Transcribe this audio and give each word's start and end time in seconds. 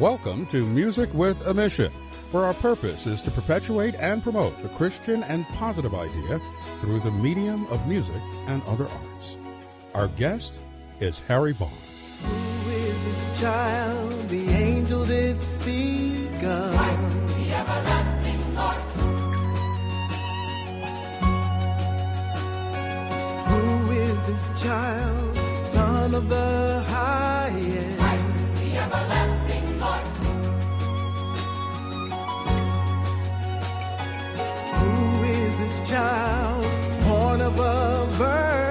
Welcome 0.00 0.46
to 0.46 0.66
Music 0.66 1.12
with 1.14 1.46
a 1.46 1.54
Mission, 1.54 1.92
where 2.32 2.44
our 2.44 2.54
purpose 2.54 3.06
is 3.06 3.22
to 3.22 3.30
perpetuate 3.30 3.94
and 3.94 4.24
promote 4.24 4.60
the 4.60 4.68
Christian 4.70 5.22
and 5.22 5.46
positive 5.50 5.94
idea 5.94 6.40
through 6.80 6.98
the 6.98 7.12
medium 7.12 7.64
of 7.68 7.86
music 7.86 8.20
and 8.48 8.60
other 8.64 8.88
arts. 8.88 9.38
Our 9.94 10.08
guest 10.08 10.60
is 10.98 11.20
Harry 11.20 11.52
Vaughn. 11.52 11.70
Who 12.24 12.70
is 12.70 13.00
this 13.04 13.40
child 13.40 14.28
the 14.28 14.48
angel 14.48 15.06
did 15.06 15.40
speak 15.40 16.42
of? 16.42 16.74
Christ, 16.74 17.36
the 17.36 17.54
everlasting 17.54 18.54
Lord. 18.56 18.76
Who 23.46 23.92
is 23.92 24.22
this 24.24 24.50
child, 24.60 25.38
son 25.66 26.14
of 26.14 26.28
the 26.28 26.82
highest? 26.88 27.98
Christ, 27.98 28.32
the 28.56 28.76
everlasting 28.76 29.33
child, 35.80 36.64
born 37.04 37.40
of 37.40 37.58
a 37.58 38.06
virgin? 38.12 38.63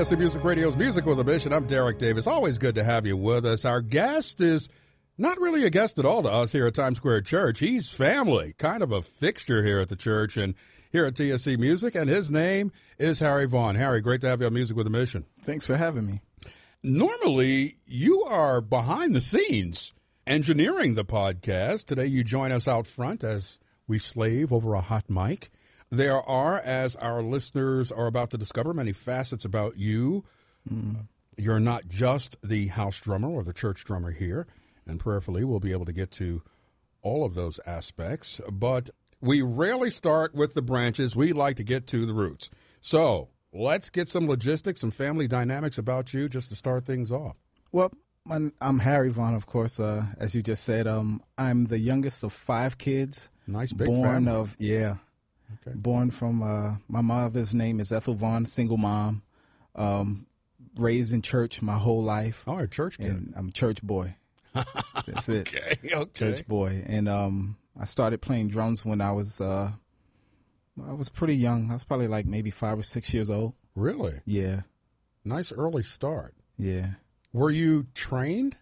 TSC 0.00 0.16
Music 0.16 0.42
Radio's 0.42 0.76
Music 0.78 1.04
with 1.04 1.20
a 1.20 1.24
Mission. 1.24 1.52
I'm 1.52 1.66
Derek 1.66 1.98
Davis. 1.98 2.26
Always 2.26 2.56
good 2.56 2.76
to 2.76 2.84
have 2.84 3.04
you 3.04 3.18
with 3.18 3.44
us. 3.44 3.66
Our 3.66 3.82
guest 3.82 4.40
is 4.40 4.70
not 5.18 5.38
really 5.38 5.66
a 5.66 5.68
guest 5.68 5.98
at 5.98 6.06
all 6.06 6.22
to 6.22 6.30
us 6.30 6.52
here 6.52 6.66
at 6.66 6.74
Times 6.74 6.96
Square 6.96 7.20
Church. 7.20 7.58
He's 7.58 7.90
family, 7.90 8.54
kind 8.56 8.82
of 8.82 8.92
a 8.92 9.02
fixture 9.02 9.62
here 9.62 9.78
at 9.78 9.90
the 9.90 9.96
church 9.96 10.38
and 10.38 10.54
here 10.90 11.04
at 11.04 11.16
TSC 11.16 11.58
Music, 11.58 11.94
and 11.94 12.08
his 12.08 12.30
name 12.30 12.72
is 12.98 13.20
Harry 13.20 13.46
Vaughn. 13.46 13.74
Harry, 13.74 14.00
great 14.00 14.22
to 14.22 14.28
have 14.28 14.40
you 14.40 14.46
on 14.46 14.54
Music 14.54 14.74
with 14.74 14.86
a 14.86 14.90
Mission. 14.90 15.26
Thanks 15.42 15.66
for 15.66 15.76
having 15.76 16.06
me. 16.06 16.22
Normally, 16.82 17.74
you 17.84 18.22
are 18.22 18.62
behind 18.62 19.14
the 19.14 19.20
scenes 19.20 19.92
engineering 20.26 20.94
the 20.94 21.04
podcast. 21.04 21.84
Today, 21.84 22.06
you 22.06 22.24
join 22.24 22.52
us 22.52 22.66
out 22.66 22.86
front 22.86 23.22
as 23.22 23.60
we 23.86 23.98
slave 23.98 24.50
over 24.50 24.72
a 24.72 24.80
hot 24.80 25.10
mic. 25.10 25.50
There 25.90 26.22
are, 26.22 26.58
as 26.60 26.94
our 26.96 27.22
listeners 27.22 27.90
are 27.90 28.06
about 28.06 28.30
to 28.30 28.38
discover, 28.38 28.72
many 28.72 28.92
facets 28.92 29.44
about 29.44 29.76
you. 29.76 30.24
You're 31.36 31.60
not 31.60 31.88
just 31.88 32.36
the 32.42 32.68
house 32.68 33.00
drummer 33.00 33.28
or 33.28 33.42
the 33.42 33.52
church 33.52 33.84
drummer 33.84 34.12
here, 34.12 34.46
and 34.86 35.00
prayerfully, 35.00 35.44
we'll 35.44 35.60
be 35.60 35.72
able 35.72 35.86
to 35.86 35.92
get 35.92 36.10
to 36.12 36.42
all 37.02 37.24
of 37.24 37.34
those 37.34 37.58
aspects. 37.66 38.40
But 38.50 38.90
we 39.20 39.42
rarely 39.42 39.90
start 39.90 40.34
with 40.34 40.54
the 40.54 40.62
branches. 40.62 41.16
We 41.16 41.32
like 41.32 41.56
to 41.56 41.64
get 41.64 41.86
to 41.88 42.06
the 42.06 42.14
roots. 42.14 42.50
So 42.80 43.28
let's 43.52 43.90
get 43.90 44.08
some 44.08 44.28
logistics, 44.28 44.80
some 44.80 44.90
family 44.90 45.26
dynamics 45.26 45.78
about 45.78 46.14
you 46.14 46.28
just 46.28 46.50
to 46.50 46.54
start 46.54 46.84
things 46.84 47.10
off. 47.10 47.38
Well, 47.72 47.92
My, 48.26 48.50
I'm 48.60 48.78
Harry 48.80 49.10
Vaughn, 49.10 49.34
of 49.34 49.46
course. 49.46 49.80
Uh, 49.80 50.06
as 50.18 50.34
you 50.34 50.42
just 50.42 50.62
said, 50.64 50.86
um, 50.86 51.22
I'm 51.36 51.66
the 51.66 51.78
youngest 51.78 52.22
of 52.22 52.32
five 52.32 52.78
kids. 52.78 53.28
Nice 53.46 53.72
big 53.72 53.88
born 53.88 54.26
family. 54.26 54.32
of 54.32 54.56
yeah, 54.58 54.96
Okay. 55.66 55.76
born 55.76 56.10
from 56.10 56.42
uh, 56.42 56.76
my 56.88 57.00
mother's 57.00 57.54
name 57.54 57.80
is 57.80 57.92
Ethel 57.92 58.14
Vaughn, 58.14 58.46
single 58.46 58.76
mom, 58.76 59.22
um, 59.74 60.26
raised 60.76 61.12
in 61.12 61.22
church 61.22 61.60
my 61.62 61.76
whole 61.76 62.02
life, 62.02 62.44
All 62.46 62.56
right, 62.58 62.70
church 62.70 62.98
kid. 62.98 63.06
and 63.10 63.34
I'm 63.36 63.48
a 63.48 63.52
church 63.52 63.82
boy. 63.82 64.16
That's 65.06 65.28
it, 65.28 65.48
okay, 65.48 65.78
okay. 65.92 66.10
church 66.14 66.46
boy. 66.46 66.82
And 66.86 67.08
um, 67.08 67.56
I 67.78 67.84
started 67.84 68.20
playing 68.20 68.48
drums 68.48 68.84
when 68.84 69.00
I 69.00 69.12
was 69.12 69.40
uh, 69.40 69.72
I 70.86 70.92
was 70.92 71.08
pretty 71.08 71.36
young. 71.36 71.70
I 71.70 71.74
was 71.74 71.84
probably 71.84 72.08
like 72.08 72.26
maybe 72.26 72.50
five 72.50 72.78
or 72.78 72.82
six 72.82 73.12
years 73.12 73.28
old. 73.30 73.54
Really 73.74 74.14
Yeah, 74.24 74.62
nice 75.24 75.52
early 75.52 75.82
start. 75.82 76.34
yeah. 76.58 76.94
Were 77.32 77.50
you 77.52 77.86
trained 77.94 78.56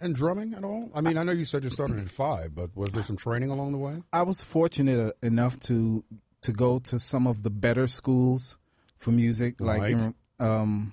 in 0.00 0.12
drumming 0.12 0.54
at 0.54 0.62
all? 0.62 0.90
I 0.94 1.00
mean, 1.00 1.16
I 1.18 1.24
know 1.24 1.32
you 1.32 1.44
said 1.44 1.64
you 1.64 1.70
started 1.70 1.98
at 1.98 2.08
five, 2.08 2.54
but 2.54 2.76
was 2.76 2.92
there 2.92 3.02
some 3.02 3.16
training 3.16 3.50
along 3.50 3.72
the 3.72 3.78
way? 3.78 4.02
I 4.12 4.22
was 4.22 4.42
fortunate 4.42 5.16
enough 5.24 5.58
to 5.60 6.04
to 6.42 6.52
go 6.52 6.78
to 6.80 6.98
some 6.98 7.26
of 7.26 7.42
the 7.42 7.50
better 7.50 7.86
schools 7.86 8.56
for 8.96 9.10
music. 9.10 9.60
Like, 9.60 9.80
Like? 9.80 9.92
in- 9.92 10.14
um, 10.38 10.92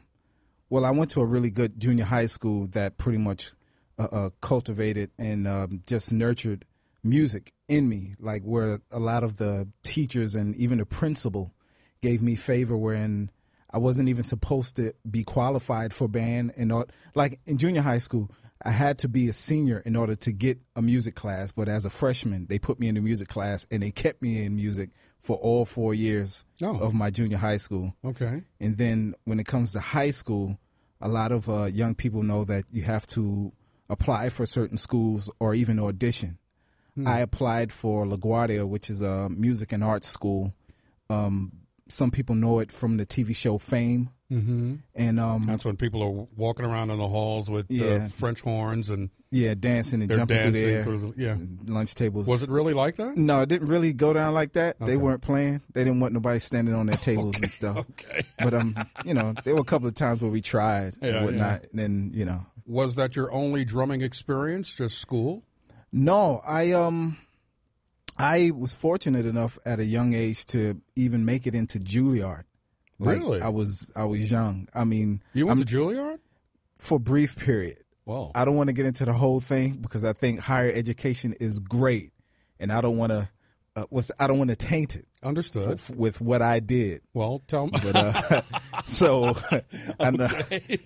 well, 0.70 0.86
I 0.86 0.92
went 0.92 1.10
to 1.12 1.22
a 1.22 1.26
really 1.26 1.50
good 1.50 1.80
junior 1.80 2.06
high 2.06 2.28
school 2.28 2.68
that 2.68 2.98
pretty 2.98 3.18
much 3.18 3.52
uh, 3.98 4.08
uh, 4.12 4.30
cultivated 4.42 5.10
and 5.18 5.48
um, 5.48 5.82
just 5.88 6.14
nurtured 6.14 6.66
music 7.04 7.54
in 7.68 7.90
me. 7.90 8.16
Like 8.20 8.44
where 8.44 8.80
a 8.92 9.00
lot 9.00 9.24
of 9.24 9.38
the 9.38 9.68
teachers 9.84 10.36
and 10.36 10.56
even 10.56 10.78
the 10.78 10.86
principal 10.86 11.54
gave 12.02 12.22
me 12.22 12.36
favor 12.36 12.78
wherein 12.78 13.32
I 13.72 13.78
wasn't 13.80 14.10
even 14.10 14.24
supposed 14.24 14.76
to 14.78 14.94
be 15.10 15.24
qualified 15.24 15.94
for 15.94 16.08
band 16.08 16.54
and 16.56 16.72
all. 16.72 16.86
Like 17.16 17.40
in 17.48 17.58
junior 17.58 17.82
high 17.82 17.98
school, 17.98 18.30
I 18.64 18.72
had 18.72 19.00
to 19.00 19.08
be 19.08 19.28
a 19.30 19.34
senior 19.34 19.80
in 19.80 19.96
order 19.96 20.16
to 20.16 20.32
get 20.32 20.60
a 20.76 20.82
music 20.82 21.16
class. 21.16 21.52
But 21.52 21.68
as 21.70 21.86
a 21.86 21.90
freshman, 21.90 22.46
they 22.48 22.60
put 22.60 22.80
me 22.80 22.88
in 22.90 22.96
the 22.96 23.02
music 23.02 23.28
class 23.28 23.66
and 23.72 23.82
they 23.82 23.92
kept 23.92 24.22
me 24.22 24.44
in 24.46 24.56
music 24.56 24.90
for 25.20 25.36
all 25.38 25.66
four 25.66 25.94
years 25.94 26.44
Oh. 26.62 26.80
of 26.80 26.94
my 26.94 27.10
junior 27.10 27.38
high 27.38 27.58
school. 27.58 27.94
Okay. 28.04 28.44
And 28.60 28.78
then 28.78 29.16
when 29.26 29.40
it 29.40 29.46
comes 29.46 29.74
to 29.74 29.80
high 29.80 30.12
school, 30.12 30.58
a 31.02 31.08
lot 31.10 31.32
of 31.32 31.48
uh, 31.50 31.66
young 31.66 31.96
people 31.96 32.24
know 32.24 32.44
that 32.46 32.66
you 32.72 32.84
have 32.84 33.06
to 33.08 33.52
apply 33.90 34.30
for 34.30 34.46
certain 34.46 34.78
schools 34.78 35.30
or 35.40 35.54
even 35.56 35.80
audition. 35.80 36.38
I 37.06 37.20
applied 37.20 37.72
for 37.72 38.06
LaGuardia, 38.06 38.68
which 38.68 38.90
is 38.90 39.02
a 39.02 39.30
music 39.30 39.72
and 39.72 39.82
arts 39.82 40.10
school. 40.10 40.54
Um, 41.10 41.54
some 41.88 42.12
people 42.12 42.36
know 42.36 42.60
it 42.60 42.74
from 42.74 42.98
the 42.98 43.06
TV 43.06 43.34
show 43.34 43.58
Fame. 43.58 44.10
Mm-hmm. 44.32 44.76
And 44.94 45.20
um, 45.20 45.46
That's 45.48 45.66
when 45.66 45.76
people 45.76 46.04
are 46.04 46.28
walking 46.36 46.66
around 46.66 46.92
in 46.92 47.00
the 47.00 47.08
halls 47.08 47.50
with 47.50 47.66
uh, 47.72 48.08
French 48.10 48.42
horns 48.42 48.90
and 48.90 49.10
yeah, 49.32 49.56
dancing 49.56 50.02
and 50.02 50.10
jumping 50.10 50.38
dancing 50.38 50.54
through 50.54 50.62
the 50.64 50.72
air, 50.72 50.84
through 50.84 50.98
the 51.00 51.14
yeah. 51.18 51.36
lunch 51.66 51.96
tables. 51.96 52.28
Was 52.28 52.44
it 52.44 52.50
really 52.50 52.74
like 52.74 52.96
that? 52.96 53.18
no, 53.18 53.42
it 53.42 53.50
didn't 53.50 53.68
really 53.68 53.94
go 53.94 54.14
down 54.14 54.34
like 54.34 54.54
that. 54.54 54.76
Okay. 54.82 54.92
They 54.92 54.98
weren't 54.98 55.22
playing. 55.22 55.62
They 55.74 55.84
didn't 55.84 56.00
want 56.00 56.14
nobody 56.14 56.40
standing 56.40 56.74
on 56.74 56.86
their 56.86 56.98
tables 56.98 57.40
and 57.42 57.50
stuff. 57.50 57.78
Okay. 57.92 58.22
But 58.38 58.54
um, 58.54 58.76
you 59.06 59.14
know, 59.14 59.34
there 59.44 59.54
were 59.56 59.62
a 59.62 59.66
couple 59.66 59.88
of 59.88 59.94
times 59.94 60.22
where 60.22 60.32
we 60.32 60.42
tried 60.42 60.96
Yeah, 61.02 61.18
and 61.18 61.26
whatnot. 61.26 61.66
And 61.72 61.80
then 61.80 62.12
you 62.14 62.26
know, 62.26 62.46
Was 62.66 62.96
that 62.96 63.16
your 63.16 63.32
only 63.32 63.66
drumming 63.66 64.02
experience? 64.02 64.76
Just 64.76 65.00
school? 65.00 65.44
No, 65.92 66.42
I 66.46 66.72
um 66.72 67.18
I 68.18 68.52
was 68.56 68.74
fortunate 68.74 69.26
enough 69.26 69.58
at 69.66 69.80
a 69.80 69.86
young 69.86 70.14
age 70.14 70.46
to 70.48 70.82
even 70.96 71.26
make 71.26 71.48
it 71.48 71.56
into 71.56 71.80
Juilliard. 71.80 72.44
Like, 73.00 73.20
Really? 73.20 73.42
I 73.42 73.50
was 73.50 73.90
I 73.96 74.04
was 74.06 74.30
young. 74.32 74.68
I 74.74 74.84
mean, 74.84 75.22
You 75.34 75.48
went 75.48 75.60
I'm- 75.60 75.66
to 75.66 75.76
Juilliard? 75.78 76.20
for 76.78 76.96
a 76.96 77.00
brief 77.00 77.38
period. 77.38 77.78
Well, 78.06 78.32
I 78.34 78.44
don't 78.46 78.56
want 78.56 78.70
to 78.70 78.74
get 78.74 78.86
into 78.86 79.06
the 79.06 79.14
whole 79.14 79.40
thing 79.40 79.78
because 79.82 80.04
I 80.04 80.14
think 80.14 80.40
higher 80.40 80.72
education 80.74 81.34
is 81.40 81.60
great, 81.60 82.12
and 82.60 82.72
I 82.72 82.82
don't 82.82 82.98
want 82.98 83.12
to. 83.12 83.30
Uh, 83.76 83.84
what's 83.90 84.12
I 84.20 84.26
don't 84.28 84.40
want 84.40 84.50
to 84.50 84.56
taint 84.56 84.96
it 84.96 85.08
understood. 85.22 85.74
f- 85.74 85.92
with 85.92 86.20
what 86.20 86.42
I 86.42 86.60
did. 86.60 87.02
Well, 87.14 87.40
tell 87.48 87.68
me. 87.68 87.74
But 87.84 87.96
uh, 87.96 88.42
so 88.86 89.36
I 90.00 90.10
know 90.12 90.28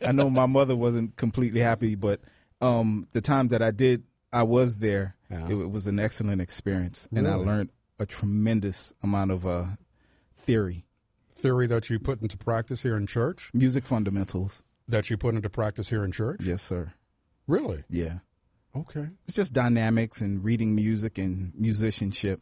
I 0.05 0.11
know 0.11 0.29
my 0.29 0.45
mother 0.47 0.75
wasn't 0.75 1.15
completely 1.15 1.61
happy, 1.61 1.95
but 1.95 2.19
um, 2.61 3.07
the 3.13 3.21
time 3.21 3.47
that 3.49 3.61
I 3.61 3.71
did, 3.71 4.03
I 4.33 4.43
was 4.43 4.75
there. 4.77 5.15
Yeah. 5.31 5.47
It, 5.49 5.71
was 5.71 5.87
an 5.87 5.99
excellent 5.99 6.41
experience, 6.41 7.07
and 7.15 7.27
I 7.27 7.35
learned 7.35 7.69
a 7.99 8.05
tremendous 8.05 8.93
amount 9.01 9.31
of 9.31 9.47
uh, 9.47 9.65
theory, 10.33 10.85
Theory 11.35 11.67
that 11.67 11.89
you 11.89 11.99
put 11.99 12.21
into 12.21 12.37
practice 12.37 12.83
here 12.83 12.95
in 12.97 13.07
church? 13.07 13.49
music 13.53 13.85
fundamentals. 13.85 14.63
That 14.87 15.09
you 15.09 15.17
put 15.17 15.35
into 15.35 15.49
practice 15.49 15.89
here 15.89 16.03
in 16.03 16.11
church? 16.11 16.41
Yes, 16.43 16.61
sir. 16.61 16.93
Really? 17.47 17.83
Yeah, 17.89 18.19
Okay. 18.75 19.07
it's 19.25 19.35
just 19.35 19.53
dynamics 19.53 20.21
and 20.21 20.43
reading 20.43 20.75
music 20.75 21.17
and 21.17 21.53
musicianship, 21.55 22.41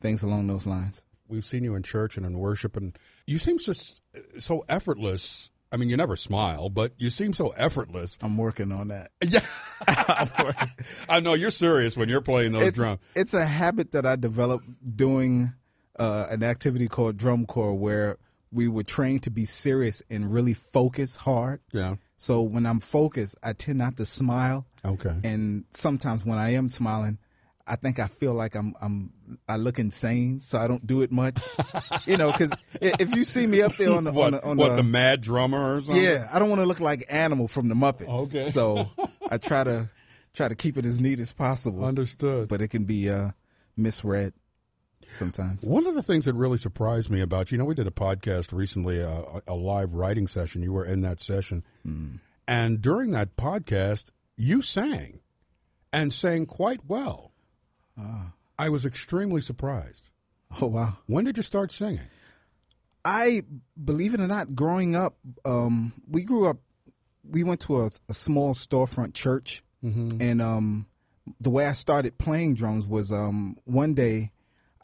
things 0.00 0.22
along 0.22 0.46
those 0.46 0.66
lines. 0.66 1.04
We've 1.28 1.44
seen 1.44 1.64
you 1.64 1.74
in 1.74 1.82
church 1.82 2.16
and 2.16 2.26
in 2.26 2.38
worship, 2.38 2.76
and 2.76 2.96
you 3.26 3.38
seem 3.38 3.58
just 3.58 4.02
so 4.38 4.64
effortless. 4.68 5.50
I 5.72 5.76
mean, 5.76 5.88
you 5.88 5.96
never 5.96 6.16
smile, 6.16 6.68
but 6.68 6.92
you 6.98 7.08
seem 7.10 7.32
so 7.32 7.48
effortless. 7.56 8.18
I'm 8.22 8.36
working 8.36 8.70
on 8.72 8.88
that. 8.88 9.10
Yeah. 9.26 9.40
I 11.08 11.20
know 11.20 11.34
you're 11.34 11.50
serious 11.50 11.96
when 11.96 12.08
you're 12.08 12.20
playing 12.20 12.52
those 12.52 12.62
it's, 12.68 12.76
drums. 12.78 13.00
it's 13.14 13.34
a 13.34 13.44
habit 13.44 13.92
that 13.92 14.06
I 14.06 14.16
developed 14.16 14.66
doing 14.96 15.52
uh, 15.98 16.26
an 16.30 16.42
activity 16.42 16.88
called 16.88 17.16
drum 17.18 17.44
corps 17.46 17.74
where 17.74 18.16
we 18.54 18.68
were 18.68 18.84
trained 18.84 19.24
to 19.24 19.30
be 19.30 19.44
serious 19.44 20.02
and 20.08 20.32
really 20.32 20.54
focus 20.54 21.16
hard. 21.16 21.60
Yeah. 21.72 21.96
So 22.16 22.42
when 22.42 22.64
I'm 22.64 22.80
focused, 22.80 23.36
I 23.42 23.52
tend 23.52 23.78
not 23.78 23.96
to 23.96 24.06
smile. 24.06 24.66
Okay. 24.84 25.14
And 25.24 25.64
sometimes 25.70 26.24
when 26.24 26.38
I 26.38 26.50
am 26.54 26.68
smiling, 26.68 27.18
I 27.66 27.76
think 27.76 27.98
I 27.98 28.06
feel 28.06 28.34
like 28.34 28.54
I'm 28.54 28.74
I'm 28.80 29.12
I 29.48 29.56
look 29.56 29.78
insane, 29.78 30.40
so 30.40 30.58
I 30.58 30.68
don't 30.68 30.86
do 30.86 31.02
it 31.02 31.10
much. 31.10 31.38
you 32.06 32.16
know, 32.16 32.30
because 32.30 32.52
if 32.80 33.14
you 33.14 33.24
see 33.24 33.46
me 33.46 33.62
up 33.62 33.74
there 33.76 33.92
on 33.92 34.04
the 34.04 34.12
what? 34.12 34.26
on 34.26 34.32
the, 34.32 34.44
on 34.44 34.56
what 34.56 34.70
the, 34.70 34.76
the 34.76 34.82
mad 34.82 35.22
drummer 35.22 35.76
or 35.76 35.80
something? 35.80 36.02
yeah, 36.02 36.28
I 36.32 36.38
don't 36.38 36.50
want 36.50 36.60
to 36.60 36.66
look 36.66 36.80
like 36.80 37.04
Animal 37.08 37.48
from 37.48 37.68
the 37.68 37.74
Muppets. 37.74 38.28
Okay. 38.28 38.42
So 38.42 38.90
I 39.30 39.38
try 39.38 39.64
to 39.64 39.88
try 40.34 40.48
to 40.48 40.54
keep 40.54 40.76
it 40.76 40.84
as 40.84 41.00
neat 41.00 41.20
as 41.20 41.32
possible. 41.32 41.84
Understood. 41.84 42.48
but 42.48 42.60
it 42.60 42.68
can 42.68 42.84
be 42.84 43.08
uh, 43.08 43.30
misread 43.76 44.34
sometimes. 45.10 45.64
One 45.64 45.86
of 45.86 45.94
the 45.94 46.02
things 46.02 46.24
that 46.24 46.34
really 46.34 46.58
surprised 46.58 47.10
me 47.10 47.20
about 47.20 47.50
you, 47.50 47.56
you 47.56 47.58
know, 47.58 47.64
we 47.66 47.74
did 47.74 47.86
a 47.86 47.92
podcast 47.92 48.52
recently, 48.52 49.02
uh, 49.02 49.40
a 49.46 49.54
live 49.54 49.94
writing 49.94 50.26
session. 50.26 50.62
You 50.62 50.72
were 50.72 50.84
in 50.84 51.00
that 51.02 51.20
session. 51.20 51.64
And 52.46 52.80
during 52.80 53.12
that 53.12 53.36
podcast, 53.36 54.10
you 54.36 54.62
sang 54.62 55.20
and 55.92 56.12
sang 56.12 56.46
quite 56.46 56.80
well. 56.86 57.32
I 58.58 58.68
was 58.68 58.84
extremely 58.84 59.40
surprised. 59.40 60.10
Oh 60.60 60.66
wow! 60.66 60.98
When 61.06 61.24
did 61.24 61.36
you 61.36 61.42
start 61.42 61.72
singing? 61.72 62.08
I 63.04 63.42
believe 63.82 64.14
it 64.14 64.20
or 64.20 64.26
not, 64.26 64.54
growing 64.54 64.94
up, 64.96 65.16
um, 65.44 65.92
we 66.08 66.22
grew 66.24 66.46
up. 66.46 66.58
We 67.28 67.42
went 67.44 67.60
to 67.62 67.82
a, 67.82 67.90
a 68.08 68.14
small 68.14 68.54
storefront 68.54 69.14
church, 69.14 69.62
and 70.20 70.40
um, 70.40 70.86
the 71.40 71.50
way 71.50 71.66
I 71.66 71.72
started 71.72 72.18
playing 72.18 72.54
drums 72.54 72.86
was 72.86 73.10
um, 73.12 73.56
one 73.64 73.94
day, 73.94 74.30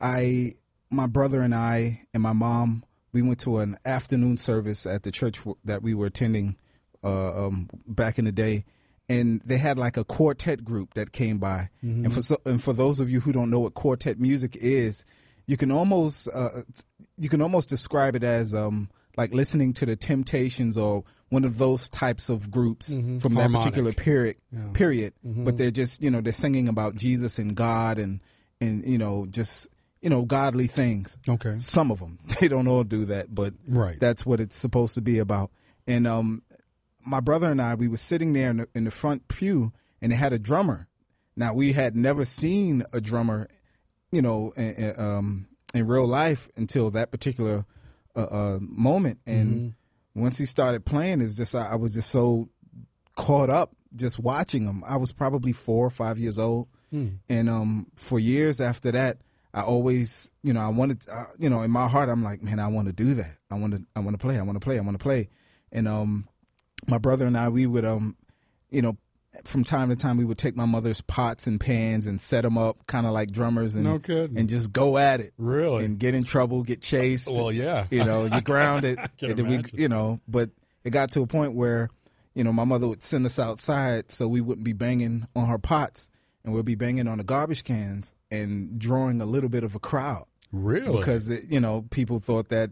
I, 0.01 0.55
my 0.91 1.07
brother 1.07 1.41
and 1.41 1.55
I 1.55 2.03
and 2.15 2.23
my 2.23 2.33
mom, 2.33 2.85
we 3.13 3.23
went 3.23 3.41
to 3.41 3.59
an 3.59 3.77
afternoon 3.85 4.37
service 4.37 4.87
at 4.87 5.03
the 5.03 5.11
church 5.11 5.41
that 5.65 5.83
we 5.83 5.95
were 5.95 6.07
attending 6.07 6.57
uh, 7.03 7.47
um, 7.47 7.69
back 7.89 8.19
in 8.19 8.25
the 8.25 8.33
day, 8.33 8.65
and 9.09 9.41
they 9.45 9.59
had 9.59 9.79
like 9.79 9.97
a 9.97 10.05
quartet 10.05 10.65
group 10.65 10.95
that 10.95 11.13
came 11.13 11.39
by. 11.39 11.69
And 12.05 12.13
for 12.13 12.23
so, 12.23 12.37
and 12.47 12.63
for 12.63 12.73
those 12.73 13.01
of 13.01 13.11
you 13.11 13.21
who 13.21 13.33
don't 13.33 13.51
know 13.51 13.61
what 13.61 13.75
quartet 13.75 14.21
music 14.21 14.57
is, 14.57 15.05
you 15.47 15.57
can 15.57 15.73
almost 15.73 16.29
uh, 16.33 16.63
you 17.19 17.29
can 17.29 17.43
almost 17.43 17.69
describe 17.69 18.15
it 18.15 18.23
as 18.23 18.55
um, 18.55 18.89
like 19.17 19.35
listening 19.35 19.73
to 19.75 19.87
the 19.87 19.97
Temptations 19.97 20.77
or 20.79 21.05
one 21.31 21.45
of 21.45 21.59
those 21.59 21.89
types 21.89 22.29
of 22.29 22.51
groups 22.51 22.93
from 23.21 23.35
that 23.35 23.51
particular 23.65 23.93
period. 23.93 24.37
Period. 24.75 25.13
But 25.45 25.59
they're 25.59 25.71
just 25.73 26.03
you 26.03 26.11
know 26.11 26.21
they're 26.21 26.33
singing 26.33 26.69
about 26.69 26.95
Jesus 26.95 27.39
and 27.41 27.57
God 27.57 27.99
and 27.99 28.21
and 28.61 28.85
you 28.85 28.99
know 28.99 29.27
just 29.29 29.67
you 30.01 30.11
know 30.11 30.25
godly 30.25 30.67
things. 30.67 31.19
Okay. 31.29 31.57
Some 31.59 31.91
of 31.91 32.01
them 32.01 32.19
they 32.41 32.49
don't 32.49 32.67
all 32.69 32.85
do 32.85 33.05
that, 33.07 33.35
but 33.35 33.55
Right. 33.69 33.99
that's 34.01 34.25
what 34.27 34.41
it's 34.41 34.57
supposed 34.57 34.95
to 34.95 35.01
be 35.01 35.19
about. 35.19 35.51
And 35.87 36.07
um, 36.07 36.43
my 37.07 37.21
brother 37.21 37.51
and 37.51 37.61
I, 37.61 37.75
we 37.75 37.89
were 37.89 37.97
sitting 37.97 38.33
there 38.33 38.51
in 38.51 38.57
the, 38.59 38.69
in 38.75 38.85
the 38.85 38.91
front 38.91 39.29
pew, 39.29 39.73
and 40.01 40.13
they 40.13 40.17
had 40.17 40.33
a 40.33 40.39
drummer. 40.39 40.87
Now 41.37 41.55
we 41.55 41.73
had 41.73 41.97
never 41.97 42.25
seen 42.25 42.85
a 42.93 43.01
drummer, 43.01 43.49
you 44.13 44.21
know, 44.23 44.53
in, 44.57 44.75
in, 44.75 45.01
um, 45.01 45.49
in 45.75 45.87
real 45.87 46.07
life 46.07 46.49
until 46.57 46.91
that 46.91 47.11
particular 47.11 47.65
uh, 48.17 48.21
uh, 48.25 48.59
moment. 48.61 49.21
And 49.27 49.75
once 50.15 50.37
he 50.39 50.45
started 50.45 50.85
playing, 50.85 51.21
it's 51.23 51.37
just 51.37 51.55
I, 51.55 51.73
I 51.73 51.75
was 51.77 51.95
just 51.95 52.11
so 52.11 52.49
caught 53.17 53.51
up 53.51 53.73
just 53.97 54.19
watching 54.19 54.65
him. 54.65 54.83
I 54.87 54.97
was 54.97 55.13
probably 55.13 55.53
four 55.53 55.87
or 55.87 55.91
five 55.91 56.19
years 56.19 56.39
old, 56.39 56.69
and 56.93 57.49
um, 57.49 57.87
for 57.97 58.19
years 58.19 58.61
after 58.61 58.91
that, 58.93 59.19
I 59.53 59.63
always, 59.63 60.31
you 60.43 60.53
know, 60.53 60.61
I 60.61 60.69
wanted, 60.69 61.05
uh, 61.11 61.25
you 61.39 61.51
know, 61.51 61.63
in 61.63 61.71
my 61.71 61.89
heart, 61.89 62.09
I'm 62.09 62.23
like, 62.23 62.43
man, 62.43 62.61
I 62.61 62.69
want 62.69 62.87
to 62.87 62.93
do 62.93 63.15
that. 63.15 63.37
I 63.51 63.57
want 63.57 63.75
to, 63.75 63.85
I 63.97 64.01
want 64.01 64.15
to 64.15 64.19
play. 64.19 64.39
I 64.39 64.43
want 64.43 64.61
to 64.61 64.65
play. 64.65 64.79
I 64.79 64.83
want 64.83 64.99
to 64.99 65.03
play. 65.03 65.29
And 65.73 65.89
um, 65.89 66.29
my 66.89 66.99
brother 66.99 67.27
and 67.27 67.37
I, 67.37 67.49
we 67.49 67.67
would, 67.67 67.85
um, 67.85 68.17
you 68.71 68.83
know, 68.83 68.97
from 69.45 69.65
time 69.65 69.89
to 69.91 69.97
time 69.97 70.17
we 70.17 70.25
would 70.25 70.39
take 70.39 70.57
my 70.57 70.65
mother's 70.65 71.01
pots 71.01 71.47
and 71.47 71.61
pans 71.61 72.07
and 72.07 72.21
set 72.21 72.43
them 72.43 72.59
up, 72.59 72.87
kind 72.87 73.07
of 73.07 73.13
like 73.13 73.31
drummers, 73.31 73.77
and 73.77 73.85
No 73.85 73.99
and 74.37 74.49
just 74.49 74.73
go 74.73 74.99
at 74.99 75.21
it. 75.21 75.33
Really? 75.39 75.85
and 75.85 75.99
get 75.99 76.15
in 76.15 76.25
trouble, 76.25 76.63
get 76.63 76.83
chased. 76.83 77.31
Well, 77.31 77.53
yeah. 77.53 77.87
you 77.91 78.05
know, 78.05 78.25
you 78.25 78.41
grounded. 78.41 78.99
and 79.21 79.49
we, 79.49 79.63
you 79.73 79.89
know, 79.89 80.21
but 80.27 80.51
it 80.85 80.91
got 80.91 81.13
to 81.13 81.23
a 81.23 81.27
point 81.27 81.55
where, 81.55 81.89
you 82.35 82.45
know, 82.45 82.53
my 82.53 82.65
mother 82.65 82.89
would 82.89 83.03
send 83.03 83.27
us 83.27 83.39
outside 83.39 84.11
so 84.11 84.27
we 84.27 84.41
wouldn't 84.41 84.65
be 84.65 84.73
banging 84.73 85.27
on 85.35 85.47
her 85.47 85.59
pots, 85.59 86.09
and 86.45 86.53
we'll 86.55 86.63
be 86.63 86.75
banging 86.75 87.07
on 87.09 87.19
the 87.19 87.25
garbage 87.25 87.65
cans 87.65 88.15
and 88.31 88.79
drawing 88.79 89.21
a 89.21 89.27
little 89.27 89.49
bit 89.51 89.63
of 89.65 89.75
a 89.75 89.79
crowd 89.79 90.25
Really? 90.53 90.97
because 90.99 91.31
it, 91.31 91.45
you 91.51 91.61
know 91.61 91.83
people 91.91 92.19
thought 92.19 92.49
that 92.49 92.71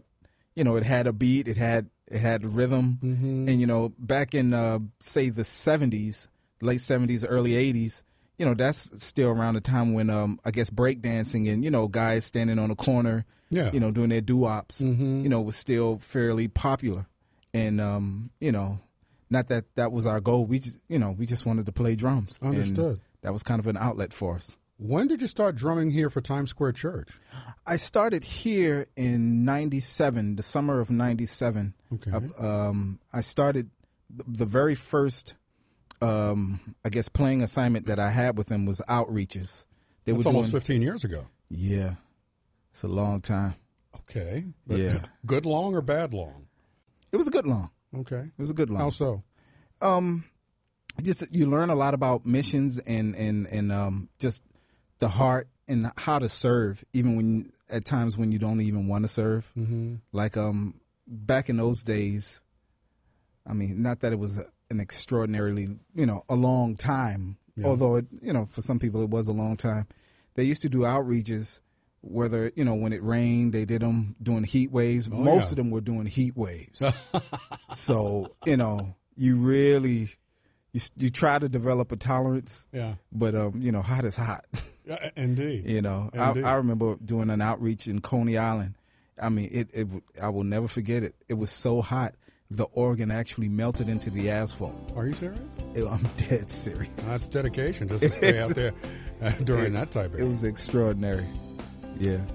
you 0.55 0.63
know 0.63 0.75
it 0.75 0.83
had 0.83 1.07
a 1.07 1.13
beat, 1.13 1.47
it 1.47 1.57
had 1.57 1.89
it 2.07 2.19
had 2.19 2.43
rhythm, 2.45 2.97
Mm-hmm. 3.03 3.47
and 3.49 3.61
you 3.61 3.67
know 3.67 3.93
back 3.99 4.33
in 4.33 4.53
uh, 4.53 4.79
say 4.99 5.29
the 5.29 5.43
seventies, 5.43 6.27
late 6.61 6.81
seventies, 6.81 7.23
early 7.23 7.55
eighties, 7.55 8.03
you 8.37 8.45
know 8.45 8.53
that's 8.55 9.03
still 9.03 9.29
around 9.29 9.53
the 9.53 9.61
time 9.61 9.93
when 9.93 10.09
um, 10.09 10.39
I 10.43 10.51
guess 10.51 10.69
breakdancing 10.71 11.51
and 11.53 11.63
you 11.63 11.69
know 11.71 11.87
guys 11.87 12.25
standing 12.25 12.57
on 12.59 12.71
a 12.71 12.75
corner, 12.75 13.25
Yeah. 13.51 13.71
you 13.71 13.79
know 13.79 13.91
doing 13.91 14.09
their 14.09 14.21
doo 14.21 14.37
wops, 14.37 14.81
Mhm. 14.81 15.21
you 15.23 15.29
know 15.29 15.39
was 15.39 15.55
still 15.55 15.99
fairly 15.99 16.47
popular, 16.47 17.05
and 17.53 17.79
um, 17.79 18.31
you 18.41 18.51
know 18.51 18.79
not 19.29 19.47
that 19.49 19.65
that 19.75 19.91
was 19.91 20.05
our 20.07 20.19
goal. 20.19 20.45
We 20.45 20.57
just 20.59 20.79
you 20.89 20.97
know 20.99 21.11
we 21.17 21.25
just 21.27 21.45
wanted 21.45 21.67
to 21.67 21.71
play 21.71 21.95
drums. 21.95 22.39
and 22.41 22.49
Understood. 22.49 22.99
That 23.21 23.33
was 23.33 23.43
kind 23.43 23.59
of 23.59 23.67
an 23.67 23.77
outlet 23.77 24.13
for 24.13 24.35
us. 24.35 24.57
when 24.77 25.07
did 25.07 25.21
you 25.21 25.27
start 25.27 25.55
drumming 25.55 25.91
here 25.91 26.09
for 26.09 26.21
Times 26.21 26.49
Square 26.51 26.71
Church? 26.73 27.19
I 27.67 27.75
started 27.75 28.23
here 28.23 28.87
in 28.95 29.43
'97, 29.45 30.35
the 30.37 30.43
summer 30.43 30.79
of 30.79 30.89
'97. 30.89 31.73
Okay. 31.93 32.11
Um, 32.37 32.99
I 33.11 33.21
started 33.21 33.69
the 34.09 34.45
very 34.45 34.75
first, 34.75 35.35
um, 36.01 36.59
I 36.85 36.89
guess, 36.89 37.09
playing 37.09 37.41
assignment 37.41 37.85
that 37.87 37.99
I 37.99 38.09
had 38.09 38.37
with 38.37 38.47
them 38.47 38.65
was 38.65 38.81
outreaches. 38.89 39.65
They 40.05 40.13
That's 40.13 40.25
were 40.25 40.29
almost 40.29 40.51
doing, 40.51 40.61
15 40.61 40.81
years 40.81 41.03
ago. 41.03 41.25
yeah, 41.49 41.95
it's 42.71 42.83
a 42.83 42.87
long 42.87 43.21
time. 43.21 43.55
Okay. 43.95 44.45
But 44.65 44.79
Yeah. 44.79 44.99
Good 45.25 45.45
long 45.45 45.75
or 45.75 45.81
bad 45.81 46.13
long? 46.13 46.47
It 47.11 47.17
was 47.17 47.27
a 47.27 47.31
good 47.31 47.45
long. 47.45 47.69
Okay. 47.93 48.31
It 48.37 48.39
was 48.41 48.49
a 48.49 48.53
good 48.55 48.69
long. 48.69 48.81
How 48.81 48.89
so? 48.91 49.21
Um, 49.81 50.23
just 50.99 51.33
you 51.33 51.45
learn 51.45 51.69
a 51.69 51.75
lot 51.75 51.93
about 51.93 52.25
missions 52.25 52.79
and 52.79 53.15
and 53.15 53.45
and 53.47 53.71
um, 53.71 54.09
just 54.19 54.43
the 54.99 55.09
heart 55.09 55.47
and 55.67 55.87
how 55.97 56.19
to 56.19 56.27
serve, 56.29 56.83
even 56.93 57.15
when 57.15 57.51
at 57.69 57.85
times 57.85 58.17
when 58.17 58.31
you 58.31 58.39
don't 58.39 58.61
even 58.61 58.87
want 58.87 59.03
to 59.03 59.07
serve. 59.07 59.51
Mm-hmm. 59.57 59.95
Like 60.11 60.35
um, 60.37 60.75
back 61.07 61.49
in 61.49 61.57
those 61.57 61.83
days, 61.83 62.41
I 63.47 63.53
mean, 63.53 63.81
not 63.81 63.99
that 64.01 64.11
it 64.13 64.19
was 64.19 64.41
an 64.69 64.79
extraordinarily, 64.79 65.67
you 65.95 66.05
know, 66.05 66.23
a 66.29 66.35
long 66.35 66.75
time. 66.75 67.37
Yeah. 67.55 67.67
Although 67.67 67.97
it, 67.97 68.05
you 68.21 68.31
know, 68.33 68.45
for 68.45 68.61
some 68.61 68.79
people 68.79 69.01
it 69.03 69.09
was 69.09 69.27
a 69.27 69.33
long 69.33 69.55
time. 69.57 69.87
They 70.35 70.43
used 70.43 70.61
to 70.61 70.69
do 70.69 70.79
outreaches, 70.79 71.59
whether 72.01 72.51
you 72.55 72.63
know 72.63 72.75
when 72.75 72.93
it 72.93 73.03
rained, 73.03 73.51
they 73.53 73.65
did 73.65 73.81
them 73.81 74.15
doing 74.23 74.43
heat 74.45 74.71
waves. 74.71 75.09
Most 75.09 75.19
Oh, 75.27 75.35
yeah. 75.35 75.41
of 75.43 75.55
them 75.57 75.69
were 75.71 75.81
doing 75.81 76.05
heat 76.05 76.37
waves. 76.37 76.81
so 77.73 78.27
you 78.45 78.57
know, 78.57 78.95
you 79.15 79.37
really 79.37 80.07
you 80.73 80.81
you 80.97 81.09
try 81.09 81.39
to 81.39 81.49
develop 81.49 81.91
a 81.91 81.95
tolerance, 81.95 82.67
Yeah. 82.71 82.95
but 83.11 83.35
um, 83.35 83.59
you 83.61 83.71
know, 83.71 83.81
hot 83.81 84.05
is 84.05 84.15
hot. 84.15 84.45
Yeah, 84.85 85.09
Indeed. 85.15 85.67
You 85.67 85.81
know, 85.83 86.09
I, 86.17 86.29
Indeed. 86.29 86.43
I 86.45 86.53
remember 86.55 86.95
doing 87.03 87.29
an 87.29 87.41
outreach 87.41 87.87
in 87.87 88.01
Coney 88.01 88.37
Island. 88.37 88.73
I 89.21 89.29
mean, 89.29 89.49
it, 89.51 89.67
it. 89.73 89.87
I 90.21 90.29
will 90.29 90.43
never 90.43 90.67
forget 90.67 91.03
it. 91.03 91.13
It 91.27 91.35
was 91.35 91.51
so 91.51 91.81
hot, 91.81 92.15
the 92.49 92.63
organ 92.73 93.11
actually 93.11 93.49
melted 93.49 93.87
into 93.89 94.09
the 94.09 94.29
asphalt. 94.31 94.75
Are 94.95 95.05
you 95.05 95.13
serious? 95.13 95.39
It- 95.75 95.85
I'm 95.87 96.01
dead 96.17 96.49
serious. 96.49 96.91
That's 97.05 97.27
dedication 97.27 97.87
just 97.89 98.03
to 98.03 98.09
stay 98.11 98.39
out 98.39 98.49
there 98.55 98.73
uh, 99.21 99.31
during 99.43 99.73
that 99.73 99.91
type 99.91 100.13
of 100.13 100.19
It 100.19 100.23
was 100.27 100.43
extraordinary. 100.43 101.25
Yeah. 101.99 102.25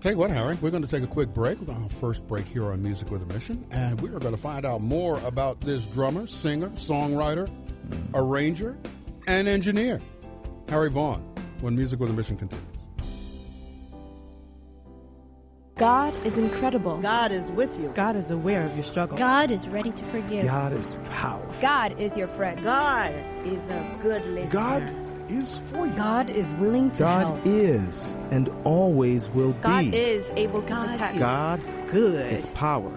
Tell 0.00 0.12
you 0.12 0.18
what, 0.18 0.30
Harry, 0.30 0.56
we're 0.60 0.70
going 0.70 0.84
to 0.84 0.88
take 0.88 1.02
a 1.02 1.08
quick 1.08 1.34
break. 1.34 1.58
We're 1.58 1.66
going 1.66 1.78
to 1.78 1.82
have 1.84 1.92
our 1.92 1.98
first 1.98 2.24
break 2.28 2.46
here 2.46 2.66
on 2.66 2.80
Music 2.82 3.10
with 3.10 3.22
a 3.22 3.26
Mission, 3.32 3.66
and 3.72 4.00
we 4.00 4.10
are 4.10 4.20
going 4.20 4.34
to 4.34 4.40
find 4.40 4.64
out 4.64 4.80
more 4.80 5.18
about 5.24 5.60
this 5.60 5.86
drummer, 5.86 6.28
singer, 6.28 6.68
songwriter, 6.70 7.50
arranger, 8.14 8.76
and 9.26 9.48
engineer, 9.48 10.00
Harry 10.68 10.90
Vaughn, 10.90 11.20
when 11.60 11.76
Music 11.76 12.00
with 12.00 12.10
a 12.10 12.12
Mission 12.12 12.36
continues. 12.36 12.64
God 15.76 16.12
is 16.26 16.38
incredible. 16.38 16.98
God 16.98 17.30
is 17.30 17.52
with 17.52 17.78
you. 17.80 17.92
God 17.94 18.16
is 18.16 18.32
aware 18.32 18.66
of 18.66 18.74
your 18.74 18.82
struggle. 18.82 19.16
God 19.16 19.52
is 19.52 19.68
ready 19.68 19.92
to 19.92 20.04
forgive. 20.04 20.44
God 20.44 20.72
is 20.72 20.96
powerful. 21.10 21.54
God 21.62 22.00
is 22.00 22.16
your 22.16 22.26
friend. 22.26 22.60
God 22.64 23.14
is 23.44 23.68
a 23.68 23.98
good 24.02 24.26
listener. 24.26 24.50
God 24.50 25.30
is 25.30 25.58
for 25.58 25.86
you. 25.86 25.92
God 25.94 26.30
is 26.30 26.52
willing 26.54 26.90
to 26.92 26.98
God 26.98 27.26
help. 27.26 27.46
is 27.46 28.16
and 28.32 28.50
always 28.64 29.30
will 29.30 29.52
God 29.52 29.84
be. 29.84 29.90
God 29.92 29.94
is 29.94 30.30
able 30.30 30.62
to 30.62 30.68
God 30.68 30.88
protect. 30.88 31.14
is 31.14 31.20
God 31.20 31.60
good. 31.86 32.32
is 32.32 32.50
power 32.50 32.92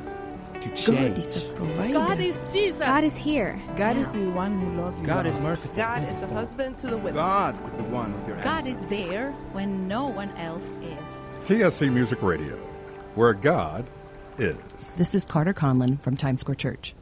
to 0.61 0.91
God 0.91 1.17
is 1.17 1.49
a 1.49 1.53
provider. 1.53 1.93
God 1.93 2.19
is 2.19 2.41
Jesus. 2.51 2.79
God 2.79 3.03
is 3.03 3.17
here. 3.17 3.59
God 3.75 3.97
is 3.97 4.07
the 4.09 4.29
one 4.29 4.53
who 4.59 4.81
loves 4.81 4.99
you. 4.99 5.05
God 5.05 5.25
is 5.25 5.39
merciful. 5.39 5.75
God 5.75 6.03
is 6.03 6.21
a 6.21 6.27
husband 6.27 6.77
to 6.79 6.87
the 6.87 6.97
widow. 6.97 7.15
God 7.15 7.65
is 7.65 7.73
the 7.73 7.83
one 7.83 8.13
with 8.13 8.27
your 8.27 8.35
hands. 8.35 8.45
God 8.45 8.67
answer. 8.67 8.71
is 8.71 8.85
there 8.85 9.31
when 9.53 9.87
no 9.87 10.07
one 10.07 10.29
else 10.37 10.77
is. 10.77 11.31
TSC 11.43 11.91
Music 11.91 12.21
Radio, 12.21 12.55
where 13.15 13.33
God 13.33 13.89
is. 14.37 14.95
This 14.97 15.15
is 15.15 15.25
Carter 15.25 15.53
Conlon 15.53 15.99
from 15.99 16.15
Times 16.15 16.41
Square 16.41 16.55
Church. 16.55 16.93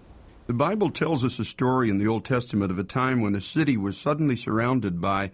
The 0.47 0.53
Bible 0.53 0.89
tells 0.89 1.23
us 1.25 1.37
a 1.37 1.45
story 1.45 1.89
in 1.89 1.97
the 1.97 2.07
Old 2.07 2.25
Testament 2.25 2.71
of 2.71 2.79
a 2.79 2.83
time 2.83 3.21
when 3.21 3.35
a 3.35 3.41
city 3.41 3.77
was 3.77 3.97
suddenly 3.97 4.35
surrounded 4.35 5.01
by 5.01 5.31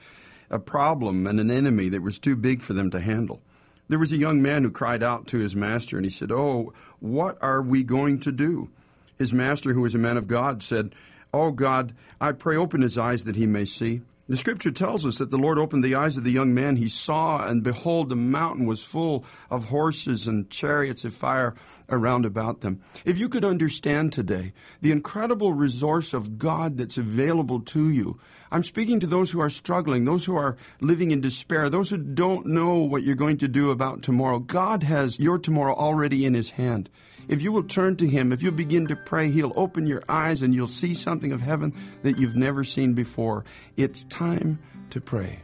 a 0.49 0.59
problem 0.59 1.27
and 1.27 1.39
an 1.39 1.51
enemy 1.51 1.89
that 1.89 2.01
was 2.01 2.19
too 2.19 2.35
big 2.35 2.61
for 2.61 2.73
them 2.73 2.89
to 2.91 2.99
handle. 2.99 3.41
There 3.87 3.99
was 3.99 4.11
a 4.11 4.17
young 4.17 4.41
man 4.41 4.63
who 4.63 4.71
cried 4.71 5.03
out 5.03 5.27
to 5.27 5.37
his 5.37 5.55
master 5.55 5.97
and 5.97 6.05
he 6.05 6.11
said, 6.11 6.31
Oh, 6.31 6.73
what 6.99 7.37
are 7.41 7.61
we 7.61 7.83
going 7.83 8.19
to 8.21 8.31
do? 8.31 8.69
His 9.17 9.31
master, 9.31 9.73
who 9.73 9.81
was 9.81 9.95
a 9.95 9.99
man 9.99 10.17
of 10.17 10.27
God, 10.27 10.63
said, 10.63 10.95
Oh 11.33 11.51
God, 11.51 11.93
I 12.19 12.31
pray 12.31 12.55
open 12.55 12.81
his 12.81 12.97
eyes 12.97 13.25
that 13.25 13.35
he 13.35 13.45
may 13.45 13.65
see. 13.65 14.01
The 14.27 14.37
scripture 14.37 14.71
tells 14.71 15.05
us 15.05 15.19
that 15.19 15.29
the 15.29 15.37
Lord 15.37 15.59
opened 15.59 15.83
the 15.83 15.93
eyes 15.93 16.17
of 16.17 16.23
the 16.23 16.31
young 16.31 16.51
man. 16.51 16.77
He 16.77 16.89
saw, 16.89 17.45
and 17.45 17.61
behold, 17.61 18.09
the 18.09 18.15
mountain 18.15 18.65
was 18.65 18.83
full 18.83 19.23
of 19.51 19.65
horses 19.65 20.25
and 20.25 20.49
chariots 20.49 21.05
of 21.05 21.13
fire 21.13 21.53
around 21.89 22.25
about 22.25 22.61
them. 22.61 22.81
If 23.05 23.19
you 23.19 23.29
could 23.29 23.45
understand 23.45 24.13
today 24.13 24.53
the 24.81 24.91
incredible 24.91 25.53
resource 25.53 26.11
of 26.11 26.39
God 26.39 26.77
that's 26.77 26.97
available 26.97 27.59
to 27.59 27.91
you, 27.91 28.19
I'm 28.55 28.63
speaking 28.63 29.01
to 29.01 29.07
those 29.07 29.31
who 29.31 29.41
are 29.41 29.49
struggling, 29.49 30.05
those 30.05 30.23
who 30.23 30.37
are 30.37 30.55
living 30.79 31.11
in 31.11 31.19
despair, 31.19 31.69
those 31.69 31.89
who 31.89 31.97
don't 31.97 32.45
know 32.45 32.77
what 32.77 33.03
you're 33.03 33.13
going 33.13 33.39
to 33.39 33.49
do 33.49 33.69
about 33.69 34.01
tomorrow. 34.01 34.39
God 34.39 34.81
has 34.83 35.19
your 35.19 35.37
tomorrow 35.37 35.75
already 35.75 36.23
in 36.25 36.33
His 36.33 36.51
hand. 36.51 36.89
If 37.27 37.41
you 37.41 37.51
will 37.51 37.63
turn 37.63 37.97
to 37.97 38.07
Him, 38.07 38.31
if 38.31 38.41
you 38.41 38.53
begin 38.53 38.87
to 38.87 38.95
pray, 38.95 39.29
He'll 39.29 39.51
open 39.57 39.85
your 39.85 40.03
eyes 40.07 40.41
and 40.41 40.55
you'll 40.55 40.69
see 40.69 40.93
something 40.93 41.33
of 41.33 41.41
heaven 41.41 41.73
that 42.03 42.17
you've 42.17 42.37
never 42.37 42.63
seen 42.63 42.93
before. 42.93 43.43
It's 43.75 44.05
time 44.05 44.57
to 44.91 45.01
pray. 45.01 45.39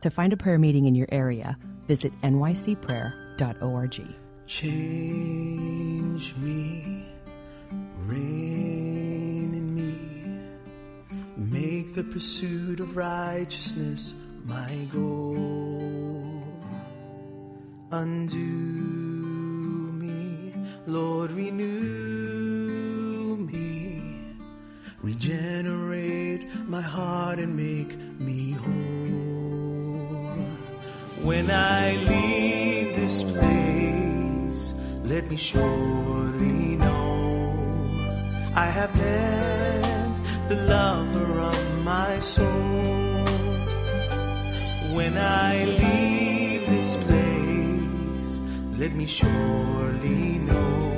To 0.00 0.10
find 0.10 0.32
a 0.32 0.36
prayer 0.36 0.58
meeting 0.58 0.86
in 0.86 0.96
your 0.96 1.06
area, 1.12 1.56
visit 1.86 2.12
nycprayer.org. 2.22 4.16
Change 4.48 6.34
me, 6.38 7.06
reign 7.98 9.54
in 9.54 9.74
me, 9.76 10.21
make 11.50 11.94
the 11.94 12.04
pursuit 12.04 12.80
of 12.80 12.96
righteousness 12.96 14.14
my 14.44 14.86
goal. 14.92 16.42
Undo 17.90 18.38
me, 20.02 20.52
Lord, 20.86 21.32
renew 21.32 23.36
me, 23.36 24.02
regenerate 25.02 26.46
my 26.68 26.80
heart 26.80 27.38
and 27.38 27.56
make 27.56 27.96
me 28.18 28.52
whole. 28.52 28.72
When 31.22 31.50
I 31.50 31.96
leave 31.96 32.96
this 32.96 33.22
place, 33.22 34.74
let 35.04 35.28
me 35.28 35.36
surely 35.36 36.76
know 36.76 37.54
I 38.54 38.66
have 38.66 38.94
met 38.96 40.48
the 40.48 40.56
lover 40.66 41.31
soul. 42.22 42.46
When 44.94 45.16
I 45.18 45.64
leave 45.64 46.66
this 46.70 46.96
place, 46.96 48.40
let 48.78 48.94
me 48.94 49.06
surely 49.06 50.38
know 50.38 50.92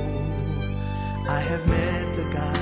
I 1.29 1.41
have 1.41 1.67
met 1.67 2.17
the 2.17 2.25
God 2.35 2.54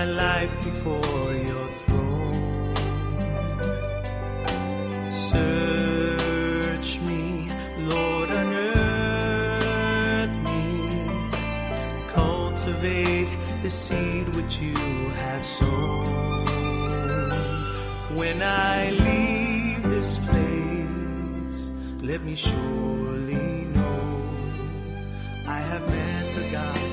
my 0.00 0.06
life 0.06 0.54
before 0.64 1.32
your 1.50 1.68
throne. 1.80 2.74
Search 5.30 6.90
me, 7.08 7.24
Lord, 7.92 8.28
unearth 8.40 10.36
me. 10.48 10.62
Cultivate 12.18 13.30
the 13.62 13.70
seed 13.82 14.26
which 14.36 14.54
you 14.66 14.78
have 15.24 15.44
sown. 15.44 16.08
When 18.20 18.38
I 18.40 18.76
leave 19.06 19.82
this 19.82 20.12
place, 20.28 21.62
let 22.00 22.20
me 22.28 22.34
surely 22.34 23.48
know 23.76 24.02
I 25.46 25.60
have 25.70 25.84
met 25.96 26.24
the 26.36 26.44
God 26.56 26.89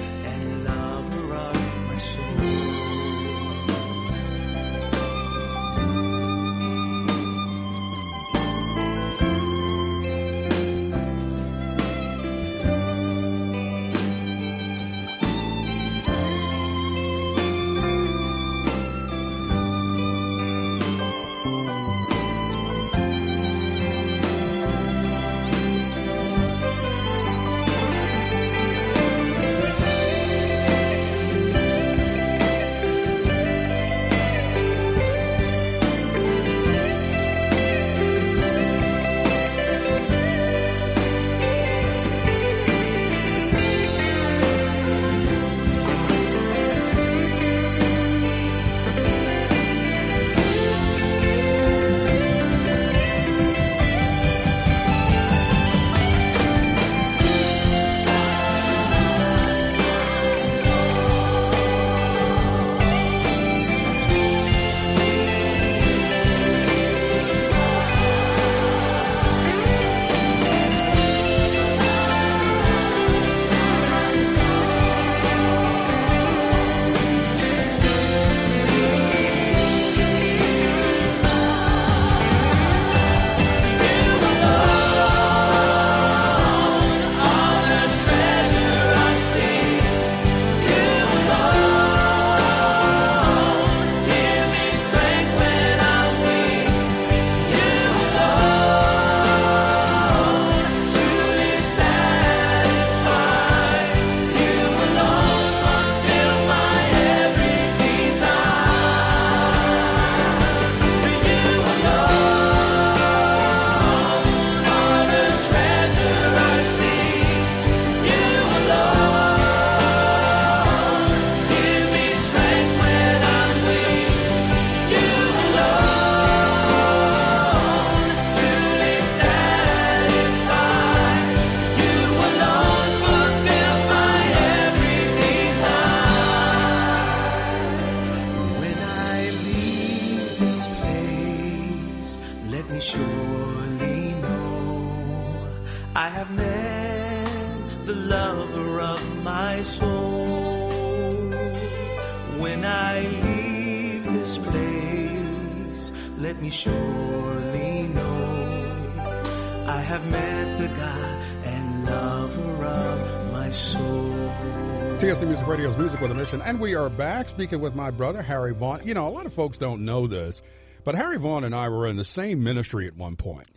Music 165.97 166.10
with 166.10 166.12
a 166.12 166.19
Mission, 166.19 166.41
and 166.43 166.60
we 166.60 166.75
are 166.75 166.89
back 166.89 167.27
speaking 167.27 167.60
with 167.60 167.75
my 167.75 167.89
brother 167.89 168.21
Harry 168.21 168.53
Vaughn. 168.53 168.81
You 168.86 168.93
know, 168.93 169.07
a 169.07 169.10
lot 169.10 169.25
of 169.25 169.33
folks 169.33 169.57
don't 169.57 169.83
know 169.83 170.05
this, 170.05 170.43
but 170.83 170.93
Harry 170.93 171.17
Vaughn 171.17 171.43
and 171.43 171.55
I 171.55 171.69
were 171.69 171.88
in 171.88 171.97
the 171.97 172.03
same 172.03 172.43
ministry 172.43 172.86
at 172.86 172.95
one 172.95 173.15
point. 173.15 173.49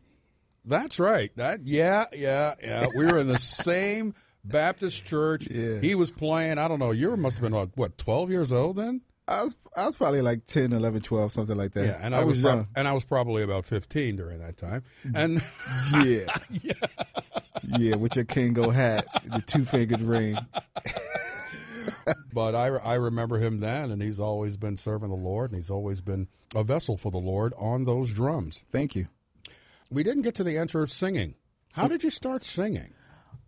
That's 0.65 0.99
right. 0.99 1.31
That 1.37 1.67
yeah, 1.67 2.05
yeah, 2.13 2.55
yeah. 2.63 2.87
We 2.97 3.05
were 3.05 3.19
in 3.19 3.29
the 3.29 3.39
same 3.39 4.15
Baptist 4.43 5.05
church. 5.05 5.49
He 5.51 5.95
was 5.95 6.11
playing. 6.11 6.57
I 6.57 6.67
don't 6.69 6.79
know. 6.79 6.93
You 6.93 7.15
must 7.17 7.37
have 7.39 7.43
been 7.43 7.53
like, 7.53 7.71
what 7.75 7.99
twelve 7.99 8.31
years 8.31 8.53
old 8.53 8.77
then. 8.77 9.03
I 9.29 9.45
was 9.45 9.57
I 9.77 9.87
was 9.87 9.97
probably 9.97 10.23
like 10.23 10.47
10, 10.47 10.73
11, 10.73 11.03
12, 11.03 11.31
something 11.33 11.57
like 11.57 11.73
that. 11.73 11.87
Yeah, 11.87 11.99
and 12.03 12.17
I, 12.17 12.25
was, 12.25 12.43
prob- 12.43 12.67
and 12.75 12.89
I 12.89 12.93
was 12.93 13.05
probably 13.05 13.43
about 13.43 13.67
fifteen 13.67 14.17
during 14.17 14.41
that 14.41 14.57
time. 14.57 14.83
Mm. 15.05 15.13
And 15.15 16.07
yeah, 16.63 16.77
yeah, 17.79 17.97
with 17.97 18.17
your 18.17 18.25
Kangol 18.25 18.73
hat, 18.73 19.05
the 19.27 19.43
two 19.43 19.65
fingered 19.65 20.01
ring. 20.01 20.37
but 22.33 22.55
I, 22.55 22.67
I 22.69 22.95
remember 22.95 23.39
him 23.39 23.59
then, 23.59 23.91
and 23.91 24.01
he's 24.03 24.21
always 24.21 24.57
been 24.57 24.77
serving 24.77 25.09
the 25.11 25.15
Lord, 25.17 25.51
and 25.51 25.59
he's 25.59 25.71
always 25.71 26.01
been 26.01 26.29
a 26.55 26.65
vessel 26.65 26.97
for 26.97 27.11
the 27.11 27.19
Lord 27.19 27.53
on 27.59 27.85
those 27.85 28.13
drums. 28.15 28.65
Thank 28.71 28.95
you. 28.97 29.07
We 29.91 30.03
didn't 30.03 30.23
get 30.23 30.35
to 30.37 30.45
the 30.45 30.57
enter 30.57 30.83
of 30.83 30.91
singing. 30.93 31.35
How 31.73 31.89
did 31.89 32.03
you 32.05 32.11
start 32.11 32.43
singing? 32.45 32.93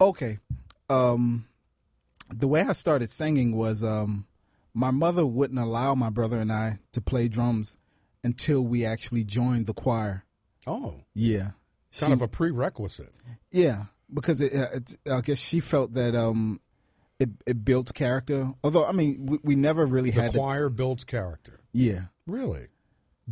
Okay. 0.00 0.38
Um, 0.90 1.46
the 2.28 2.48
way 2.48 2.62
I 2.62 2.72
started 2.72 3.10
singing 3.10 3.56
was 3.56 3.82
um, 3.84 4.26
my 4.74 4.90
mother 4.90 5.24
wouldn't 5.26 5.58
allow 5.60 5.94
my 5.94 6.10
brother 6.10 6.38
and 6.40 6.52
I 6.52 6.78
to 6.92 7.00
play 7.00 7.28
drums 7.28 7.76
until 8.24 8.62
we 8.62 8.84
actually 8.84 9.24
joined 9.24 9.66
the 9.66 9.74
choir. 9.74 10.24
Oh, 10.66 11.02
Yeah. 11.14 11.50
kind 11.98 12.08
She- 12.08 12.12
of 12.12 12.22
a 12.22 12.28
prerequisite. 12.28 13.12
Yeah, 13.50 13.84
because 14.12 14.40
it, 14.40 14.52
it, 14.52 14.96
I 15.10 15.20
guess 15.20 15.38
she 15.38 15.60
felt 15.60 15.92
that 15.94 16.14
um, 16.14 16.60
it, 17.22 17.30
it 17.46 17.64
built 17.64 17.92
character. 17.94 18.50
Although, 18.64 18.84
I 18.86 18.92
mean, 18.92 19.26
we, 19.26 19.38
we 19.42 19.54
never 19.56 19.84
really 19.86 20.10
The 20.10 20.22
had. 20.22 20.34
choir 20.34 20.68
builds 20.68 21.04
character. 21.04 21.60
yeah. 21.72 22.02
Really? 22.26 22.66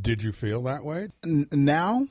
Did 0.01 0.23
you 0.23 0.33
feel 0.33 0.63
that 0.65 0.85
way? 0.85 1.09
N- 1.25 1.47
now, 1.53 2.07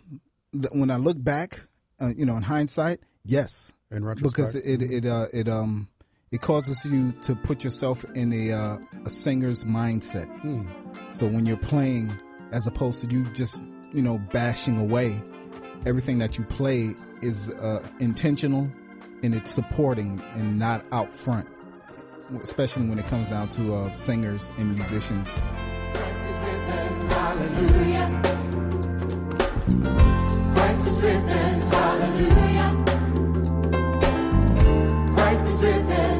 th- 0.53 0.67
when 0.71 0.89
I 0.91 0.97
look 0.97 1.21
back, 1.23 1.59
uh, 2.01 2.11
you 2.15 2.25
know, 2.25 2.35
in 2.37 2.43
hindsight, 2.43 2.99
yes, 3.25 3.73
In 3.91 4.03
retrospect, 4.05 4.35
because 4.35 4.55
it 4.55 4.81
it 4.97 5.05
uh, 5.05 5.25
it 5.33 5.47
um 5.49 5.87
it 6.31 6.41
causes 6.41 6.85
you 6.85 7.11
to 7.23 7.35
put 7.35 7.63
yourself 7.63 8.05
in 8.15 8.31
a 8.33 8.51
uh, 8.51 8.77
a 9.05 9.09
singer's 9.09 9.63
mindset. 9.65 10.27
Hmm. 10.41 10.67
So 11.11 11.25
when 11.27 11.45
you're 11.45 11.57
playing, 11.73 12.11
as 12.51 12.67
opposed 12.67 13.03
to 13.03 13.09
you 13.13 13.23
just 13.33 13.63
you 13.93 14.01
know 14.01 14.17
bashing 14.31 14.77
away, 14.79 15.21
everything 15.85 16.17
that 16.19 16.37
you 16.37 16.43
play 16.45 16.95
is 17.21 17.49
uh, 17.49 17.81
intentional 17.99 18.69
and 19.23 19.33
it's 19.35 19.51
supporting 19.51 20.21
and 20.35 20.57
not 20.59 20.85
out 20.93 21.11
front. 21.11 21.47
Especially 22.41 22.87
when 22.87 22.99
it 22.99 23.07
comes 23.07 23.29
down 23.29 23.49
to 23.49 23.73
uh, 23.73 23.93
singers 23.93 24.51
and 24.57 24.73
musicians. 24.73 25.37
Christ 35.15 35.49
is 35.49 35.61
risen. 35.61 36.18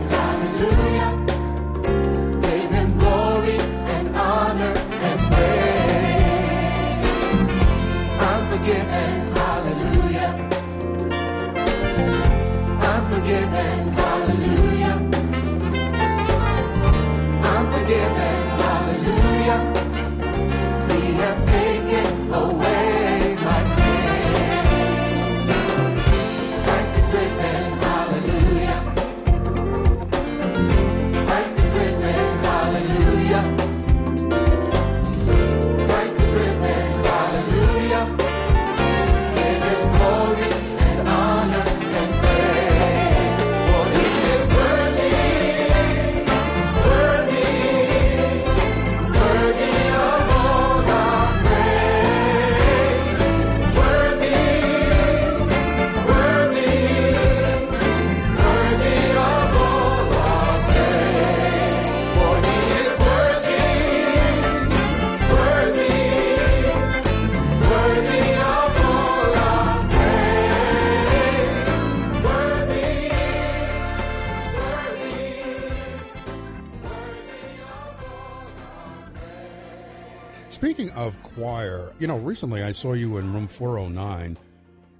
Of 80.99 81.23
choir, 81.23 81.93
you 81.97 82.07
know, 82.07 82.17
recently 82.17 82.61
I 82.61 82.73
saw 82.73 82.91
you 82.91 83.15
in 83.15 83.33
room 83.33 83.47
409 83.47 84.37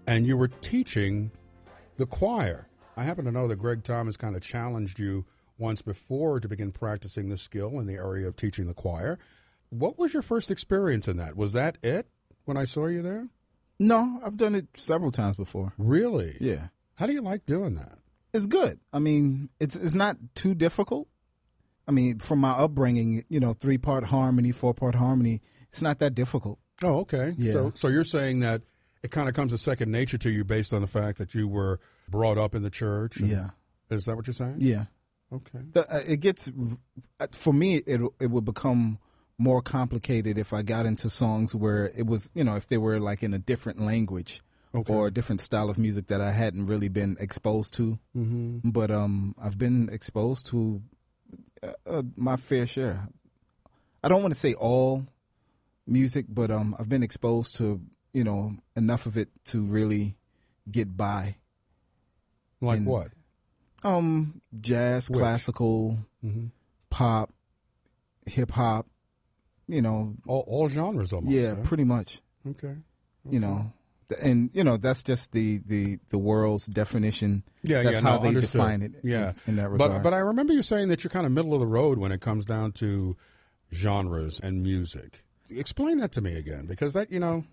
and 0.08 0.26
you 0.26 0.38
were 0.38 0.48
teaching 0.48 1.30
the 1.98 2.06
choir. 2.06 2.70
I 2.96 3.04
happen 3.04 3.26
to 3.26 3.34
know 3.34 3.50
that 3.50 3.58
Greg 3.58 3.84
Thomas 3.84 4.16
kind 4.16 4.34
of 4.34 4.42
challenged 4.42 4.98
you 4.98 5.26
once 5.58 5.82
before 5.82 6.40
to 6.40 6.48
begin 6.48 6.72
practicing 6.72 7.28
the 7.28 7.36
skill 7.36 7.82
in 7.82 7.86
the 7.86 7.96
area 7.96 8.30
of 8.30 8.38
teaching 8.38 8.68
the 8.68 8.74
choir. 8.74 9.20
What 9.72 10.00
was 10.00 10.14
your 10.14 10.24
first 10.24 10.50
experience 10.50 11.10
in 11.10 11.18
that? 11.18 11.36
Was 11.36 11.52
that 11.52 11.78
it 11.84 12.08
when 12.46 12.56
I 12.56 12.64
saw 12.64 12.86
you 12.86 13.02
there? 13.02 13.28
No, 13.78 14.22
I've 14.26 14.38
done 14.38 14.56
it 14.56 14.68
several 14.76 15.12
times 15.12 15.36
before. 15.36 15.74
Really? 15.78 16.36
Yeah. 16.40 16.68
How 16.96 17.08
do 17.08 17.14
you 17.14 17.22
like 17.22 17.46
doing 17.46 17.76
that? 17.76 17.98
It's 18.34 18.48
good. 18.48 18.80
I 18.94 19.00
mean, 19.00 19.50
it's 19.60 19.76
it's 19.76 19.96
not 19.96 20.16
too 20.34 20.56
difficult. 20.56 21.10
I 21.90 21.92
mean, 21.92 22.20
from 22.20 22.40
my 22.40 22.52
upbringing, 22.52 23.26
you 23.28 23.42
know, 23.42 23.52
three 23.52 23.78
part 23.78 24.06
harmony, 24.06 24.52
four 24.52 24.74
part 24.74 24.96
harmony, 24.96 25.42
it's 25.70 25.82
not 25.82 26.00
that 26.00 26.16
difficult. 26.16 26.60
Oh, 26.84 27.00
okay. 27.00 27.34
Yeah. 27.38 27.52
So, 27.52 27.72
so 27.76 27.88
you're 27.88 28.04
saying 28.04 28.40
that 28.42 28.62
it 29.04 29.12
kind 29.12 29.30
of 29.30 29.36
comes 29.36 29.54
as 29.54 29.62
second 29.62 29.92
nature 29.92 30.18
to 30.18 30.30
you 30.30 30.44
based 30.44 30.74
on 30.74 30.82
the 30.82 30.88
fact 30.88 31.18
that 31.18 31.34
you 31.34 31.48
were 31.48 31.80
brought 32.10 32.38
up 32.38 32.56
in 32.56 32.64
the 32.64 32.70
church. 32.70 33.20
Yeah. 33.20 33.50
Is 33.90 34.06
that 34.06 34.16
what 34.16 34.28
you're 34.28 34.34
saying? 34.34 34.58
Yeah. 34.60 34.86
Okay. 35.32 35.60
The, 35.74 35.82
uh, 35.82 36.00
it 36.08 36.22
gets 36.22 36.52
for 37.32 37.54
me. 37.54 37.78
It 37.78 38.02
it 38.20 38.32
would 38.32 38.46
become 38.46 39.00
more 39.38 39.62
complicated 39.62 40.38
if 40.38 40.52
I 40.54 40.64
got 40.64 40.86
into 40.86 41.10
songs 41.10 41.56
where 41.56 41.92
it 41.96 42.06
was, 42.06 42.30
you 42.34 42.44
know, 42.44 42.56
if 42.56 42.68
they 42.68 42.78
were 42.78 43.00
like 43.00 43.24
in 43.24 43.34
a 43.34 43.40
different 43.40 43.80
language 43.80 44.42
Okay. 44.76 44.94
or 44.94 45.08
a 45.08 45.12
different 45.12 45.42
style 45.42 45.70
of 45.70 45.78
music 45.80 46.08
that 46.08 46.22
I 46.22 46.32
hadn't 46.32 46.68
really 46.68 46.90
been 46.90 47.16
exposed 47.20 47.74
to. 47.76 47.98
Mm-hmm. 48.16 48.70
But 48.70 48.92
um, 48.92 49.34
I've 49.42 49.58
been 49.58 49.90
exposed 49.92 50.46
to 50.48 50.82
uh, 51.64 51.72
uh, 51.88 52.04
my 52.16 52.36
fair 52.36 52.68
share. 52.68 53.08
I 54.04 54.10
don't 54.10 54.22
want 54.22 54.34
to 54.34 54.40
say 54.40 54.54
all 54.54 55.06
music, 55.90 56.26
but 56.30 56.52
um, 56.52 56.76
I've 56.80 56.90
been 56.90 57.04
exposed 57.04 57.56
to 57.58 57.82
you 58.14 58.24
know 58.24 58.54
enough 58.76 59.06
of 59.06 59.18
it 59.18 59.30
to 59.46 59.62
really 59.64 60.16
get 60.72 60.96
by. 60.96 61.36
Like 62.62 62.78
And- 62.78 62.86
what? 62.88 63.10
Um, 63.84 64.42
jazz, 64.60 65.10
Which? 65.10 65.20
classical, 65.20 65.98
Mm-hmm. 66.24 66.48
pop, 66.90 67.32
hip 68.26 68.52
hop. 68.52 68.88
You 69.70 69.82
know, 69.82 70.16
All, 70.28 70.44
all 70.48 70.68
genres 70.68 71.14
almost. 71.14 71.32
yeah, 71.34 71.54
huh? 71.56 71.64
pretty 71.64 71.84
much. 71.86 72.22
Okay. 72.46 72.76
You 73.30 73.40
know, 73.40 73.72
and 74.24 74.50
you 74.54 74.64
know 74.64 74.78
that's 74.78 75.04
just 75.04 75.32
the 75.32 75.60
the 75.66 76.00
the 76.10 76.18
world's 76.18 76.66
definition. 76.66 77.44
Yeah, 77.64 77.84
that's 77.84 77.98
yeah, 78.02 78.10
how 78.10 78.16
no, 78.18 78.22
they 78.24 78.28
understood. 78.30 78.60
define 78.60 78.82
it. 78.82 78.92
Yeah, 79.04 79.30
in, 79.46 79.52
in 79.52 79.56
that 79.58 79.70
regard. 79.70 79.92
But 79.92 80.04
but 80.04 80.14
I 80.14 80.18
remember 80.20 80.52
you 80.54 80.64
saying 80.64 80.88
that 80.90 81.04
you're 81.04 81.12
kind 81.12 81.26
of 81.28 81.32
middle 81.32 81.54
of 81.54 81.60
the 81.60 81.68
road 81.68 82.00
when 82.00 82.12
it 82.12 82.20
comes 82.20 82.46
down 82.46 82.72
to 82.74 83.16
genres 83.72 84.40
and 84.40 84.64
music. 84.64 85.24
Explain 85.50 85.98
that 86.00 86.12
to 86.14 86.22
me 86.22 86.36
again, 86.36 86.66
because 86.68 86.94
that 86.94 87.12
you 87.12 87.20
know, 87.20 87.44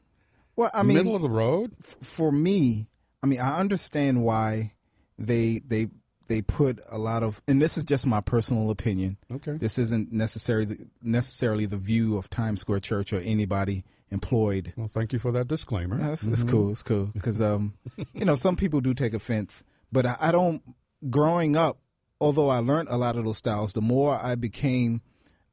well, 0.57 0.71
I 0.75 0.83
mean, 0.83 0.97
middle 0.97 1.17
of 1.17 1.23
the 1.23 1.31
road. 1.31 1.75
f- 1.81 1.97
for 2.03 2.31
me, 2.33 2.89
I 3.23 3.27
mean, 3.27 3.41
I 3.41 3.59
understand 3.59 4.23
why 4.23 4.75
they 5.19 5.61
they 5.67 5.89
they 6.29 6.43
put 6.43 6.81
a 6.91 6.99
lot 6.99 7.23
of, 7.23 7.41
and 7.47 7.61
this 7.63 7.79
is 7.79 7.85
just 7.85 8.07
my 8.07 8.21
personal 8.21 8.71
opinion. 8.71 9.17
Okay. 9.33 9.57
This 9.57 9.79
isn't 9.79 10.13
necessarily 10.13 10.79
necessarily 11.03 11.67
the 11.67 11.77
view 11.77 12.17
of 12.17 12.29
Times 12.31 12.61
Square 12.61 12.81
Church 12.81 13.13
or 13.13 13.19
anybody 13.19 13.85
employed. 14.11 14.73
Well, 14.77 14.89
thank 14.89 15.13
you 15.13 15.19
for 15.19 15.33
that 15.33 15.49
disclaimer. 15.49 15.99
Yeah, 15.99 16.13
it's, 16.13 16.27
it's 16.27 16.45
cool. 16.45 16.71
It's 16.71 16.83
cool 16.83 17.07
because 17.07 17.41
um, 17.41 17.75
you 18.15 18.25
know, 18.25 18.35
some 18.35 18.57
people 18.57 18.81
do 18.81 18.95
take 18.95 19.15
offense, 19.15 19.65
but 19.93 20.07
I, 20.07 20.17
I 20.21 20.33
don't. 20.33 20.63
Growing 21.11 21.57
up, 21.57 21.79
although 22.21 22.49
I 22.49 22.59
learned 22.59 22.89
a 22.89 22.97
lot 22.97 23.17
of 23.17 23.25
those 23.25 23.37
styles, 23.37 23.75
the 23.75 23.83
more 23.83 24.19
I 24.21 24.35
became 24.35 25.03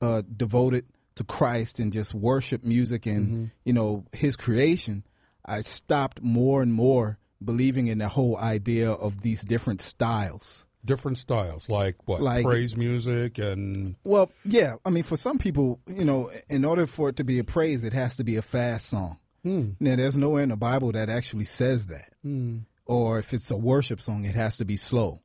uh, 0.01 0.23
devoted 0.35 0.85
to 1.15 1.23
Christ 1.23 1.79
and 1.79 1.91
just 1.91 2.13
worship 2.13 2.63
music 2.63 3.05
and 3.05 3.27
mm-hmm. 3.27 3.45
you 3.63 3.73
know 3.73 4.05
His 4.13 4.35
creation, 4.35 5.03
I 5.45 5.61
stopped 5.61 6.21
more 6.21 6.61
and 6.61 6.73
more 6.73 7.19
believing 7.43 7.87
in 7.87 7.97
the 7.97 8.07
whole 8.07 8.37
idea 8.37 8.91
of 8.91 9.21
these 9.21 9.43
different 9.43 9.81
styles. 9.81 10.65
Different 10.85 11.17
styles, 11.17 11.69
like 11.69 11.95
what? 12.05 12.21
Like- 12.21 12.43
praise 12.43 12.75
music 12.75 13.37
and 13.37 13.95
Well, 14.03 14.29
yeah, 14.43 14.75
I 14.85 14.89
mean, 14.89 15.03
for 15.03 15.15
some 15.15 15.37
people, 15.37 15.79
you 15.87 16.03
know, 16.03 16.29
in 16.49 16.65
order 16.65 16.87
for 16.87 17.09
it 17.09 17.15
to 17.17 17.23
be 17.23 17.39
a 17.39 17.43
praise, 17.43 17.85
it 17.85 17.93
has 17.93 18.17
to 18.17 18.23
be 18.23 18.35
a 18.35 18.41
fast 18.41 18.87
song. 18.87 19.17
Hmm. 19.43 19.71
Now, 19.79 19.95
there's 19.95 20.17
nowhere 20.17 20.43
in 20.43 20.49
the 20.49 20.57
Bible 20.57 20.91
that 20.93 21.09
actually 21.09 21.45
says 21.45 21.87
that. 21.87 22.09
Hmm. 22.21 22.59
Or 22.85 23.17
if 23.19 23.33
it's 23.33 23.49
a 23.49 23.57
worship 23.57 24.01
song, 24.01 24.25
it 24.25 24.35
has 24.35 24.57
to 24.57 24.65
be 24.65 24.75
slow. 24.75 25.21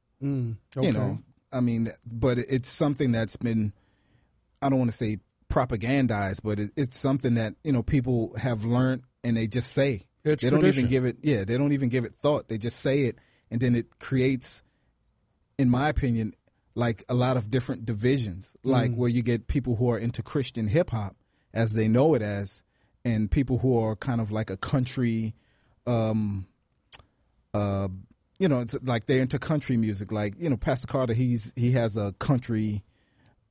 okay. 0.77 0.87
You 0.87 0.93
know, 0.93 1.19
I 1.53 1.61
mean, 1.61 1.91
but 2.07 2.39
it's 2.39 2.69
something 2.69 3.11
that's 3.11 3.37
been, 3.37 3.73
I 4.63 4.69
don't 4.69 4.79
want 4.79 4.91
to 4.91 4.97
say 4.97 5.19
propagandized, 5.51 6.43
but 6.43 6.61
it, 6.61 6.71
it's 6.77 6.99
something 6.99 7.35
that, 7.35 7.55
you 7.65 7.73
know, 7.73 7.83
people 7.83 8.35
have 8.37 8.65
learned 8.65 9.03
and 9.25 9.37
they 9.37 9.47
just 9.47 9.73
say. 9.73 10.05
It's 10.25 10.43
they 10.43 10.51
don't 10.51 10.65
even 10.65 10.89
give 10.89 11.05
it, 11.05 11.19
yeah, 11.23 11.45
they 11.45 11.57
don't 11.57 11.73
even 11.73 11.89
give 11.89 12.05
it 12.05 12.15
thought. 12.15 12.49
They 12.49 12.59
just 12.59 12.81
say 12.81 13.03
it, 13.03 13.19
and 13.51 13.61
then 13.61 13.75
it 13.75 13.99
creates, 13.99 14.63
in 15.57 15.71
my 15.71 15.89
opinion, 15.89 16.35
like 16.75 17.03
a 17.09 17.15
lot 17.15 17.37
of 17.37 17.51
different 17.51 17.87
divisions, 17.87 18.55
like 18.63 18.95
where 18.95 19.09
you 19.09 19.23
get 19.23 19.49
people 19.49 19.77
who 19.77 19.91
are 19.91 19.99
into 19.99 20.23
Christian 20.23 20.69
hip 20.69 20.91
hop 20.91 21.17
as 21.53 21.75
they 21.75 21.89
know 21.89 22.15
it 22.15 22.23
as, 22.23 22.63
and 23.05 23.31
people 23.31 23.59
who 23.59 23.79
are 23.79 23.97
kind 23.97 24.21
of 24.21 24.31
like 24.31 24.51
a 24.51 24.57
country, 24.57 25.35
um, 25.87 26.47
uh, 27.55 27.89
you 28.39 28.49
know, 28.49 28.61
it's 28.61 28.81
like 28.83 29.07
they're 29.07 29.23
into 29.23 29.39
country 29.39 29.77
music. 29.77 30.13
Like 30.13 30.35
you 30.39 30.49
know, 30.51 30.57
Pastor 30.57 30.87
Carter, 30.87 31.15
he's 31.15 31.53
he 31.57 31.73
has 31.73 31.97
a 31.97 32.13
country, 32.19 32.85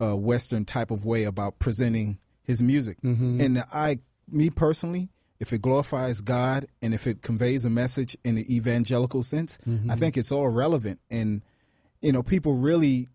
uh, 0.01 0.15
western 0.15 0.65
type 0.65 0.91
of 0.91 1.05
way 1.05 1.23
about 1.23 1.59
presenting 1.59 2.17
his 2.43 2.61
music, 2.61 2.97
and 3.03 3.63
I, 3.73 3.99
me 4.29 4.49
personally. 4.49 5.09
If 5.39 5.53
it 5.53 5.61
glorifies 5.61 6.21
God 6.21 6.65
and 6.81 6.95
if 6.95 7.05
it 7.05 7.21
conveys 7.21 7.63
a 7.63 7.69
message 7.69 8.17
in 8.23 8.33
the 8.33 8.55
evangelical 8.55 9.21
sense, 9.21 9.59
I 9.87 9.95
think 9.95 10.17
it's 10.17 10.31
all 10.31 10.49
relevant. 10.49 10.99
And 11.11 11.43
you 12.01 12.11
know, 12.11 12.23
people 12.23 12.55
really 12.55 13.07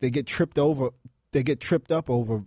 they 0.00 0.10
get 0.10 0.26
tripped 0.26 0.58
over 0.58 0.90
they 1.32 1.42
get 1.42 1.60
tripped 1.60 1.90
up 1.90 2.10
over 2.10 2.44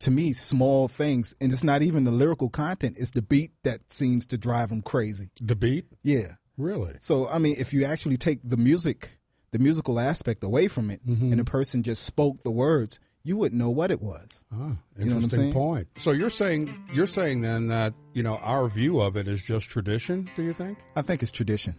to 0.00 0.10
me 0.10 0.32
small 0.32 0.88
things 0.88 1.34
and 1.40 1.52
it's 1.52 1.62
not 1.62 1.82
even 1.82 2.02
the 2.02 2.10
lyrical 2.10 2.48
content 2.50 2.96
it's 2.98 3.12
the 3.12 3.22
beat 3.22 3.52
that 3.62 3.80
seems 3.92 4.26
to 4.26 4.36
drive 4.36 4.70
them 4.70 4.82
crazy 4.82 5.30
the 5.40 5.54
beat. 5.54 5.84
yeah 6.02 6.32
Really? 6.58 6.94
so 7.00 7.28
i 7.28 7.38
mean 7.38 7.54
if 7.58 7.72
you 7.72 7.84
actually 7.84 8.16
take 8.16 8.40
the 8.42 8.56
music 8.56 9.18
the 9.52 9.58
musical 9.60 10.00
aspect 10.00 10.42
away 10.42 10.66
from 10.66 10.90
it 10.90 11.00
and 11.04 11.38
the 11.38 11.44
person 11.44 11.82
just 11.84 12.02
spoke 12.02 12.40
the 12.42 12.50
words 12.50 12.98
you 13.26 13.36
wouldn't 13.38 13.58
know 13.58 13.70
what 13.70 13.90
it 13.90 14.00
was 14.02 14.44
Ah, 14.52 14.56
know 14.56 14.64
what 14.66 14.76
I'm 15.00 15.08
interesting 15.08 15.52
point. 15.52 15.88
So 15.96 16.10
you're 16.12 16.30
saying 16.30 16.72
you're 16.92 17.06
saying 17.06 17.40
then 17.40 17.68
that 17.68 17.94
you 18.12 18.22
know 18.22 18.36
our 18.36 18.68
view 18.68 19.00
of 19.00 19.16
it 19.16 19.26
is 19.28 19.42
just 19.42 19.68
tradition. 19.70 20.28
Do 20.36 20.42
you 20.42 20.52
think? 20.52 20.78
i 20.96 21.02
think 21.02 21.22
it's 21.22 21.32
tradition 21.32 21.74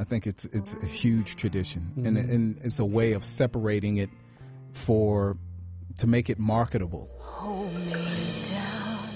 i 0.00 0.04
think 0.04 0.26
it's 0.26 0.44
it's 0.46 0.74
a 0.82 0.86
huge 0.86 1.36
tradition 1.36 1.82
and 2.04 2.18
and 2.18 2.58
it's 2.66 2.80
a 2.80 2.84
way 2.84 3.12
of 3.12 3.22
separating 3.24 3.98
it 3.98 4.10
for 4.72 5.36
to 5.98 6.06
make 6.08 6.28
it 6.28 6.38
marketable 6.40 7.08
Hold 7.20 7.72
me 7.72 7.92
down, 8.50 9.08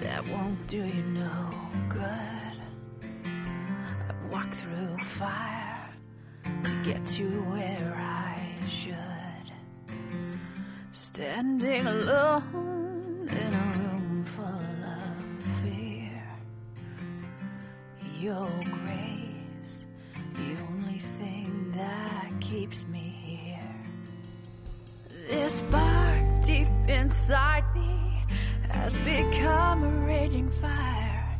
that 0.00 0.22
won't 0.28 0.64
do 0.68 0.76
you 0.84 1.02
no 1.22 1.50
good. 1.88 2.56
I've 4.08 4.30
walked 4.30 4.54
through 4.54 4.96
fire 4.98 5.90
to 6.64 6.82
get 6.84 7.04
to 7.16 7.24
where 7.50 7.94
I 7.96 8.66
should. 8.68 9.07
Standing 11.00 11.86
alone 11.86 13.28
in 13.30 13.54
a 13.54 13.78
room 13.78 14.24
full 14.24 14.44
of 14.44 15.62
fear. 15.62 16.22
Your 18.18 18.50
grace, 18.64 19.84
the 20.34 20.60
only 20.68 20.98
thing 21.20 21.72
that 21.76 22.32
keeps 22.40 22.84
me 22.88 23.14
here. 23.24 23.76
This 25.28 25.58
spark 25.58 26.44
deep 26.44 26.68
inside 26.88 27.64
me 27.76 28.24
has 28.70 28.96
become 28.98 29.84
a 29.84 30.04
raging 30.04 30.50
fire. 30.50 31.38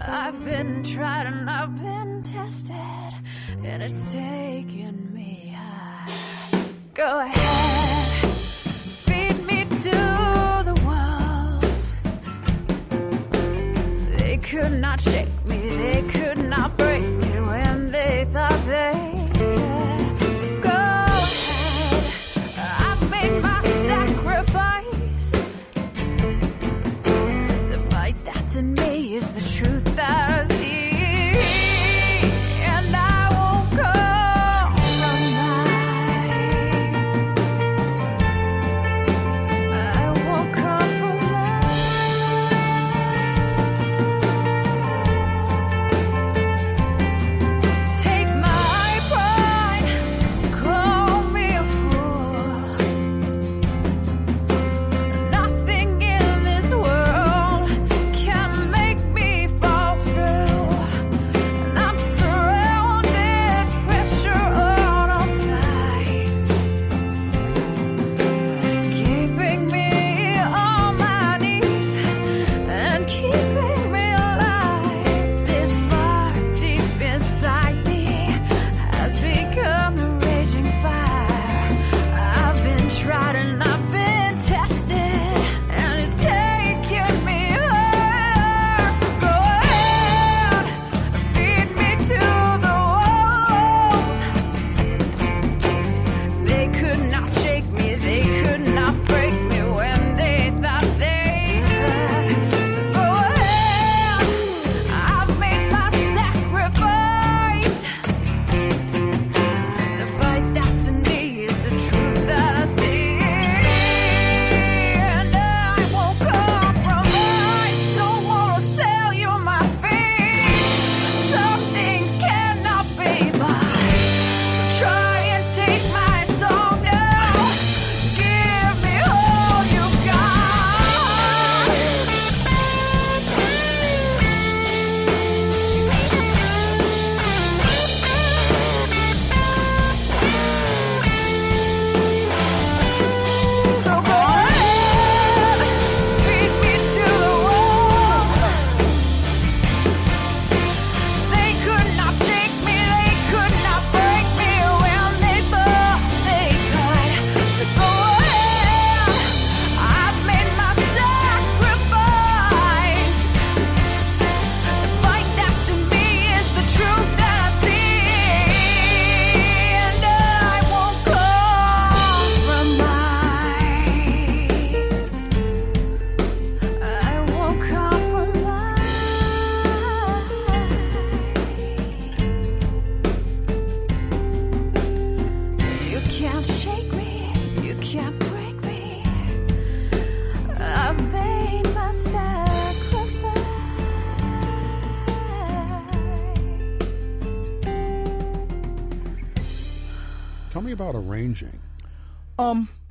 I've 0.00 0.42
been 0.42 0.82
tried 0.82 1.26
and 1.26 1.50
I've 1.50 1.76
been 1.76 2.22
tested, 2.22 3.14
and 3.62 3.82
it's 3.82 4.12
taken 4.12 5.12
me 5.12 5.54
high. 5.54 6.06
Go 6.94 7.20
ahead, 7.20 8.07
could 14.48 14.80
not 14.80 14.98
shake 14.98 15.28
me, 15.44 15.68
they 15.68 16.02
could 16.08 16.38
not 16.38 16.74
break 16.78 17.02
me 17.02 17.40
when 17.40 17.92
they 17.92 18.26
thought 18.32 18.64
they 18.64 19.07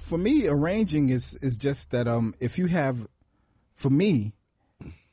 for 0.08 0.18
me, 0.18 0.48
arranging 0.48 1.10
is 1.10 1.36
is 1.42 1.58
just 1.58 1.92
that 1.92 2.08
um, 2.08 2.34
if 2.40 2.58
you 2.58 2.68
have, 2.68 3.08
for 3.76 3.90
me, 3.90 4.34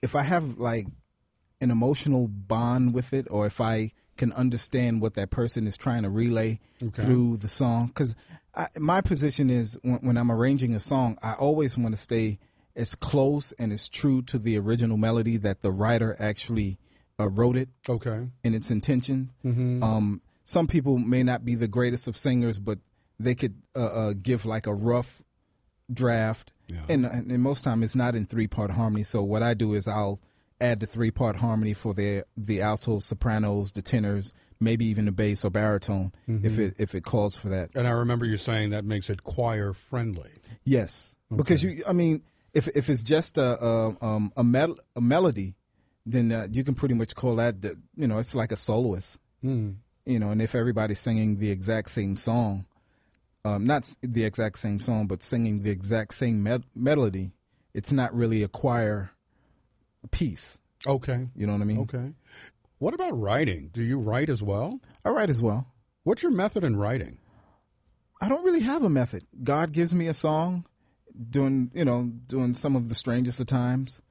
if 0.03 0.15
I 0.15 0.23
have 0.23 0.59
like 0.59 0.87
an 1.61 1.71
emotional 1.71 2.29
bond 2.29 2.95
with 2.95 3.13
it, 3.13 3.27
or 3.31 3.47
if 3.47 3.61
I 3.61 3.93
can 4.17 4.33
understand 4.33 5.01
what 5.03 5.15
that 5.15 5.31
person 5.31 5.67
is 5.67 5.77
trying 5.77 6.03
to 6.05 6.11
relay 6.11 6.61
Okay. 6.83 7.03
through 7.03 7.39
the 7.39 7.49
song, 7.49 7.89
because 7.89 8.15
my 8.79 9.01
position 9.01 9.51
is 9.51 9.79
when, 9.83 9.99
when 10.07 10.17
I'm 10.17 10.31
arranging 10.31 10.75
a 10.75 10.81
song, 10.81 11.19
I 11.23 11.33
always 11.35 11.77
want 11.77 11.95
to 11.97 12.01
stay 12.01 12.39
as 12.77 12.95
close 12.95 13.53
and 13.59 13.73
as 13.73 13.89
true 13.89 14.23
to 14.23 14.39
the 14.39 14.57
original 14.59 14.97
melody 14.97 15.37
that 15.39 15.63
the 15.63 15.71
writer 15.73 16.15
actually 16.21 16.79
uh, 17.19 17.29
wrote 17.29 17.57
it. 17.57 17.69
Okay. 17.89 18.29
In 18.45 18.55
its 18.55 18.71
intention. 18.71 19.31
Mhm. 19.45 19.83
Um, 19.83 20.21
some 20.45 20.67
people 20.67 20.99
may 20.99 21.23
not 21.23 21.45
be 21.45 21.55
the 21.57 21.69
greatest 21.69 22.07
of 22.09 22.17
singers, 22.17 22.59
but 22.59 22.79
they 23.19 23.35
could 23.35 23.55
uh, 23.77 23.85
uh, 23.85 24.13
give 24.21 24.45
like 24.47 24.67
a 24.67 24.75
rough 24.75 25.23
draft. 25.93 26.53
And, 26.89 27.05
and 27.05 27.43
most 27.43 27.63
time 27.63 27.83
it's 27.83 27.95
not 27.95 28.15
in 28.15 28.25
three 28.25 28.47
part 28.49 28.71
harmony. 28.71 29.03
So 29.05 29.23
what 29.23 29.43
I 29.43 29.55
do 29.55 29.75
is 29.75 29.87
I'll 29.87 30.19
add 30.61 30.81
the 30.81 30.87
three 30.87 31.11
part 31.11 31.37
harmony 31.37 31.75
for 31.75 31.93
the 31.95 32.25
the 32.37 32.63
altos, 32.63 33.05
sopranos, 33.05 33.73
the 33.73 33.83
tenors, 33.83 34.33
maybe 34.61 34.87
even 34.87 35.05
the 35.05 35.13
bass 35.13 35.45
or 35.45 35.51
baritone 35.51 36.13
if 36.27 36.53
Mhm. 36.55 36.59
it 36.59 36.75
if 36.79 36.95
it 36.95 37.05
calls 37.05 37.37
for 37.37 37.49
that. 37.51 37.71
And 37.75 37.87
I 37.87 37.91
remember 37.91 38.25
you 38.25 38.37
saying 38.39 38.71
that 38.71 38.85
makes 38.85 39.11
it 39.11 39.25
choir 39.25 39.73
friendly. 39.75 40.31
Yes, 40.65 41.17
because 41.37 41.63
you. 41.63 41.83
I 41.87 41.93
mean, 41.93 42.23
if 42.55 42.67
if 42.69 42.89
it's 42.89 43.03
just 43.03 43.37
a 43.37 43.63
a, 43.63 43.97
um, 44.05 44.33
a, 44.37 44.43
mel- 44.43 44.79
a 44.97 45.01
melody, 45.03 45.55
then 46.07 46.33
uh, 46.33 46.47
you 46.51 46.65
can 46.65 46.75
pretty 46.75 46.95
much 46.95 47.15
call 47.15 47.37
that. 47.37 47.61
The, 47.61 47.77
you 47.95 48.07
know, 48.09 48.19
it's 48.19 48.35
like 48.35 48.53
a 48.53 48.57
soloist. 48.57 49.19
Mm. 49.45 49.77
You 50.07 50.19
know, 50.19 50.31
and 50.31 50.41
if 50.41 50.55
everybody's 50.55 50.99
singing 50.99 51.37
the 51.39 51.51
exact 51.51 51.91
same 51.91 52.17
song, 52.17 52.65
um, 53.45 53.67
not 53.67 53.95
the 54.03 54.25
exact 54.25 54.59
same 54.59 54.81
song, 54.81 55.07
but 55.07 55.23
singing 55.23 55.63
the 55.63 55.71
exact 55.71 56.15
same 56.15 56.43
me- 56.43 56.65
melody, 56.75 57.33
it's 57.73 57.93
not 57.93 58.15
really 58.15 58.43
a 58.43 58.49
choir 58.49 59.13
piece. 60.11 60.59
Okay. 60.87 61.29
You 61.35 61.47
know 61.47 61.53
what 61.53 61.63
I 61.63 61.67
mean? 61.67 61.81
Okay. 61.81 62.15
What 62.79 62.95
about 62.95 63.19
writing? 63.19 63.71
Do 63.73 63.83
you 63.83 63.99
write 63.99 64.29
as 64.29 64.43
well? 64.43 64.81
I 65.05 65.11
write 65.11 65.31
as 65.31 65.43
well. 65.43 65.67
What's 66.03 66.23
your 66.23 66.33
method 66.33 66.65
in 66.65 66.77
writing? 66.77 67.19
I 68.21 68.29
don't 68.29 68.45
really 68.45 68.61
have 68.61 68.83
a 68.83 68.91
method. 68.91 69.25
God 69.43 69.73
gives 69.73 69.95
me 69.95 70.07
a 70.07 70.15
song, 70.15 70.67
doing 71.31 71.71
you 71.75 71.85
know 71.85 72.11
doing 72.27 72.55
some 72.55 72.77
of 72.77 72.89
the 72.89 72.95
strangest 72.95 73.41
of 73.41 73.47
times. 73.47 74.03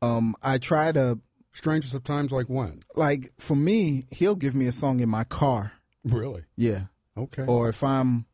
Um, 0.00 0.34
I 0.42 0.58
try 0.58 0.92
to 0.92 1.20
strangest 1.52 1.94
of 1.94 2.04
times, 2.04 2.32
like 2.32 2.48
when? 2.48 2.80
Like 2.94 3.30
for 3.38 3.54
me, 3.54 4.04
He'll 4.10 4.34
give 4.34 4.54
me 4.54 4.66
a 4.66 4.72
song 4.72 5.00
in 5.00 5.08
my 5.08 5.24
car. 5.24 5.74
Really? 6.04 6.42
Yeah. 6.56 6.84
Okay. 7.16 7.44
Or 7.46 7.68
if 7.68 7.84
I'm, 7.84 8.26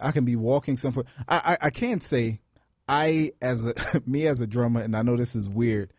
I 0.00 0.12
can 0.12 0.24
be 0.24 0.36
walking 0.36 0.76
somewhere. 0.76 1.04
I 1.28 1.56
I, 1.60 1.66
I 1.66 1.70
can't 1.70 2.02
say 2.02 2.40
I 2.88 3.32
as 3.40 3.66
a 3.66 3.74
me 4.06 4.26
as 4.26 4.40
a 4.40 4.46
drummer, 4.46 4.80
and 4.80 4.96
I 4.96 5.02
know 5.02 5.16
this 5.16 5.34
is 5.34 5.48
weird. 5.48 5.92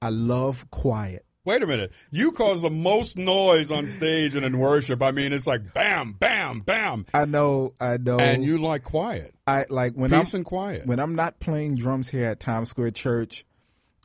I 0.00 0.10
love 0.10 0.70
quiet. 0.70 1.24
Wait 1.44 1.62
a 1.62 1.66
minute. 1.66 1.92
You 2.10 2.32
cause 2.32 2.60
the 2.60 2.68
most 2.68 3.16
noise 3.16 3.70
on 3.70 3.88
stage 3.88 4.36
and 4.36 4.44
in 4.44 4.58
worship. 4.58 5.02
I 5.02 5.12
mean, 5.12 5.32
it's 5.32 5.46
like 5.46 5.72
bam, 5.72 6.12
bam, 6.12 6.58
bam. 6.58 7.06
I 7.14 7.24
know, 7.24 7.72
I 7.80 7.96
know. 7.96 8.18
And 8.18 8.44
you 8.44 8.58
like 8.58 8.84
quiet. 8.84 9.34
I 9.46 9.64
like 9.70 9.94
when 9.94 10.10
Peace 10.10 10.34
I'm 10.34 10.38
and 10.40 10.44
quiet. 10.44 10.86
When 10.86 11.00
I'm 11.00 11.14
not 11.14 11.40
playing 11.40 11.76
drums 11.76 12.10
here 12.10 12.26
at 12.26 12.38
Times 12.38 12.68
Square 12.68 12.90
Church, 12.90 13.46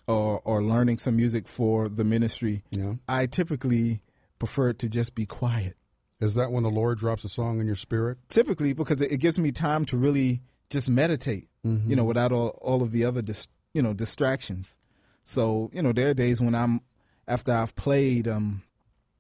or 0.08 0.42
or 0.46 0.64
learning 0.64 1.00
some 1.00 1.18
music 1.18 1.48
for 1.48 1.90
the 1.90 2.04
ministry, 2.06 2.64
Yeah. 2.72 2.94
I 3.10 3.26
typically 3.26 4.00
prefer 4.40 4.70
it 4.70 4.80
to 4.80 4.90
just 4.90 5.14
be 5.14 5.26
quiet. 5.26 5.76
Is 6.24 6.36
that 6.36 6.52
when 6.52 6.64
the 6.64 6.70
Lord 6.70 6.98
drops 6.98 7.24
a 7.24 7.30
song 7.30 7.60
in 7.60 7.68
your 7.68 7.76
spirit? 7.76 8.18
Typically, 8.30 8.74
because 8.74 9.02
it, 9.02 9.12
it 9.12 9.18
gives 9.18 9.38
me 9.38 9.52
time 9.52 9.86
to 9.86 9.98
really 9.98 10.42
just 10.70 10.90
meditate. 10.90 11.48
Mhm. 11.66 11.88
You 11.88 11.96
know, 11.96 12.04
without 12.04 12.32
all 12.32 12.50
all 12.62 12.82
of 12.82 12.92
the 12.92 13.06
other 13.06 13.22
dis, 13.22 13.48
you 13.74 13.82
know 13.82 13.94
distractions. 13.94 14.78
So 15.24 15.70
you 15.74 15.82
know, 15.82 15.94
there 15.94 16.10
are 16.10 16.14
days 16.14 16.42
when 16.42 16.56
I'm 16.56 16.82
after 17.28 17.52
I've 17.54 17.76
played, 17.76 18.28
um, 18.28 18.64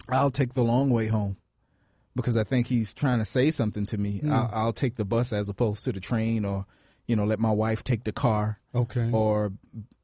I'll 0.09 0.31
take 0.31 0.53
the 0.53 0.63
long 0.63 0.89
way 0.89 1.07
home 1.07 1.37
because 2.15 2.35
I 2.37 2.43
think 2.43 2.67
he's 2.67 2.93
trying 2.93 3.19
to 3.19 3.25
say 3.25 3.49
something 3.51 3.85
to 3.87 3.97
me. 3.97 4.21
Mm. 4.21 4.31
I'll, 4.31 4.49
I'll 4.53 4.73
take 4.73 4.95
the 4.95 5.05
bus 5.05 5.31
as 5.33 5.49
opposed 5.49 5.83
to 5.85 5.91
the 5.91 5.99
train, 5.99 6.43
or 6.45 6.65
you 7.07 7.15
know, 7.15 7.25
let 7.25 7.39
my 7.39 7.51
wife 7.51 7.83
take 7.83 8.03
the 8.03 8.11
car. 8.11 8.59
Okay. 8.75 9.09
Or 9.11 9.53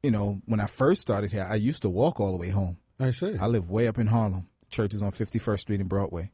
you 0.02 0.10
know, 0.10 0.40
when 0.46 0.60
I 0.60 0.66
first 0.66 1.00
started 1.00 1.32
here, 1.32 1.46
I 1.48 1.56
used 1.56 1.82
to 1.82 1.88
walk 1.90 2.20
all 2.20 2.30
the 2.32 2.38
way 2.38 2.50
home. 2.50 2.78
I 2.98 3.10
see. 3.10 3.36
I 3.38 3.46
live 3.46 3.70
way 3.70 3.88
up 3.88 3.98
in 3.98 4.06
Harlem. 4.08 4.46
Church 4.70 4.94
is 4.94 5.02
on 5.02 5.10
51st 5.10 5.60
Street 5.60 5.80
and 5.80 5.88
Broadway. 5.88 6.30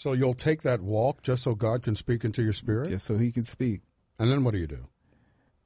So 0.00 0.14
you'll 0.14 0.32
take 0.32 0.62
that 0.62 0.80
walk 0.80 1.20
just 1.20 1.42
so 1.42 1.54
God 1.54 1.82
can 1.82 1.94
speak 1.94 2.24
into 2.24 2.42
your 2.42 2.54
spirit? 2.54 2.88
Just 2.88 3.04
so 3.04 3.18
he 3.18 3.30
can 3.30 3.44
speak. 3.44 3.82
And 4.18 4.30
then 4.30 4.44
what 4.44 4.54
do 4.54 4.58
you 4.58 4.66
do? 4.66 4.86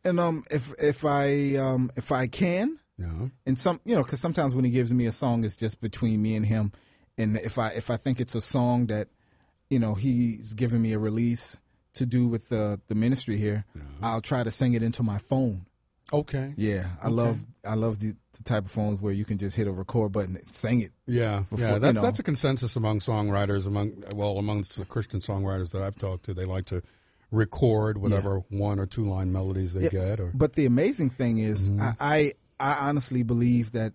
And 0.05 0.18
um, 0.18 0.42
if 0.51 0.73
if 0.83 1.05
I 1.05 1.55
um 1.55 1.92
if 1.94 2.11
I 2.11 2.27
can, 2.27 2.81
Yeah. 2.99 3.29
and 3.47 3.57
some 3.57 3.81
you 3.85 3.94
know, 3.94 4.03
because 4.03 4.18
sometimes 4.20 4.53
when 4.57 4.64
he 4.64 4.73
gives 4.73 4.92
me 4.92 5.07
a 5.07 5.12
song, 5.12 5.44
it's 5.44 5.57
just 5.57 5.81
between 5.81 6.20
me 6.20 6.35
and 6.35 6.44
him. 6.47 6.73
And 7.16 7.37
if 7.37 7.59
I 7.59 7.68
if 7.77 7.90
I 7.90 7.97
think 7.97 8.18
it's 8.20 8.35
a 8.35 8.40
song 8.40 8.87
that 8.87 9.07
you 9.70 9.79
know 9.79 9.94
he's 9.94 10.53
giving 10.55 10.83
me 10.83 10.94
a 10.94 10.99
release 10.99 11.57
to 11.92 12.05
do 12.05 12.27
with 12.27 12.49
the 12.49 12.81
the 12.88 12.97
ministry 12.97 13.37
here, 13.37 13.64
I'll 14.03 14.20
try 14.20 14.42
to 14.42 14.51
sing 14.51 14.75
it 14.75 14.83
into 14.83 15.05
my 15.05 15.18
phone. 15.18 15.66
Okay. 16.20 16.55
Yeah, 16.57 16.87
I 17.03 17.07
Okay. 17.07 17.14
love 17.14 17.44
I 17.66 17.74
love 17.74 17.98
the, 18.00 18.14
the 18.37 18.42
type 18.42 18.64
of 18.66 18.70
phones 18.70 19.00
where 19.00 19.12
you 19.12 19.24
can 19.24 19.38
just 19.38 19.57
hit 19.57 19.66
a 19.66 19.72
record 19.72 20.12
button 20.12 20.37
and 20.37 20.55
sing 20.55 20.81
it. 20.83 20.90
Yeah, 21.07 21.44
before- 21.50 21.59
yeah. 21.66 21.72
you 21.74 21.79
That's 21.81 21.94
know. 21.94 22.03
that's 22.03 22.18
a 22.18 22.22
consensus 22.22 22.77
among 22.77 22.98
songwriters. 23.00 23.66
Among 23.66 23.92
well, 24.14 24.38
amongst 24.38 24.79
the 24.79 24.85
Christian 24.85 25.20
songwriters 25.20 25.70
that 25.72 25.83
I've 25.83 25.96
talked 25.96 26.24
to, 26.27 26.35
they 26.35 26.44
like 26.44 26.66
to 26.66 26.83
record 27.31 27.98
whatever 27.98 28.40
one 28.50 28.79
or 28.79 28.87
two 28.87 29.05
line 29.05 29.33
melodies 29.33 29.74
they 29.74 29.85
Yeah, 29.85 29.88
get. 29.90 30.20
Or 30.20 30.31
But 30.35 30.53
the 30.55 30.66
amazing 30.66 31.11
thing 31.11 31.38
is, 31.38 31.70
Mhm. 31.70 31.81
I, 31.81 31.92
I 32.00 32.33
I 32.61 32.88
honestly 32.88 33.22
believe 33.22 33.72
that 33.72 33.92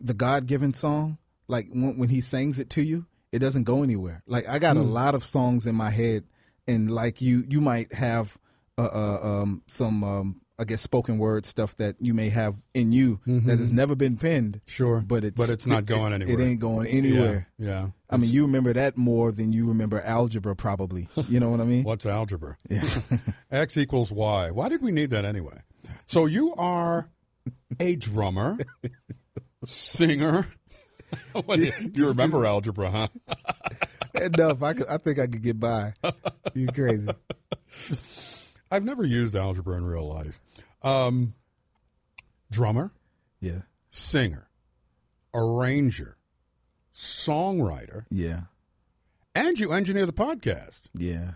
the 0.00 0.14
God 0.14 0.46
given 0.46 0.72
song, 0.72 1.18
like 1.48 1.66
when, 1.72 1.96
when 1.98 2.08
He 2.10 2.20
sings 2.20 2.58
it 2.58 2.70
to 2.70 2.82
you, 2.82 3.06
it 3.32 3.40
doesn't 3.40 3.64
go 3.64 3.82
anywhere. 3.82 4.22
Like 4.26 4.48
I 4.48 4.58
got 4.58 4.76
a 4.76 4.80
Mm. 4.80 4.92
lot 4.92 5.14
of 5.14 5.24
songs 5.24 5.66
in 5.66 5.74
my 5.74 5.90
head, 5.90 6.24
and 6.68 6.90
like 6.90 7.20
you, 7.20 7.44
you 7.48 7.60
might 7.60 7.92
have 7.94 8.38
uh, 8.78 8.82
uh, 8.82 9.18
um, 9.42 9.62
some. 9.66 10.04
Um, 10.04 10.40
I 10.58 10.64
guess 10.64 10.80
spoken 10.80 11.18
word 11.18 11.44
stuff 11.44 11.76
that 11.76 11.96
you 12.00 12.14
may 12.14 12.30
have 12.30 12.56
in 12.72 12.90
you 12.90 13.20
that 13.26 13.58
has 13.58 13.68
mm-hmm. 13.68 13.76
never 13.76 13.94
been 13.94 14.16
penned. 14.16 14.60
Sure, 14.66 15.04
but 15.06 15.22
it's 15.22 15.40
but 15.40 15.52
it's 15.52 15.66
not 15.66 15.80
it- 15.80 15.86
going 15.86 16.14
anywhere. 16.14 16.40
It 16.40 16.42
ain't 16.42 16.60
going 16.60 16.86
anywhere. 16.86 17.48
Yeah, 17.58 17.68
yeah. 17.68 17.88
I 18.08 18.16
mean, 18.16 18.30
you 18.30 18.46
remember 18.46 18.72
that 18.72 18.96
more 18.96 19.32
than 19.32 19.52
you 19.52 19.68
remember 19.68 20.00
algebra, 20.00 20.56
probably. 20.56 21.08
You 21.28 21.40
know 21.40 21.50
what 21.50 21.60
I 21.60 21.64
mean? 21.64 21.84
What's 21.84 22.06
algebra? 22.06 22.56
Yeah. 22.70 22.82
X 23.50 23.76
equals 23.76 24.10
Y. 24.10 24.50
Why 24.50 24.68
did 24.68 24.80
we 24.80 24.92
need 24.92 25.10
that 25.10 25.24
anyway? 25.24 25.60
So 26.06 26.26
you 26.26 26.54
are 26.54 27.10
a 27.78 27.96
drummer, 27.96 28.58
singer. 29.64 30.46
What 31.44 31.60
you, 31.60 31.72
you 31.94 32.08
remember 32.08 32.44
algebra, 32.44 32.90
huh? 32.90 33.08
Enough. 34.14 34.62
I, 34.62 34.74
could, 34.74 34.86
I 34.88 34.96
think 34.98 35.20
I 35.20 35.28
could 35.28 35.40
get 35.40 35.58
by. 35.58 35.94
You 36.52 36.66
crazy? 36.66 37.08
I've 38.70 38.84
never 38.84 39.04
used 39.04 39.34
algebra 39.36 39.76
in 39.76 39.84
real 39.84 40.06
life. 40.06 40.40
Um, 40.82 41.34
drummer, 42.50 42.92
Yeah. 43.40 43.62
singer, 43.90 44.48
arranger, 45.34 46.16
songwriter, 46.94 48.04
Yeah. 48.10 48.44
and 49.34 49.58
you 49.58 49.72
engineer 49.72 50.06
the 50.06 50.12
podcast. 50.12 50.88
Yeah. 50.94 51.32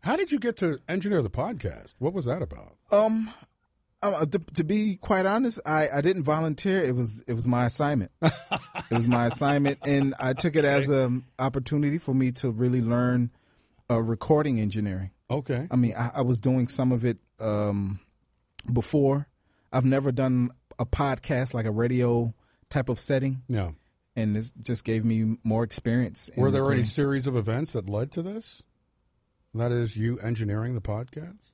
How 0.00 0.16
did 0.16 0.30
you 0.32 0.38
get 0.38 0.56
to 0.58 0.78
engineer 0.88 1.22
the 1.22 1.30
podcast? 1.30 1.94
What 1.98 2.12
was 2.12 2.24
that 2.26 2.42
about? 2.42 2.76
Um, 2.90 3.30
uh, 4.02 4.26
to, 4.26 4.38
to 4.38 4.64
be 4.64 4.96
quite 4.96 5.26
honest, 5.26 5.60
I, 5.66 5.88
I 5.92 6.00
didn't 6.00 6.22
volunteer. 6.22 6.80
It 6.82 6.94
was 6.94 7.22
it 7.26 7.32
was 7.34 7.48
my 7.48 7.66
assignment. 7.66 8.12
it 8.22 8.32
was 8.90 9.08
my 9.08 9.26
assignment, 9.26 9.78
and 9.84 10.14
I 10.20 10.34
took 10.34 10.54
it 10.54 10.64
as 10.64 10.88
an 10.88 11.24
opportunity 11.38 11.98
for 11.98 12.14
me 12.14 12.30
to 12.32 12.50
really 12.52 12.80
learn 12.80 13.30
uh, 13.90 14.00
recording 14.00 14.60
engineering. 14.60 15.10
Okay. 15.30 15.66
I 15.70 15.76
mean, 15.76 15.94
I, 15.96 16.10
I 16.16 16.22
was 16.22 16.40
doing 16.40 16.68
some 16.68 16.92
of 16.92 17.04
it 17.04 17.18
um, 17.40 18.00
before. 18.72 19.28
I've 19.72 19.84
never 19.84 20.10
done 20.12 20.50
a 20.78 20.86
podcast 20.86 21.52
like 21.54 21.66
a 21.66 21.70
radio 21.70 22.32
type 22.70 22.88
of 22.88 22.98
setting. 23.00 23.42
Yeah. 23.48 23.72
and 24.16 24.34
this 24.36 24.50
just 24.62 24.84
gave 24.84 25.04
me 25.04 25.36
more 25.44 25.64
experience. 25.64 26.30
Were 26.36 26.50
there 26.50 26.70
any 26.72 26.82
series 26.82 27.26
of 27.26 27.36
events 27.36 27.72
that 27.74 27.88
led 27.88 28.10
to 28.12 28.22
this? 28.22 28.62
That 29.54 29.72
is 29.72 29.96
you 29.96 30.18
engineering 30.18 30.74
the 30.74 30.80
podcast? 30.80 31.52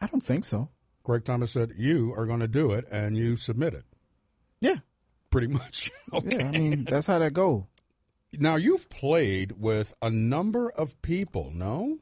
I 0.00 0.06
don't 0.06 0.22
think 0.22 0.44
so. 0.44 0.68
Greg 1.04 1.24
Thomas 1.24 1.50
said 1.52 1.72
you 1.76 2.12
are 2.16 2.26
going 2.26 2.40
to 2.40 2.48
do 2.48 2.72
it 2.72 2.84
and 2.90 3.16
you 3.16 3.36
submit 3.36 3.74
it. 3.74 3.84
Yeah. 4.60 4.76
Pretty 5.30 5.46
much. 5.48 5.90
Okay. 6.12 6.36
Yeah, 6.38 6.46
I 6.48 6.50
mean 6.50 6.84
that's 6.84 7.06
how 7.06 7.18
that 7.18 7.32
go. 7.32 7.66
Now 8.38 8.56
you've 8.56 8.88
played 8.90 9.52
with 9.58 9.94
a 10.02 10.10
number 10.10 10.70
of 10.70 11.00
people, 11.02 11.50
no? 11.54 11.98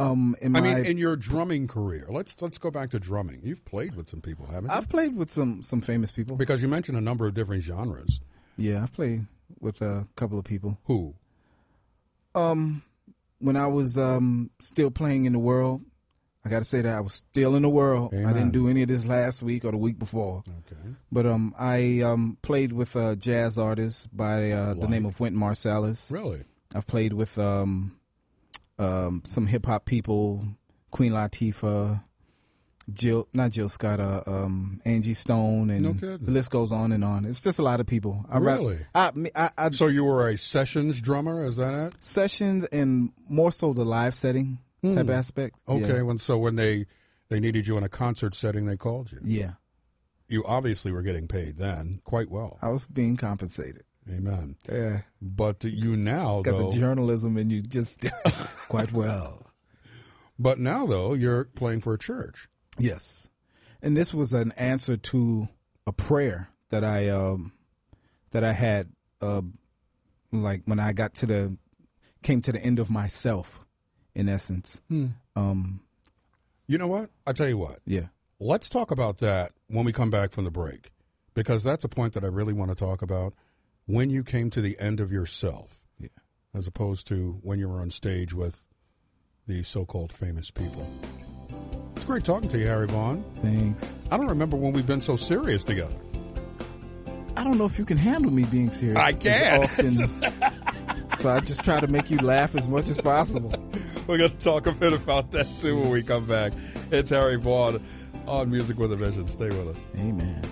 Um, 0.00 0.34
in 0.40 0.56
I 0.56 0.60
my, 0.60 0.74
mean, 0.74 0.84
in 0.86 0.98
your 0.98 1.16
drumming 1.16 1.66
career. 1.66 2.06
Let's 2.08 2.40
let's 2.40 2.58
go 2.58 2.70
back 2.70 2.90
to 2.90 2.98
drumming. 2.98 3.40
You've 3.42 3.64
played 3.64 3.94
with 3.94 4.08
some 4.08 4.20
people, 4.20 4.46
haven't 4.46 4.70
you? 4.70 4.76
I've 4.76 4.88
played 4.88 5.16
with 5.16 5.30
some 5.30 5.62
some 5.62 5.80
famous 5.80 6.10
people. 6.12 6.36
because 6.36 6.62
you 6.62 6.68
mentioned 6.68 6.96
a 6.96 7.00
number 7.00 7.26
of 7.26 7.34
different 7.34 7.62
genres. 7.62 8.20
Yeah, 8.56 8.82
I've 8.82 8.92
played 8.92 9.26
with 9.60 9.82
a 9.82 10.06
couple 10.16 10.38
of 10.38 10.44
people. 10.44 10.78
Who? 10.84 11.14
Um, 12.34 12.82
when 13.38 13.56
I 13.56 13.66
was 13.66 13.98
um, 13.98 14.50
still 14.58 14.90
playing 14.90 15.24
in 15.24 15.32
the 15.32 15.38
world, 15.38 15.82
I 16.44 16.48
got 16.48 16.60
to 16.60 16.64
say 16.64 16.80
that 16.80 16.96
I 16.96 17.00
was 17.00 17.14
still 17.14 17.54
in 17.54 17.62
the 17.62 17.68
world. 17.68 18.14
I 18.14 18.32
didn't 18.32 18.52
do 18.52 18.68
any 18.68 18.82
of 18.82 18.88
this 18.88 19.06
last 19.06 19.42
week 19.42 19.64
or 19.64 19.72
the 19.72 19.76
week 19.76 19.98
before. 19.98 20.42
Okay. 20.46 20.94
But 21.12 21.26
um, 21.26 21.54
I 21.58 22.00
um, 22.00 22.38
played 22.42 22.72
with 22.72 22.96
a 22.96 23.16
jazz 23.16 23.58
artist 23.58 24.14
by 24.16 24.50
uh, 24.50 24.74
the 24.74 24.88
name 24.88 25.04
of 25.04 25.20
Wynton 25.20 25.40
Marsalis. 25.40 26.10
Really? 26.10 26.44
I've 26.74 26.86
played 26.86 27.12
with 27.12 27.38
um, 27.38 27.96
um, 28.80 29.22
some 29.24 29.46
hip 29.46 29.66
hop 29.66 29.84
people, 29.84 30.44
Queen 30.90 31.12
Latifah, 31.12 32.02
Jill, 32.92 33.28
not 33.32 33.52
Jill 33.52 33.68
Scott, 33.68 34.00
uh, 34.00 34.22
um, 34.26 34.80
Angie 34.84 35.14
Stone, 35.14 35.70
and 35.70 35.82
No 35.82 35.92
the 35.92 36.30
list 36.30 36.50
goes 36.50 36.72
on 36.72 36.90
and 36.90 37.04
on. 37.04 37.24
It's 37.24 37.40
just 37.40 37.58
a 37.58 37.62
lot 37.62 37.78
of 37.78 37.86
people. 37.86 38.24
I 38.28 38.38
rap- 38.38 38.58
Really? 38.58 38.78
I, 38.94 39.12
I, 39.36 39.50
I, 39.56 39.70
So 39.70 39.86
you 39.86 40.02
were 40.04 40.28
a 40.28 40.36
sessions 40.36 41.00
drummer? 41.00 41.44
Is 41.46 41.56
that 41.58 41.72
it? 41.74 41.94
sessions 42.02 42.64
and 42.64 43.12
more 43.28 43.52
so 43.52 43.72
the 43.72 43.84
live 43.84 44.14
setting 44.16 44.58
type 44.82 45.06
Hmm. 45.06 45.10
aspect. 45.12 45.56
Okay. 45.68 45.96
Yeah. 45.96 46.02
When 46.02 46.18
so 46.18 46.36
when 46.38 46.56
they 46.56 46.86
they 47.28 47.38
needed 47.38 47.66
you 47.68 47.76
in 47.76 47.84
a 47.84 47.88
concert 47.88 48.34
setting, 48.34 48.66
they 48.66 48.76
called 48.76 49.12
you. 49.12 49.20
Yeah. 49.22 49.52
You 50.26 50.42
obviously 50.46 50.90
were 50.90 51.02
getting 51.02 51.28
paid 51.28 51.58
then 51.58 52.00
quite 52.04 52.30
well. 52.30 52.58
I 52.62 52.70
was 52.70 52.86
being 52.86 53.16
compensated. 53.16 53.82
Amen. 54.08 54.56
Yeah. 54.70 55.02
But 55.20 55.64
you 55.64 55.96
now 55.96 56.42
Got 56.42 56.56
though, 56.58 56.70
the 56.70 56.78
journalism 56.78 57.36
and 57.36 57.50
you 57.52 57.60
just 57.62 58.06
quite 58.68 58.92
well. 58.92 59.46
but 60.38 60.58
now 60.58 60.86
though 60.86 61.14
you're 61.14 61.44
playing 61.44 61.80
for 61.80 61.94
a 61.94 61.98
church. 61.98 62.48
Yes. 62.78 63.30
And 63.82 63.96
this 63.96 64.12
was 64.14 64.32
an 64.32 64.52
answer 64.52 64.96
to 64.96 65.48
a 65.86 65.92
prayer 65.92 66.50
that 66.70 66.84
I 66.84 67.08
um 67.08 67.52
that 68.30 68.44
I 68.44 68.52
had 68.52 68.88
uh 69.20 69.42
like 70.32 70.62
when 70.64 70.78
I 70.80 70.92
got 70.92 71.14
to 71.16 71.26
the 71.26 71.58
came 72.22 72.40
to 72.42 72.52
the 72.52 72.60
end 72.60 72.78
of 72.78 72.90
myself 72.90 73.60
in 74.14 74.28
essence. 74.28 74.80
Hmm. 74.88 75.06
Um 75.36 75.80
You 76.66 76.78
know 76.78 76.88
what? 76.88 77.10
I 77.26 77.32
tell 77.32 77.48
you 77.48 77.58
what. 77.58 77.78
yeah. 77.86 78.08
Let's 78.42 78.70
talk 78.70 78.90
about 78.90 79.18
that 79.18 79.52
when 79.68 79.84
we 79.84 79.92
come 79.92 80.10
back 80.10 80.32
from 80.32 80.44
the 80.44 80.50
break, 80.50 80.90
because 81.34 81.62
that's 81.62 81.84
a 81.84 81.88
point 81.90 82.14
that 82.14 82.24
I 82.24 82.28
really 82.28 82.54
want 82.54 82.70
to 82.70 82.74
talk 82.74 83.02
about. 83.02 83.34
When 83.92 84.08
you 84.08 84.22
came 84.22 84.50
to 84.50 84.60
the 84.60 84.78
end 84.78 85.00
of 85.00 85.10
yourself, 85.10 85.80
Yeah. 85.98 86.10
as 86.54 86.68
opposed 86.68 87.08
to 87.08 87.40
when 87.42 87.58
you 87.58 87.68
were 87.68 87.80
on 87.80 87.90
stage 87.90 88.32
with 88.32 88.64
the 89.48 89.64
so-called 89.64 90.12
famous 90.12 90.52
people. 90.52 90.86
It's 91.96 92.04
great 92.04 92.22
talking 92.22 92.48
to 92.50 92.58
you, 92.58 92.68
Harry 92.68 92.86
Vaughn. 92.86 93.24
Thanks. 93.42 93.96
I 94.12 94.16
don't 94.16 94.28
remember 94.28 94.56
when 94.56 94.72
we've 94.72 94.86
been 94.86 95.00
so 95.00 95.16
serious 95.16 95.64
together. 95.64 95.96
I 97.36 97.42
don't 97.42 97.58
know 97.58 97.64
if 97.64 97.80
you 97.80 97.84
can 97.84 97.96
handle 97.96 98.30
me 98.30 98.44
being 98.44 98.70
serious. 98.70 98.96
I 98.96 99.12
can. 99.12 99.64
often. 99.64 99.90
so 101.16 101.30
I 101.30 101.40
just 101.40 101.64
try 101.64 101.80
to 101.80 101.88
make 101.88 102.12
you 102.12 102.18
laugh 102.18 102.54
as 102.54 102.68
much 102.68 102.90
as 102.90 103.00
possible. 103.00 103.52
We're 104.06 104.18
going 104.18 104.30
to 104.30 104.38
talk 104.38 104.68
a 104.68 104.72
bit 104.72 104.92
about 104.92 105.32
that 105.32 105.48
too 105.58 105.76
when 105.80 105.90
we 105.90 106.04
come 106.04 106.26
back. 106.26 106.52
It's 106.92 107.10
Harry 107.10 107.38
Vaughn 107.38 107.84
on 108.28 108.52
Music 108.52 108.78
with 108.78 108.92
a 108.92 108.96
Mission. 108.96 109.26
Stay 109.26 109.48
with 109.48 109.76
us. 109.76 109.84
Amen. 109.98 110.48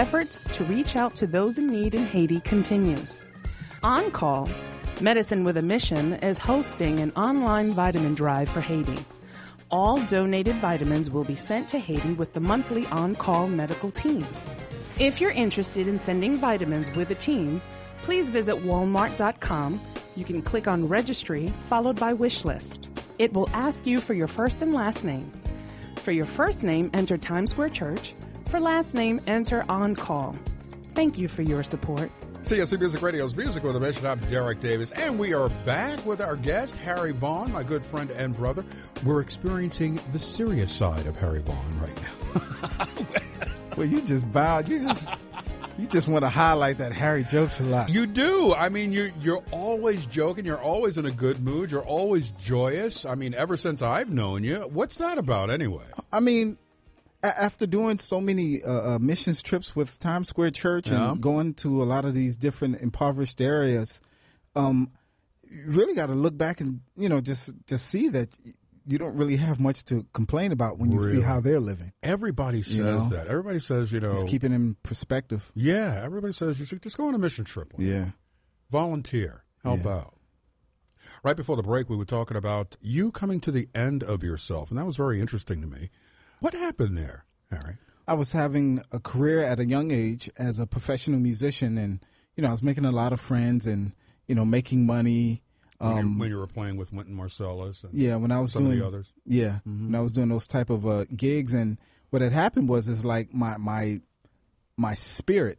Efforts 0.00 0.44
to 0.56 0.64
reach 0.64 0.96
out 0.96 1.14
to 1.16 1.26
those 1.26 1.58
in 1.58 1.66
need 1.66 1.94
in 1.94 2.06
Haiti 2.06 2.40
continues. 2.40 3.20
On 3.82 4.10
Call, 4.10 4.48
Medicine 5.02 5.44
with 5.44 5.58
a 5.58 5.62
Mission 5.62 6.14
is 6.14 6.38
hosting 6.38 7.00
an 7.00 7.12
online 7.16 7.72
vitamin 7.72 8.14
drive 8.14 8.48
for 8.48 8.62
Haiti. 8.62 8.96
All 9.70 10.02
donated 10.06 10.56
vitamins 10.56 11.10
will 11.10 11.24
be 11.24 11.36
sent 11.36 11.68
to 11.68 11.78
Haiti 11.78 12.14
with 12.14 12.32
the 12.32 12.40
monthly 12.40 12.86
On 12.86 13.14
Call 13.14 13.46
medical 13.46 13.90
teams. 13.90 14.48
If 14.98 15.20
you're 15.20 15.32
interested 15.32 15.86
in 15.86 15.98
sending 15.98 16.36
vitamins 16.36 16.90
with 16.92 17.10
a 17.10 17.14
team, 17.14 17.60
please 18.02 18.30
visit 18.30 18.56
walmart.com. 18.56 19.78
You 20.16 20.24
can 20.24 20.40
click 20.40 20.66
on 20.66 20.88
registry 20.88 21.48
followed 21.68 22.00
by 22.00 22.14
wish 22.14 22.46
list. 22.46 22.88
It 23.18 23.34
will 23.34 23.50
ask 23.52 23.84
you 23.86 24.00
for 24.00 24.14
your 24.14 24.28
first 24.28 24.62
and 24.62 24.72
last 24.72 25.04
name. 25.04 25.30
For 25.96 26.12
your 26.12 26.24
first 26.24 26.64
name, 26.64 26.88
enter 26.94 27.18
Times 27.18 27.50
Square 27.50 27.68
Church. 27.68 28.14
For 28.50 28.58
last 28.60 28.94
name, 28.94 29.20
enter 29.26 29.64
On 29.68 29.94
Call. 29.94 30.36
Thank 30.94 31.18
you 31.18 31.28
for 31.28 31.42
your 31.42 31.62
support. 31.62 32.10
TSC 32.46 32.80
Music 32.80 33.00
Radio's 33.00 33.36
Music 33.36 33.62
with 33.62 33.76
a 33.76 33.80
Mission. 33.80 34.06
I'm 34.06 34.18
Derek 34.20 34.58
Davis, 34.58 34.90
and 34.90 35.18
we 35.20 35.32
are 35.32 35.48
back 35.64 36.04
with 36.04 36.20
our 36.20 36.34
guest, 36.34 36.74
Harry 36.76 37.12
Vaughn, 37.12 37.52
my 37.52 37.62
good 37.62 37.86
friend 37.86 38.10
and 38.10 38.36
brother. 38.36 38.64
We're 39.04 39.20
experiencing 39.20 40.00
the 40.12 40.18
serious 40.18 40.72
side 40.72 41.06
of 41.06 41.16
Harry 41.16 41.42
Vaughn 41.42 41.80
right 41.80 41.96
now. 42.02 42.86
Well, 43.76 43.86
you 43.86 44.02
just 44.02 44.30
bowed. 44.30 44.68
You 44.68 44.80
just 44.80 45.10
you 45.78 45.86
just 45.86 46.06
want 46.08 46.22
to 46.24 46.28
highlight 46.28 46.78
that 46.78 46.92
Harry 46.92 47.24
jokes 47.24 47.60
a 47.60 47.64
lot. 47.64 47.88
You 47.88 48.04
do. 48.04 48.52
I 48.52 48.68
mean, 48.68 48.92
you're 48.92 49.10
you're 49.22 49.42
always 49.52 50.04
joking. 50.06 50.44
You're 50.44 50.60
always 50.60 50.98
in 50.98 51.06
a 51.06 51.10
good 51.10 51.40
mood. 51.40 51.70
You're 51.70 51.86
always 51.86 52.32
joyous. 52.32 53.06
I 53.06 53.14
mean, 53.14 53.32
ever 53.32 53.56
since 53.56 53.80
I've 53.80 54.10
known 54.12 54.42
you, 54.44 54.68
what's 54.72 54.98
that 54.98 55.16
about 55.16 55.48
anyway? 55.50 55.84
I 56.12 56.20
mean, 56.20 56.58
a- 56.58 56.69
after 57.22 57.66
doing 57.66 57.98
so 57.98 58.20
many 58.20 58.62
uh, 58.62 58.94
uh, 58.94 58.98
missions 59.00 59.42
trips 59.42 59.76
with 59.76 59.98
Times 59.98 60.28
Square 60.28 60.52
Church 60.52 60.90
Yeah. 60.90 61.12
and 61.12 61.20
going 61.20 61.54
to 61.54 61.82
a 61.82 61.84
lot 61.84 62.04
of 62.04 62.14
these 62.14 62.36
different 62.36 62.80
impoverished 62.80 63.40
areas, 63.40 64.00
um, 64.56 64.90
you 65.50 65.62
really 65.66 65.94
got 65.94 66.06
to 66.06 66.14
look 66.14 66.36
back 66.38 66.60
and 66.60 66.80
you 66.96 67.08
know 67.08 67.20
just 67.20 67.52
just 67.66 67.86
see 67.86 68.08
that 68.08 68.28
you 68.86 68.98
don't 68.98 69.16
really 69.16 69.36
have 69.36 69.60
much 69.60 69.84
to 69.84 70.06
complain 70.14 70.50
about 70.52 70.78
when 70.78 70.90
you 70.90 71.00
see 71.02 71.20
how 71.20 71.38
they're 71.40 71.60
living. 71.60 71.92
Everybody 72.02 72.62
says 72.62 73.10
know? 73.10 73.16
that. 73.16 73.26
Everybody 73.28 73.58
says, 73.58 73.92
you 73.92 74.00
know, 74.00 74.12
Just 74.12 74.26
keep 74.26 74.42
in 74.42 74.74
perspective. 74.82 75.52
yeah. 75.54 76.00
Everybody 76.02 76.32
says 76.32 76.58
you 76.58 76.64
should 76.66 76.82
just 76.82 76.96
go 76.96 77.06
on 77.08 77.14
a 77.14 77.18
mission 77.18 77.44
trip. 77.44 77.72
one 77.74 77.86
Yeah. 77.86 78.06
volunteer, 78.70 79.44
help 79.62 79.84
Yeah. 79.84 79.96
out. 79.96 80.14
Right 81.22 81.36
before 81.36 81.56
the 81.56 81.62
break, 81.62 81.90
we 81.90 81.96
were 81.96 82.04
talking 82.06 82.36
about 82.36 82.76
you 82.80 83.10
coming 83.12 83.40
to 83.40 83.50
the 83.52 83.68
end 83.74 84.02
of 84.02 84.22
yourself, 84.22 84.70
and 84.70 84.78
that 84.78 84.86
was 84.86 84.96
very 84.96 85.20
interesting 85.20 85.60
to 85.60 85.66
me. 85.66 85.90
What 86.40 86.54
happened 86.54 86.96
there, 86.96 87.24
Harry? 87.50 87.76
I 88.08 88.14
was 88.14 88.32
having 88.32 88.82
a 88.90 88.98
career 88.98 89.42
at 89.42 89.60
a 89.60 89.64
young 89.64 89.92
age 89.92 90.28
as 90.38 90.58
a 90.58 90.66
professional 90.66 91.20
musician, 91.20 91.78
and 91.78 92.00
you 92.36 92.42
know 92.42 92.48
I 92.48 92.52
was 92.52 92.62
making 92.62 92.84
a 92.84 92.90
lot 92.92 93.12
of 93.12 93.20
friends 93.20 93.66
and 93.66 93.92
you 94.26 94.34
know 94.34 94.44
making 94.44 94.86
money. 94.86 95.42
When, 95.78 95.92
Um, 95.92 95.98
you, 96.14 96.18
when 96.20 96.28
you 96.30 96.38
were 96.38 96.46
playing 96.46 96.76
with 96.76 96.92
Wynton 96.92 97.16
Marsalis, 97.16 97.84
and 97.84 97.94
yeah, 97.94 98.16
when 98.16 98.32
I 98.32 98.40
was 98.40 98.52
some 98.52 98.64
doing 98.64 98.74
of 98.74 98.80
the 98.80 98.86
others. 98.86 99.12
Yeah, 99.24 99.60
Mhm. 99.66 99.86
when 99.86 99.94
I 99.94 100.00
was 100.00 100.12
doing 100.12 100.28
those 100.28 100.46
type 100.46 100.70
of 100.70 100.86
uh, 100.86 101.04
gigs, 101.14 101.54
and 101.54 101.78
what 102.10 102.20
had 102.22 102.32
happened 102.32 102.68
was 102.68 102.88
is 102.88 103.04
like 103.04 103.32
my 103.32 103.56
my 103.56 104.00
my 104.76 104.94
spirit, 104.94 105.58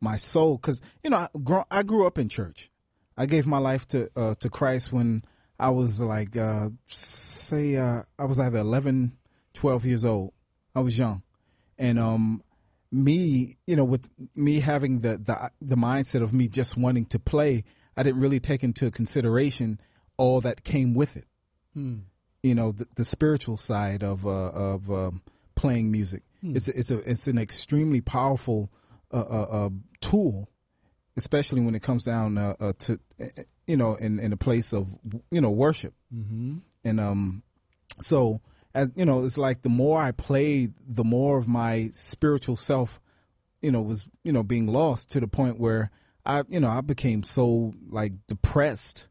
my 0.00 0.16
soul, 0.16 0.56
because 0.56 0.80
you 1.02 1.10
know 1.10 1.16
I, 1.16 1.28
grow, 1.42 1.64
I 1.70 1.82
grew 1.82 2.06
up 2.06 2.18
in 2.18 2.28
church. 2.28 2.70
I 3.16 3.26
gave 3.26 3.46
my 3.46 3.58
life 3.58 3.86
to 3.88 4.10
uh, 4.16 4.34
to 4.36 4.48
Christ 4.50 4.92
when 4.92 5.24
I 5.58 5.70
was 5.70 5.98
like 6.00 6.36
uh, 6.36 6.70
say 6.86 7.76
uh, 7.76 8.02
I 8.18 8.24
was 8.26 8.38
either 8.38 8.58
11, 8.58 9.16
12 9.54 9.84
years 9.84 10.04
old. 10.04 10.32
I 10.74 10.80
was 10.80 10.98
young, 10.98 11.22
and 11.78 11.98
um, 11.98 12.42
me, 12.90 13.58
you 13.66 13.76
know, 13.76 13.84
with 13.84 14.08
me 14.36 14.60
having 14.60 15.00
the 15.00 15.16
the 15.16 15.50
the 15.62 15.76
mindset 15.76 16.22
of 16.22 16.32
me 16.32 16.48
just 16.48 16.76
wanting 16.76 17.06
to 17.06 17.18
play, 17.18 17.64
I 17.96 18.02
didn't 18.02 18.20
really 18.20 18.40
take 18.40 18.64
into 18.64 18.90
consideration 18.90 19.80
all 20.16 20.40
that 20.40 20.64
came 20.64 20.94
with 20.94 21.16
it 21.16 21.26
Hmm. 21.74 21.98
you 22.42 22.54
know 22.54 22.70
the, 22.70 22.86
the 22.96 23.04
spiritual 23.04 23.56
side 23.56 24.04
of 24.04 24.24
uh, 24.26 24.50
of 24.50 24.90
um, 24.90 25.22
playing 25.56 25.90
music. 25.90 26.22
Hmm. 26.40 26.54
It's 26.54 26.68
a, 26.68 26.78
it's 26.78 26.90
a 26.90 26.98
it's 27.10 27.26
an 27.26 27.36
extremely 27.36 28.00
powerful 28.00 28.70
uh, 29.12 29.24
uh, 29.28 29.46
uh, 29.50 29.70
tool, 30.00 30.48
especially 31.16 31.62
when 31.62 31.74
it 31.74 31.82
comes 31.82 32.04
down 32.04 32.38
uh, 32.38 32.54
uh, 32.60 32.72
to 32.78 33.00
uh, 33.20 33.42
you 33.66 33.76
know 33.76 33.96
in 33.96 34.20
in 34.20 34.32
a 34.32 34.36
place 34.36 34.72
of 34.72 34.96
you 35.32 35.40
know 35.40 35.50
worship. 35.50 35.94
Mm-hmm. 36.14 36.58
And 36.84 37.00
um, 37.00 37.42
so 38.00 38.40
as 38.74 38.90
you 38.96 39.04
know, 39.04 39.24
it's 39.24 39.38
like 39.38 39.62
the 39.62 39.68
more 39.68 40.00
I 40.00 40.10
played, 40.12 40.74
the 40.86 41.04
more 41.04 41.38
of 41.38 41.46
my 41.46 41.90
spiritual 41.92 42.56
self, 42.56 43.00
you 43.62 43.70
know, 43.70 43.80
was 43.80 44.08
you 44.24 44.32
know 44.32 44.42
being 44.42 44.66
lost 44.66 45.10
to 45.12 45.20
the 45.20 45.28
point 45.28 45.60
where 45.60 45.90
I 46.26 46.42
you 46.48 46.60
know 46.60 46.70
I 46.70 46.80
became 46.80 47.22
so 47.22 47.72
like 47.88 48.12
depressed. 48.26 49.08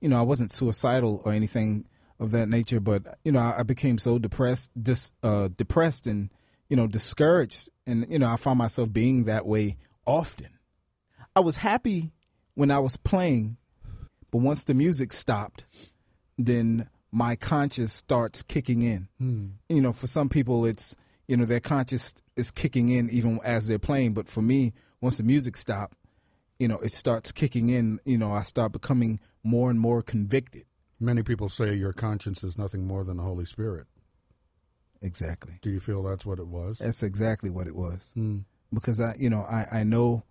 You 0.00 0.08
know, 0.08 0.18
I 0.18 0.22
wasn't 0.22 0.52
suicidal 0.52 1.22
or 1.24 1.32
anything 1.32 1.84
of 2.20 2.30
that 2.32 2.48
nature, 2.48 2.80
but 2.80 3.18
you 3.24 3.32
know, 3.32 3.40
I, 3.40 3.60
I 3.60 3.62
became 3.62 3.98
so 3.98 4.18
depressed, 4.18 4.70
dis, 4.80 5.10
uh, 5.22 5.48
depressed, 5.56 6.06
and 6.06 6.30
you 6.68 6.76
know, 6.76 6.86
discouraged, 6.86 7.70
and 7.86 8.06
you 8.08 8.18
know, 8.18 8.28
I 8.28 8.36
found 8.36 8.58
myself 8.58 8.92
being 8.92 9.24
that 9.24 9.46
way 9.46 9.76
often. 10.06 10.58
I 11.34 11.40
was 11.40 11.58
happy 11.58 12.10
when 12.54 12.70
I 12.70 12.78
was 12.78 12.96
playing, 12.96 13.56
but 14.30 14.42
once 14.42 14.64
the 14.64 14.74
music 14.74 15.12
stopped, 15.12 15.64
then 16.36 16.88
my 17.10 17.36
conscience 17.36 17.92
starts 17.92 18.42
kicking 18.42 18.82
in. 18.82 19.08
Hmm. 19.18 19.46
You 19.68 19.80
know, 19.82 19.92
for 19.92 20.06
some 20.06 20.28
people, 20.28 20.64
it's 20.66 20.94
you 21.26 21.36
know 21.36 21.44
their 21.44 21.60
conscience 21.60 22.14
is 22.36 22.50
kicking 22.50 22.88
in 22.88 23.08
even 23.10 23.40
as 23.44 23.68
they're 23.68 23.78
playing, 23.78 24.14
but 24.14 24.28
for 24.28 24.42
me, 24.42 24.72
once 25.00 25.18
the 25.18 25.22
music 25.22 25.56
stopped, 25.56 25.96
you 26.58 26.68
know, 26.68 26.78
it 26.78 26.92
starts 26.92 27.32
kicking 27.32 27.68
in. 27.68 27.98
You 28.04 28.18
know, 28.18 28.32
I 28.32 28.42
start 28.42 28.72
becoming 28.72 29.20
more 29.42 29.70
and 29.70 29.78
more 29.80 30.02
convicted. 30.02 30.64
Many 31.00 31.22
people 31.22 31.48
say 31.48 31.74
your 31.74 31.92
conscience 31.92 32.42
is 32.42 32.58
nothing 32.58 32.86
more 32.86 33.04
than 33.04 33.18
the 33.18 33.22
Holy 33.22 33.44
Spirit. 33.44 33.86
Exactly. 35.00 35.54
Do 35.62 35.70
you 35.70 35.80
feel 35.80 36.02
that's 36.02 36.26
what 36.26 36.38
it 36.40 36.48
was? 36.48 36.78
That's 36.78 37.02
exactly 37.04 37.50
what 37.50 37.66
it 37.68 37.76
was. 37.76 38.10
Hmm. 38.14 38.38
Because 38.74 39.00
I, 39.00 39.14
you 39.18 39.30
know, 39.30 39.42
I, 39.42 39.66
I 39.72 39.82
know 39.84 40.24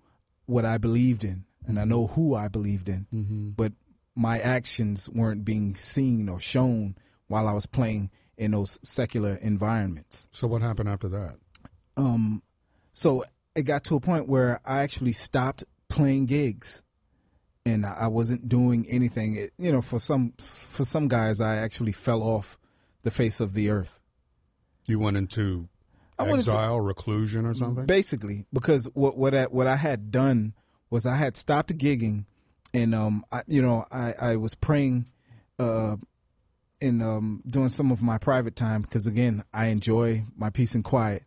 what 0.45 0.65
I 0.65 0.77
believed 0.77 1.23
in, 1.23 1.45
and 1.65 1.79
I 1.79 1.85
know 1.85 2.07
who 2.07 2.35
I 2.35 2.47
believed 2.49 2.89
in, 2.89 3.07
Mm-hmm. 3.13 3.49
but 3.51 3.71
my 4.17 4.39
actions 4.39 5.09
weren't 5.09 5.45
being 5.45 5.75
seen 5.75 6.27
or 6.27 6.39
shown 6.39 6.95
while 7.27 7.47
I 7.47 7.53
was 7.53 7.65
playing 7.65 8.09
in 8.37 8.51
those 8.51 8.79
secular 8.83 9.37
environments. 9.41 10.27
So 10.31 10.47
what 10.47 10.61
happened 10.61 10.89
after 10.89 11.09
that? 11.09 11.37
Um, 11.95 12.41
so 12.91 13.23
it 13.55 13.63
got 13.63 13.83
to 13.85 13.95
a 13.95 13.99
point 13.99 14.27
where 14.27 14.59
I 14.65 14.81
actually 14.83 15.11
stopped 15.11 15.63
playing 15.89 16.27
gigs, 16.27 16.83
and 17.65 17.85
I 17.85 18.07
wasn't 18.07 18.47
doing 18.47 18.85
anything. 18.89 19.35
It, 19.35 19.51
you 19.57 19.71
know, 19.71 19.81
for 19.81 19.99
some 19.99 20.33
for 20.39 20.85
some 20.85 21.07
guys, 21.07 21.41
I 21.41 21.57
actually 21.57 21.91
fell 21.91 22.23
off 22.23 22.57
the 23.01 23.11
face 23.11 23.39
of 23.39 23.53
the 23.53 23.69
earth. 23.69 23.99
You 24.85 24.99
went 24.99 25.17
into 25.17 25.67
I 26.19 26.23
went 26.23 26.39
into- 26.39 26.51
exile, 26.51 26.79
reclusion, 26.79 27.45
or 27.45 27.53
something. 27.53 27.85
Basically, 27.85 28.45
because 28.53 28.89
what 28.93 29.17
what 29.17 29.35
I, 29.35 29.43
what 29.45 29.67
I 29.67 29.75
had 29.75 30.11
done 30.11 30.53
was 30.89 31.05
I 31.05 31.15
had 31.17 31.35
stopped 31.35 31.77
gigging, 31.77 32.25
and 32.73 32.93
um, 32.95 33.23
I, 33.31 33.41
you 33.47 33.61
know, 33.61 33.85
I 33.91 34.13
I 34.21 34.35
was 34.35 34.55
praying, 34.55 35.07
uh, 35.59 35.97
and 36.81 37.01
um, 37.01 37.41
doing 37.47 37.69
some 37.69 37.91
of 37.91 38.01
my 38.01 38.17
private 38.17 38.55
time 38.55 38.81
because 38.81 39.07
again, 39.07 39.43
I 39.53 39.67
enjoy 39.67 40.23
my 40.35 40.49
peace 40.49 40.75
and 40.75 40.83
quiet, 40.83 41.23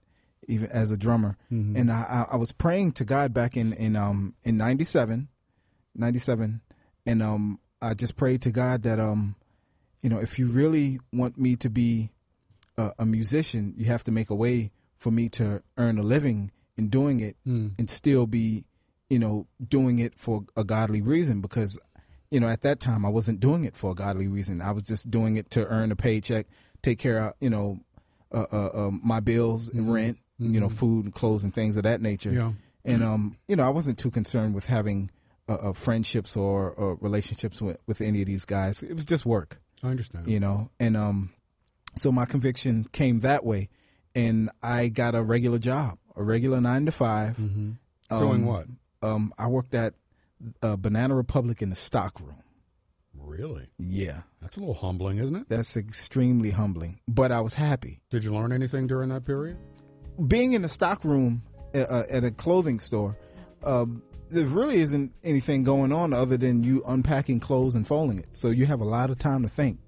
even 0.49 0.71
as 0.71 0.91
a 0.91 0.97
drummer, 0.97 1.37
Mhm. 1.51 1.77
and 1.77 1.91
I, 1.91 2.27
I 2.31 2.35
I 2.35 2.37
was 2.37 2.53
praying 2.53 2.93
to 2.93 3.05
God 3.05 3.33
back 3.35 3.57
in 3.57 3.73
in 3.73 3.97
um 3.97 4.35
in 4.45 4.57
97, 4.57 5.29
97, 5.95 6.61
and 7.07 7.23
um 7.23 7.59
I 7.83 7.95
just 7.95 8.17
prayed 8.17 8.43
to 8.43 8.51
God 8.51 8.83
that 8.83 9.01
um, 9.01 9.37
you 10.03 10.11
know, 10.11 10.19
if 10.21 10.39
you 10.39 10.47
really 10.49 11.01
want 11.13 11.39
me 11.39 11.57
to 11.57 11.71
be 11.71 12.11
a, 12.77 12.93
a 12.99 13.07
musician, 13.07 13.75
you 13.77 13.87
have 13.87 14.05
to 14.05 14.13
make 14.13 14.29
a 14.31 14.35
way 14.35 14.71
for 14.99 15.11
me 15.11 15.29
to 15.31 15.63
earn 15.79 15.99
a 15.99 16.03
living 16.03 16.51
in 16.77 16.89
doing 16.89 17.21
it 17.21 17.37
Mm. 17.47 17.73
and 17.79 17.89
still 17.91 18.27
be, 18.27 18.65
you 19.11 19.19
know, 19.19 19.47
doing 19.69 19.99
it 19.99 20.19
for 20.19 20.45
a 20.57 20.65
godly 20.65 21.03
reason 21.03 21.41
because, 21.43 21.79
you 22.31 22.41
know, 22.41 22.49
at 22.49 22.63
that 22.63 22.81
time 22.81 23.05
I 23.05 23.09
wasn't 23.11 23.41
doing 23.41 23.65
it 23.65 23.77
for 23.77 23.91
a 23.91 23.95
godly 23.95 24.29
reason. 24.29 24.63
I 24.63 24.71
was 24.73 24.85
just 24.85 25.11
doing 25.11 25.37
it 25.37 25.51
to 25.51 25.67
earn 25.67 25.91
a 25.93 25.97
paycheck, 25.97 26.47
take 26.83 26.99
care 26.99 27.19
of, 27.27 27.35
you 27.41 27.51
know, 27.51 27.81
uh, 28.33 28.47
uh, 28.53 28.71
um, 28.87 29.01
my 29.05 29.21
bills 29.21 29.69
and 29.69 29.93
rent, 29.93 30.17
you 30.39 30.61
know, 30.61 30.69
Mhm. 30.69 30.73
food 30.73 31.05
and 31.07 31.13
clothes 31.15 31.45
and 31.45 31.53
things 31.53 31.77
of 31.77 31.83
that 31.83 32.01
nature. 32.01 32.33
Yeah. 32.33 32.53
And, 32.85 33.03
um, 33.03 33.37
you 33.49 33.57
know, 33.57 33.65
I 33.67 33.69
wasn't 33.71 33.99
too 33.99 34.11
concerned 34.11 34.55
with 34.55 34.67
having 34.67 35.11
uh, 35.49 35.55
uh, 35.55 35.73
friendships 35.73 36.37
or, 36.37 36.71
or 36.71 36.95
relationships 37.01 37.61
with, 37.61 37.77
with 37.89 38.01
any 38.01 38.21
of 38.23 38.27
these 38.29 38.45
guys. 38.45 38.83
It 38.85 38.95
was 38.95 39.05
just 39.05 39.27
work 39.27 39.61
I 39.83 39.89
understand. 39.89 40.29
you 40.29 40.39
know 40.39 40.69
and 40.79 40.97
um 40.97 41.31
so 41.97 42.13
my 42.13 42.25
conviction 42.27 42.85
came 42.93 43.21
that 43.21 43.45
way 43.45 43.69
and 44.15 44.49
i 44.63 44.89
got 44.89 45.15
a 45.17 45.23
regular 45.25 45.59
job 45.59 45.99
a 46.15 46.23
regular 46.23 46.61
nine 46.61 46.85
to 46.87 46.93
5 46.93 47.37
Mhm. 47.39 47.77
Um, 48.11 48.19
Doing 48.21 48.45
what? 48.47 48.67
Um 49.03 49.33
i 49.39 49.47
worked 49.47 49.75
at 49.75 49.95
uh, 50.63 50.77
banana 50.77 51.15
republic 51.15 51.61
in 51.63 51.71
the 51.71 51.77
stock 51.77 52.21
room 52.21 52.43
Really? 53.15 53.67
yeah 53.79 54.23
That's 54.41 54.57
a 54.57 54.61
little 54.61 54.75
humbling, 54.75 55.19
isn't 55.19 55.37
it? 55.37 55.49
that's 55.49 55.77
extremely 55.77 56.51
humbling 56.51 57.01
but 57.09 57.31
i 57.33 57.41
was 57.41 57.55
happy 57.55 58.01
Did 58.11 58.25
you 58.25 58.33
learn 58.35 58.53
anything 58.53 58.87
during 58.87 59.09
that 59.11 59.25
period? 59.25 59.57
being 60.27 60.53
in 60.53 60.63
the 60.63 60.69
stock 60.69 61.05
room 61.05 61.43
uh, 61.75 61.79
uh, 61.79 62.03
at 62.11 62.25
a 62.25 62.31
clothing 62.31 62.79
store 62.81 63.17
um, 63.65 64.03
there 64.31 64.47
really 64.47 64.79
isn't 64.81 65.13
anything 65.25 65.65
going 65.65 65.93
on 65.93 66.13
other 66.13 66.37
than 66.37 66.63
you 66.65 66.83
unpacking 66.87 67.41
clothes 67.41 67.75
and 67.75 67.87
folding 67.87 68.19
it 68.19 68.29
so 68.33 68.49
you 68.49 68.65
have 68.67 68.81
a 68.81 68.85
lot 68.85 69.11
of 69.11 69.19
time 69.19 69.43
to 69.43 69.49
think 69.49 69.79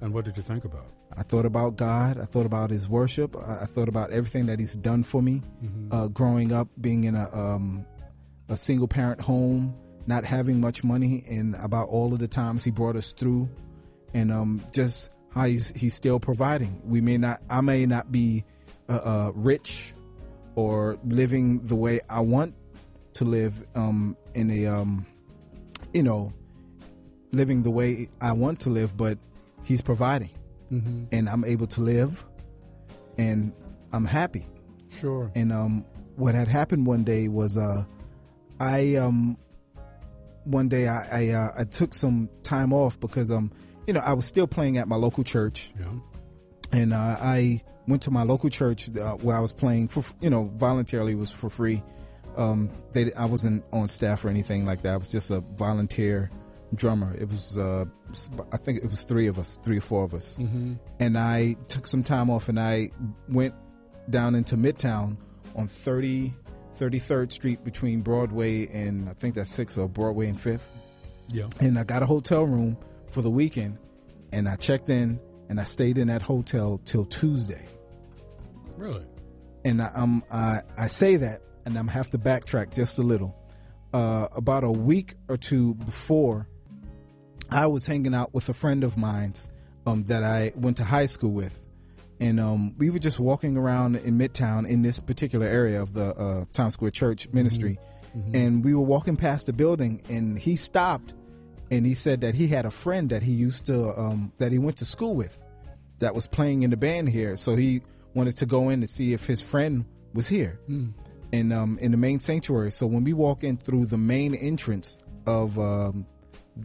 And 0.00 0.12
what 0.14 0.24
did 0.24 0.36
you 0.36 0.42
think 0.42 0.64
about? 0.64 0.86
I 1.16 1.24
thought 1.24 1.44
about 1.46 1.74
God. 1.76 2.18
I 2.20 2.24
thought 2.26 2.46
about 2.46 2.70
His 2.70 2.88
worship. 2.88 3.34
I 3.36 3.64
thought 3.66 3.88
about 3.88 4.10
everything 4.12 4.46
that 4.46 4.60
He's 4.60 4.76
done 4.76 5.02
for 5.02 5.20
me. 5.20 5.42
Mhm. 5.64 5.88
Uh, 5.90 6.06
growing 6.08 6.52
up, 6.52 6.68
being 6.80 7.02
in 7.04 7.16
a 7.16 7.26
um, 7.34 7.84
a 8.48 8.56
single 8.56 8.88
parent 8.88 9.20
home, 9.20 9.74
not 10.06 10.24
having 10.24 10.60
much 10.60 10.82
money, 10.84 11.24
and 11.28 11.54
about 11.62 11.88
all 11.88 12.12
of 12.12 12.18
the 12.18 12.28
times 12.28 12.64
He 12.64 12.70
brought 12.70 12.96
us 12.96 13.12
through, 13.12 13.48
and 14.14 14.32
um, 14.32 14.62
just 14.72 15.10
how 15.34 15.44
He's 15.44 15.70
He's 15.76 15.94
still 15.94 16.18
providing. 16.20 16.80
We 16.84 17.00
may 17.00 17.18
not, 17.18 17.40
I 17.50 17.60
may 17.60 17.86
not 17.86 18.10
be 18.10 18.44
uh, 18.88 19.00
uh, 19.04 19.32
rich 19.34 19.92
or 20.54 20.98
living 21.04 21.60
the 21.60 21.76
way 21.76 22.00
I 22.08 22.20
want 22.20 22.54
to 23.14 23.24
live 23.24 23.64
um, 23.74 24.16
in 24.34 24.50
a 24.50 24.66
um, 24.66 25.06
you 25.92 26.02
know 26.02 26.32
living 27.32 27.62
the 27.62 27.70
way 27.70 28.08
I 28.20 28.32
want 28.32 28.60
to 28.60 28.70
live, 28.70 28.96
but 28.96 29.18
He's 29.64 29.82
providing 29.82 30.30
Mm-hmm. 30.72 31.04
and 31.12 31.30
I'm 31.30 31.46
able 31.46 31.66
to 31.68 31.80
live 31.80 32.26
and 33.16 33.54
I'm 33.90 34.04
happy. 34.04 34.46
Sure. 34.90 35.30
And 35.34 35.50
um 35.50 35.86
what 36.16 36.34
had 36.34 36.46
happened 36.46 36.86
one 36.86 37.04
day 37.04 37.28
was 37.28 37.56
uh 37.56 37.86
I 38.60 38.96
um 38.96 39.36
one 40.44 40.68
day 40.68 40.88
I 40.88 41.06
I, 41.12 41.28
uh, 41.30 41.48
I 41.60 41.64
took 41.64 41.94
some 41.94 42.28
time 42.42 42.72
off 42.72 42.98
because 42.98 43.30
um 43.30 43.50
you 43.86 43.92
know 43.94 44.00
I 44.04 44.12
was 44.14 44.26
still 44.26 44.46
playing 44.46 44.78
at 44.78 44.88
my 44.88 44.96
local 44.96 45.24
church. 45.24 45.70
Yeah. 45.78 45.86
And 46.72 46.92
uh, 46.92 47.16
I 47.18 47.62
went 47.86 48.02
to 48.02 48.10
my 48.10 48.22
local 48.22 48.50
church 48.50 48.90
uh, 48.96 49.12
where 49.14 49.36
I 49.36 49.40
was 49.40 49.52
playing 49.52 49.88
for 49.88 50.02
you 50.20 50.30
know 50.30 50.44
voluntarily 50.56 51.14
was 51.14 51.30
for 51.30 51.48
free. 51.50 51.82
Um 52.36 52.70
they 52.92 53.12
I 53.14 53.24
wasn't 53.26 53.64
on 53.72 53.88
staff 53.88 54.24
or 54.24 54.28
anything 54.28 54.64
like 54.66 54.82
that. 54.82 54.94
I 54.94 54.96
was 54.96 55.10
just 55.10 55.30
a 55.30 55.40
volunteer 55.40 56.30
drummer. 56.74 57.14
It 57.14 57.28
was 57.28 57.56
uh 57.58 57.84
I 58.52 58.56
think 58.56 58.82
it 58.82 58.90
was 58.90 59.04
3 59.04 59.26
of 59.26 59.38
us, 59.38 59.58
3 59.62 59.76
or 59.78 59.80
4 59.82 60.04
of 60.04 60.14
us 60.14 60.36
Mm-hmm. 60.38 60.74
and 60.98 61.18
I 61.18 61.56
took 61.66 61.86
some 61.86 62.02
time 62.02 62.30
off 62.30 62.48
and 62.48 62.58
I 62.58 62.90
went 63.28 63.54
down 64.08 64.34
into 64.34 64.56
Midtown 64.56 65.16
on 65.54 65.66
30, 65.68 66.34
33rd 66.78 67.32
Street 67.32 67.64
between 67.64 68.02
Broadway 68.02 68.66
and 68.68 69.08
I 69.08 69.12
think 69.12 69.34
that's 69.34 69.56
6th 69.56 69.78
or 69.78 69.88
Broadway 69.88 70.28
and 70.28 70.38
5th. 70.38 70.66
Yeah. 71.28 71.48
And 71.60 71.78
I 71.78 71.84
got 71.84 72.02
a 72.02 72.06
hotel 72.06 72.44
room 72.44 72.76
for 73.10 73.22
the 73.22 73.30
weekend 73.30 73.78
and 74.32 74.48
I 74.48 74.56
checked 74.56 74.88
in 74.88 75.20
and 75.48 75.60
I 75.60 75.64
stayed 75.64 75.98
in 75.98 76.08
that 76.08 76.22
hotel 76.22 76.80
till 76.84 77.04
Tuesday. 77.04 77.66
Really? 78.76 79.04
And 79.64 79.82
I, 79.82 79.90
um, 79.94 80.22
I, 80.32 80.60
I 80.76 80.86
say 80.86 81.16
that 81.16 81.42
and 81.64 81.78
I'm 81.78 81.88
have 81.88 82.10
to 82.10 82.18
backtrack 82.18 82.74
just 82.74 82.98
a 82.98 83.02
little. 83.02 83.36
Uh, 83.92 84.28
about 84.36 84.64
a 84.64 84.70
week 84.70 85.14
or 85.28 85.36
two 85.36 85.74
before, 85.74 86.48
I 87.50 87.66
was 87.66 87.86
hanging 87.86 88.14
out 88.14 88.34
with 88.34 88.48
a 88.48 88.54
friend 88.54 88.84
of 88.84 88.96
mine's 88.98 89.48
um, 89.86 90.04
that 90.04 90.22
I 90.22 90.52
went 90.54 90.76
to 90.78 90.84
high 90.84 91.06
school 91.06 91.32
with, 91.32 91.66
and 92.20 92.40
um, 92.40 92.74
we 92.78 92.90
were 92.90 92.98
just 92.98 93.20
walking 93.20 93.56
around 93.56 93.96
in 93.96 94.18
Midtown 94.18 94.68
in 94.68 94.82
this 94.82 95.00
particular 95.00 95.46
area 95.46 95.80
of 95.80 95.94
the 95.94 96.14
uh, 96.16 96.44
Times 96.52 96.74
Square 96.74 96.92
Church 96.92 97.28
Ministry, 97.32 97.78
and 98.34 98.64
we 98.64 98.74
were 98.74 98.80
walking 98.82 99.16
past 99.16 99.46
the 99.46 99.52
building, 99.52 100.02
and 100.08 100.38
he 100.38 100.56
stopped, 100.56 101.14
and 101.70 101.86
he 101.86 101.94
said 101.94 102.20
that 102.22 102.34
he 102.34 102.48
had 102.48 102.66
a 102.66 102.70
friend 102.70 103.10
that 103.10 103.22
he 103.22 103.32
used 103.32 103.66
to 103.66 103.98
um, 103.98 104.32
that 104.38 104.52
he 104.52 104.58
went 104.58 104.76
to 104.78 104.84
school 104.84 105.14
with, 105.14 105.44
that 105.98 106.14
was 106.14 106.26
playing 106.26 106.62
in 106.62 106.70
the 106.70 106.76
band 106.76 107.08
here, 107.08 107.36
so 107.36 107.56
he 107.56 107.82
wanted 108.14 108.36
to 108.38 108.46
go 108.46 108.68
in 108.70 108.80
to 108.80 108.86
see 108.86 109.12
if 109.12 109.26
his 109.26 109.42
friend 109.42 109.84
was 110.14 110.28
here 110.28 110.58
and 111.32 111.52
um, 111.52 111.78
in 111.80 111.90
the 111.90 111.96
main 111.96 112.20
sanctuary. 112.20 112.70
So 112.70 112.86
when 112.86 113.04
we 113.04 113.12
walk 113.12 113.44
in 113.44 113.56
through 113.56 113.86
the 113.86 113.98
main 113.98 114.34
entrance 114.34 114.98
of 115.26 115.58
um, 115.58 116.06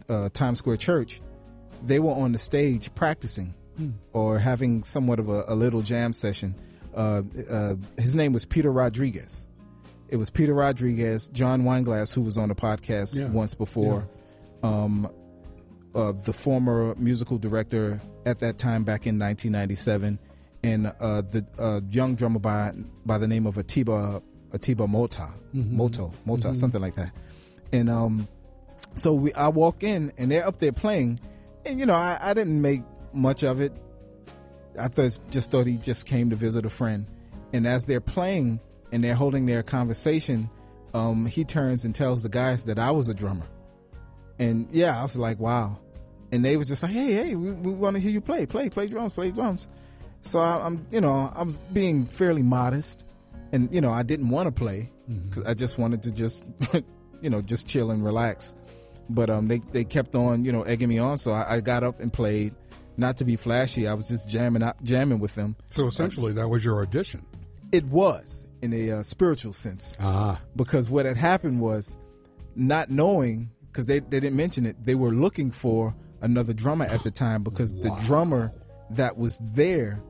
uh, 0.08 0.28
Times 0.30 0.58
Square 0.58 0.78
Church, 0.78 1.20
they 1.82 1.98
were 1.98 2.12
on 2.12 2.32
the 2.32 2.38
stage 2.38 2.94
practicing 2.94 3.54
or 4.12 4.38
having 4.38 4.82
somewhat 4.82 5.18
of 5.18 5.28
a, 5.28 5.44
a 5.48 5.54
little 5.54 5.82
jam 5.82 6.12
session. 6.12 6.54
Uh, 6.94 7.22
uh, 7.50 7.74
his 7.98 8.14
name 8.16 8.32
was 8.32 8.44
Peter 8.46 8.70
Rodriguez. 8.70 9.48
It 10.08 10.16
was 10.16 10.30
Peter 10.30 10.54
Rodriguez, 10.54 11.28
John 11.28 11.62
Weinglass, 11.62 12.14
who 12.14 12.22
was 12.22 12.38
on 12.38 12.48
the 12.48 12.54
podcast 12.54 13.18
Yeah. 13.18 13.28
once 13.30 13.54
before, 13.54 14.08
um, 14.62 15.08
uh, 15.94 16.12
the 16.12 16.32
former 16.32 16.94
musical 16.96 17.38
director 17.38 18.00
at 18.26 18.38
that 18.40 18.58
time 18.58 18.84
back 18.84 19.06
in 19.06 19.18
1997, 19.18 20.18
and 20.62 20.86
uh, 21.00 21.20
the 21.22 21.44
uh, 21.58 21.80
young 21.90 22.14
drummer 22.14 22.38
by 22.38 22.72
by 23.04 23.18
the 23.18 23.26
name 23.26 23.46
of 23.46 23.56
Atiba 23.56 24.22
Atiba 24.52 24.86
Mota, 24.88 25.28
Mhm. 25.54 25.72
Moto, 25.72 26.12
Mota, 26.24 26.48
Mhm. 26.48 26.56
something 26.56 26.80
like 26.80 26.94
that. 26.94 27.10
And 27.72 27.90
um, 27.90 28.28
so 28.94 29.14
we, 29.14 29.32
I 29.34 29.48
walk 29.48 29.82
in, 29.82 30.12
and 30.16 30.30
they're 30.30 30.46
up 30.46 30.58
there 30.58 30.70
playing, 30.72 31.18
and 31.66 31.78
you 31.80 31.86
know, 31.86 31.94
I, 31.94 32.18
I 32.20 32.34
didn't 32.34 32.60
make 32.62 32.82
much 33.14 33.42
of 33.42 33.60
it. 33.60 33.72
I 34.78 34.88
thought 34.88 35.20
just 35.30 35.50
thought 35.50 35.66
he 35.66 35.76
just 35.76 36.06
came 36.06 36.30
to 36.30 36.36
visit 36.36 36.66
a 36.66 36.70
friend, 36.70 37.06
and 37.52 37.66
as 37.66 37.84
they're 37.84 38.00
playing 38.00 38.60
and 38.90 39.04
they're 39.04 39.14
holding 39.14 39.46
their 39.46 39.62
conversation, 39.62 40.50
um, 40.94 41.26
he 41.26 41.44
turns 41.44 41.84
and 41.84 41.94
tells 41.94 42.22
the 42.22 42.28
guys 42.28 42.64
that 42.64 42.78
I 42.78 42.90
was 42.90 43.08
a 43.08 43.14
drummer, 43.14 43.46
and 44.38 44.68
yeah, 44.72 44.98
I 44.98 45.02
was 45.02 45.16
like, 45.16 45.38
wow, 45.38 45.78
and 46.32 46.44
they 46.44 46.56
was 46.56 46.66
just 46.66 46.82
like, 46.82 46.92
hey, 46.92 47.12
hey, 47.12 47.34
we, 47.36 47.52
we 47.52 47.70
want 47.70 47.94
to 47.94 48.02
hear 48.02 48.10
you 48.10 48.20
play, 48.20 48.46
play, 48.46 48.68
play 48.68 48.88
drums, 48.88 49.12
play 49.12 49.30
drums. 49.30 49.68
So 50.22 50.40
I, 50.40 50.66
I'm, 50.66 50.84
you 50.90 51.00
know, 51.00 51.30
I'm 51.34 51.56
being 51.72 52.06
fairly 52.06 52.42
modest, 52.42 53.06
and 53.52 53.72
you 53.72 53.80
know, 53.80 53.92
I 53.92 54.02
didn't 54.02 54.30
want 54.30 54.46
to 54.46 54.52
play 54.52 54.90
because 55.06 55.44
I 55.44 55.54
just 55.54 55.78
wanted 55.78 56.02
to 56.04 56.12
just, 56.12 56.44
you 57.20 57.30
know, 57.30 57.40
just 57.40 57.68
chill 57.68 57.90
and 57.90 58.04
relax. 58.04 58.56
But 59.08 59.30
um, 59.30 59.48
they 59.48 59.58
they 59.70 59.84
kept 59.84 60.14
on, 60.14 60.44
you 60.44 60.50
know, 60.50 60.62
egging 60.62 60.88
me 60.88 60.98
on, 60.98 61.18
so 61.18 61.32
I, 61.32 61.56
I 61.56 61.60
got 61.60 61.84
up 61.84 62.00
and 62.00 62.12
played. 62.12 62.54
Not 62.96 63.16
to 63.18 63.24
be 63.24 63.36
flashy, 63.36 63.88
I 63.88 63.94
was 63.94 64.08
just 64.08 64.28
jamming 64.28 64.62
out, 64.62 64.82
jamming 64.82 65.18
with 65.18 65.34
them. 65.34 65.56
So 65.70 65.86
essentially, 65.86 66.32
that 66.34 66.48
was 66.48 66.64
your 66.64 66.80
audition. 66.82 67.26
It 67.72 67.84
was 67.86 68.46
in 68.62 68.72
a 68.72 68.90
uh, 68.92 69.02
spiritual 69.02 69.52
sense 69.52 69.96
Ah. 70.00 70.40
because 70.54 70.88
what 70.90 71.06
had 71.06 71.16
happened 71.16 71.60
was 71.60 71.96
not 72.54 72.88
knowing 72.90 73.50
because 73.66 73.86
they, 73.86 73.98
they 73.98 74.20
didn't 74.20 74.36
mention 74.36 74.64
it, 74.66 74.76
they 74.84 74.94
were 74.94 75.10
looking 75.10 75.50
for 75.50 75.94
another 76.20 76.52
drummer 76.52 76.84
at 76.84 77.02
the 77.02 77.10
time 77.10 77.42
because 77.42 77.72
the 77.72 77.90
drummer 78.06 78.52
that 78.90 79.18
was 79.18 79.38
there 79.42 80.00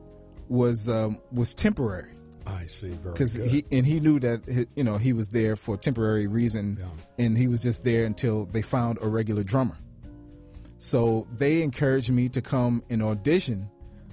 was 0.47 0.87
um, 0.87 1.19
was 1.31 1.53
temporary 1.55 2.11
I 2.47 2.65
see. 2.65 2.89
Very 2.89 3.13
because 3.13 3.33
he 3.33 3.65
and 3.71 3.85
he 3.85 3.99
knew 3.99 4.19
that 4.19 4.41
he, 4.47 4.67
you 4.75 4.83
know 4.83 4.97
he 4.97 5.13
was 5.13 5.29
there 5.29 5.55
for 5.55 5.75
a 5.75 5.77
temporary 5.77 6.27
reason, 6.27 6.77
and 7.17 7.35
he 7.37 7.47
was 7.47 7.63
just 7.63 7.83
there 7.83 8.05
until 8.05 8.45
they 8.45 8.61
found 8.61 8.99
a 9.01 9.07
regular 9.07 9.41
drummer. 9.43 9.77
So 10.77 11.27
they 11.31 11.61
encouraged 11.61 12.11
me 12.11 12.29
to 12.29 12.41
come 12.41 12.83
and 12.89 13.01
audition 13.01 13.69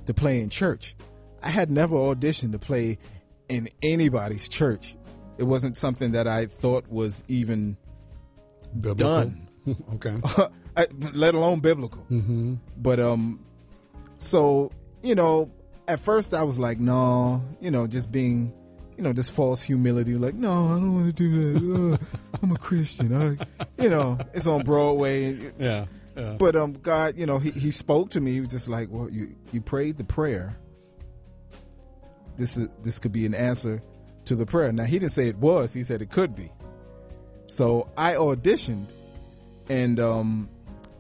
to 0.07 0.15
play 0.15 0.41
in 0.41 0.49
church. 0.49 0.95
I 1.43 1.51
had 1.51 1.71
never 1.71 1.97
auditioned 1.97 2.53
to 2.53 2.59
play 2.59 2.99
in 3.49 3.69
anybody's 3.83 4.49
church. 4.49 4.97
It 5.39 5.45
wasn't 5.45 5.77
something 5.77 6.13
that 6.13 6.27
I 6.29 6.47
thought 6.47 6.89
was 6.89 7.25
even 7.29 7.77
Biblical? 8.79 9.07
done. 9.25 9.49
okay. 9.95 10.17
I- 10.77 10.87
let 11.15 11.35
alone 11.35 11.61
biblical. 11.61 12.07
Mm-hmm. 12.11 12.55
But 12.79 12.99
um, 13.01 13.41
so 14.19 14.71
you 15.03 15.15
know, 15.15 15.51
at 15.89 16.01
first 16.01 16.33
I 16.33 16.45
was 16.45 16.59
like, 16.59 16.79
no, 16.79 17.43
you 17.61 17.71
know, 17.71 17.87
just 17.87 18.11
being, 18.13 18.53
you 18.97 19.03
know, 19.03 19.13
this 19.13 19.29
false 19.29 19.63
humility, 19.63 20.15
like, 20.15 20.35
no, 20.35 20.67
I 20.69 20.71
don't 20.79 20.95
want 20.95 21.07
to 21.17 21.29
do 21.29 21.53
that. 21.91 21.95
Uh, 22.01 22.37
I'm 22.43 22.53
a 22.53 22.57
Christian. 22.57 23.13
I, 23.15 23.37
you 23.83 23.91
know, 23.91 24.19
it's 24.33 24.47
on 24.47 24.63
Broadway. 24.63 25.37
Yeah. 25.59 25.87
Yeah. 26.17 26.37
But 26.39 26.57
um, 26.57 26.73
God, 26.75 27.17
you 27.17 27.27
know, 27.27 27.39
he, 27.39 27.51
he 27.51 27.71
spoke 27.71 28.11
to 28.11 28.21
me. 28.21 28.33
He 28.33 28.41
was 28.41 28.51
just 28.51 28.69
like, 28.69 28.89
well, 28.91 29.09
you 29.09 29.35
you 29.53 29.61
prayed 29.61 29.97
the 29.97 30.05
prayer. 30.05 30.59
This 32.37 32.57
is 32.57 32.69
this 32.83 32.99
could 32.99 33.13
be 33.13 33.27
an 33.27 33.35
answer 33.35 33.83
to 34.27 34.35
the 34.35 34.47
prayer. 34.47 34.73
Now 34.73 34.85
he 34.85 34.99
didn't 34.99 35.13
say 35.13 35.29
it 35.29 35.37
was. 35.37 35.73
He 35.73 35.83
said 35.83 36.03
it 36.03 36.11
could 36.11 36.35
be. 36.35 36.51
So 37.47 37.89
I 37.97 38.15
auditioned, 38.15 38.93
and 39.69 39.99
um, 40.01 40.49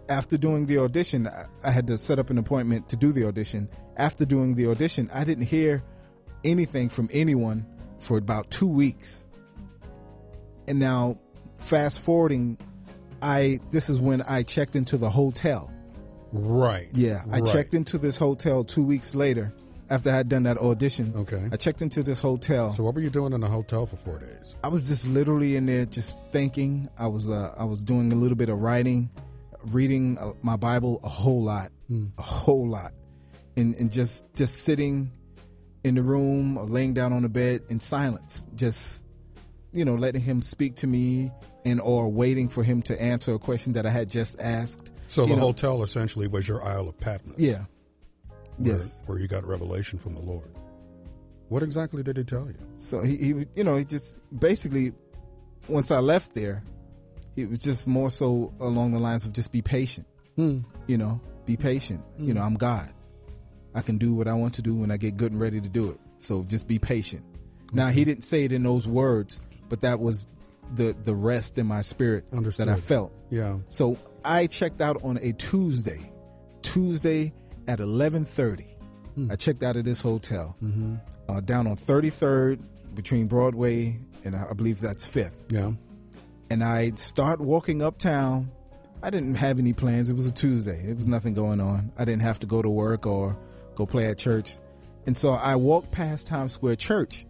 after 0.09 0.37
doing 0.37 0.67
the 0.67 0.79
audition, 0.79 1.27
I, 1.27 1.47
I 1.65 1.71
had 1.71 1.87
to 1.89 1.99
set 1.99 2.19
up 2.19 2.31
an 2.31 2.39
appointment 2.39 2.89
to 2.89 2.97
do 2.97 3.13
the 3.13 3.27
audition. 3.27 3.69
After 3.97 4.25
doing 4.25 4.55
the 4.55 4.69
audition, 4.69 5.11
I 5.13 5.25
didn't 5.25 5.45
hear 5.45 5.83
anything 6.45 6.89
from 6.89 7.09
anyone 7.13 7.67
for 7.99 8.19
about 8.19 8.51
two 8.51 8.69
weeks. 8.69 9.25
And 10.67 10.79
now, 10.79 11.19
fast 11.59 12.01
forwarding, 12.01 12.59
I 13.23 13.61
this 13.71 13.89
is 13.89 14.01
when 14.01 14.21
I 14.23 14.43
checked 14.43 14.77
into 14.77 14.99
the 14.99 15.09
hotel. 15.09 15.73
Right. 16.33 16.89
Yeah, 16.95 17.23
I 17.31 17.39
Right. 17.41 17.47
checked 17.53 17.75
into 17.75 17.99
this 17.99 18.17
hotel 18.17 18.65
two 18.65 18.83
weeks 18.85 19.15
later 19.15 19.53
after 19.91 20.11
I 20.11 20.15
had 20.15 20.29
done 20.29 20.45
that 20.45 20.57
audition. 20.59 21.13
Okay. 21.15 21.47
I 21.53 21.57
checked 21.57 21.83
into 21.83 22.03
this 22.03 22.21
hotel. 22.21 22.73
So 22.73 22.83
what 22.85 22.95
were 22.95 23.03
you 23.03 23.11
doing 23.11 23.33
in 23.35 23.41
the 23.43 23.49
hotel 23.49 23.85
for 23.87 23.97
four 23.97 24.19
days? 24.19 24.57
I 24.65 24.69
was 24.69 24.89
just 24.89 25.07
literally 25.09 25.57
in 25.57 25.67
there, 25.67 25.85
just 25.87 26.19
thinking. 26.33 26.89
I 26.99 27.07
was 27.07 27.29
uh, 27.29 27.55
I 27.59 27.65
was 27.65 27.83
doing 27.83 28.13
a 28.13 28.17
little 28.17 28.37
bit 28.37 28.49
of 28.49 28.61
writing, 28.61 29.11
reading 29.67 30.19
uh, 30.19 30.33
my 30.43 30.57
Bible 30.57 31.01
a 31.05 31.09
whole 31.09 31.43
lot, 31.43 31.71
a 32.19 32.23
whole 32.23 32.67
lot, 32.69 32.93
and 33.57 33.75
and 33.77 33.93
just 33.93 34.25
just 34.35 34.65
sitting 34.65 35.11
in 35.85 35.97
the 35.97 36.03
room 36.03 36.57
or 36.57 36.65
laying 36.65 36.95
down 36.95 37.13
on 37.13 37.23
the 37.23 37.29
bed 37.29 37.61
in 37.69 37.79
silence, 37.81 38.47
just 38.55 39.02
you 39.73 39.85
know 39.85 39.95
letting 39.95 40.23
Him 40.23 40.43
speak 40.43 40.77
to 40.77 40.87
me 40.87 41.31
and 41.65 41.81
or 41.81 42.09
waiting 42.09 42.49
for 42.49 42.63
Him 42.63 42.83
to 42.83 43.01
answer 43.01 43.35
a 43.35 43.39
question 43.39 43.73
that 43.75 43.87
I 43.87 43.91
had 43.91 44.09
just 44.09 44.41
asked. 44.41 44.91
So 45.09 45.27
the 45.27 45.37
know, 45.37 45.41
hotel 45.43 45.83
essentially 45.83 46.27
was 46.27 46.49
your 46.49 46.65
Isle 46.65 46.89
of 46.89 46.99
Patmos. 46.99 47.39
Yeah. 47.39 47.65
Where, 48.57 48.77
Yes. 48.77 49.03
Where 49.07 49.19
you 49.19 49.29
got 49.29 49.45
revelation 49.45 49.99
from 49.99 50.15
the 50.15 50.21
Lord. 50.21 50.51
What 51.49 51.63
exactly 51.63 52.03
did 52.03 52.17
he 52.17 52.25
tell 52.25 52.47
you? 52.47 52.57
So 52.77 53.03
he, 53.03 53.17
he, 53.17 53.47
you 53.55 53.65
know, 53.65 53.77
he 53.77 53.85
just 53.85 54.17
basically, 54.39 54.93
once 55.69 55.91
I 55.91 55.99
left 55.99 56.35
there, 56.35 56.63
he 57.37 57.45
was 57.45 57.59
just 57.59 57.87
more 57.87 58.11
so 58.11 58.53
along 58.61 58.93
the 58.93 58.99
lines 58.99 59.27
of 59.27 59.33
just 59.33 59.53
be 59.53 59.61
patient. 59.61 60.07
Hmm. 60.37 60.61
You 60.87 60.97
know, 60.97 61.21
be 61.45 61.57
patient. 61.57 62.03
You 62.19 62.33
know, 62.35 62.43
I'm 62.43 62.55
God. 62.55 62.91
I 63.75 63.83
can 63.83 63.99
do 63.99 64.15
what 64.15 64.29
I 64.29 64.35
want 64.35 64.55
to 64.55 64.63
do 64.63 64.75
when 64.75 64.91
I 64.91 64.97
get 64.97 65.17
good 65.17 65.33
and 65.33 65.41
ready 65.41 65.61
to 65.61 65.69
do 65.69 65.91
it. 65.91 66.01
So 66.19 66.43
just 66.45 66.69
be 66.69 66.79
patient. 66.79 67.25
Now 67.73 67.89
he 67.89 68.05
didn't 68.05 68.25
say 68.25 68.45
it 68.45 68.53
in 68.53 68.63
those 68.63 68.87
words, 68.87 69.41
but 69.73 69.81
that 69.81 69.99
was 70.01 70.27
the 70.75 70.95
the 71.03 71.15
rest 71.15 71.57
in 71.59 71.67
my 71.67 71.81
spirit 71.81 72.27
Understood. 72.31 72.69
that 72.69 72.73
I 72.73 72.77
felt. 72.77 73.11
Yeah. 73.31 73.57
So 73.71 73.97
I 74.23 74.47
checked 74.47 74.83
out 74.83 75.03
on 75.03 75.17
a 75.23 75.33
Tuesday, 75.33 76.13
Tuesday 76.61 77.33
at 77.67 77.81
eleven 77.81 78.27
thirty. 78.27 78.77
I 79.31 79.37
checked 79.37 79.63
out 79.63 79.77
of 79.77 79.85
this 79.85 80.01
hotel 80.03 80.57
Mm-hmm. 80.63 80.97
uh, 81.29 81.41
down 81.41 81.67
on 81.67 81.77
thirty 81.77 82.11
third 82.11 82.61
between 82.95 83.29
Broadway 83.29 83.99
and 84.25 84.37
I 84.37 84.53
believe 84.53 84.81
that's 84.81 85.07
Fifth. 85.07 85.45
Yeah. 85.49 85.73
And 86.51 86.63
I 86.63 86.93
start 86.97 87.41
walking 87.41 87.81
uptown. 87.83 88.51
I 89.03 89.09
didn't 89.09 89.37
have 89.37 89.59
any 89.59 89.73
plans. 89.73 90.11
It 90.11 90.15
was 90.17 90.27
a 90.27 90.33
Tuesday. 90.33 90.83
There 90.85 90.95
was 90.95 91.07
nothing 91.07 91.33
going 91.35 91.61
on. 91.61 91.93
I 91.99 92.05
didn't 92.05 92.23
have 92.23 92.39
to 92.41 92.47
go 92.47 92.61
to 92.63 92.69
work 92.71 93.07
or 93.07 93.39
go 93.75 93.87
play 93.87 94.07
at 94.11 94.19
church. 94.19 94.59
And 95.07 95.17
so 95.17 95.31
I 95.31 95.57
walked 95.57 95.91
past 95.93 96.27
Times 96.27 96.53
Square 96.53 96.77
Church 96.77 97.25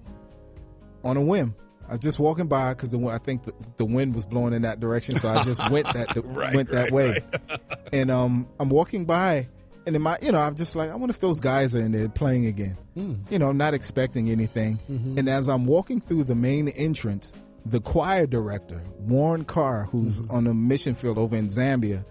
on 1.04 1.16
a 1.16 1.22
whim. 1.22 1.54
I 1.92 1.96
was 1.96 2.00
just 2.00 2.18
walking 2.18 2.46
by 2.46 2.72
because 2.72 2.94
I 2.94 3.18
think 3.18 3.42
the, 3.42 3.52
the 3.76 3.84
wind 3.84 4.14
was 4.14 4.24
blowing 4.24 4.54
in 4.54 4.62
that 4.62 4.80
direction, 4.80 5.16
so 5.16 5.28
I 5.28 5.42
just 5.42 5.60
went 5.70 5.92
that 5.92 6.16
Right, 6.24 6.54
went 6.54 6.70
that 6.70 6.84
right, 6.84 6.90
way. 6.90 7.18
and 7.92 8.10
um, 8.10 8.48
I'm 8.58 8.70
walking 8.70 9.04
by, 9.04 9.46
and 9.86 9.94
in 9.94 10.00
my, 10.00 10.16
you 10.22 10.32
know, 10.32 10.40
I'm 10.40 10.56
just 10.56 10.74
like, 10.74 10.88
I 10.90 10.94
wonder 10.94 11.10
if 11.10 11.20
those 11.20 11.38
guys 11.38 11.74
are 11.74 11.80
in 11.80 11.92
there 11.92 12.08
playing 12.08 12.46
again. 12.46 12.78
Hmm. 12.94 13.16
You 13.28 13.38
know, 13.38 13.50
I'm 13.50 13.58
not 13.58 13.74
expecting 13.74 14.30
anything. 14.30 14.78
Mm-hmm. 14.90 15.18
And 15.18 15.28
as 15.28 15.50
I'm 15.50 15.66
walking 15.66 16.00
through 16.00 16.24
the 16.24 16.34
main 16.34 16.68
entrance, 16.68 17.34
the 17.66 17.82
choir 17.82 18.26
director, 18.26 18.82
Warren 19.00 19.44
Carr, 19.44 19.84
who's 19.84 20.22
mm-hmm. 20.22 20.34
on 20.34 20.46
a 20.46 20.54
mission 20.54 20.94
field 20.94 21.18
over 21.18 21.36
in 21.36 21.48
Zambia, 21.48 22.06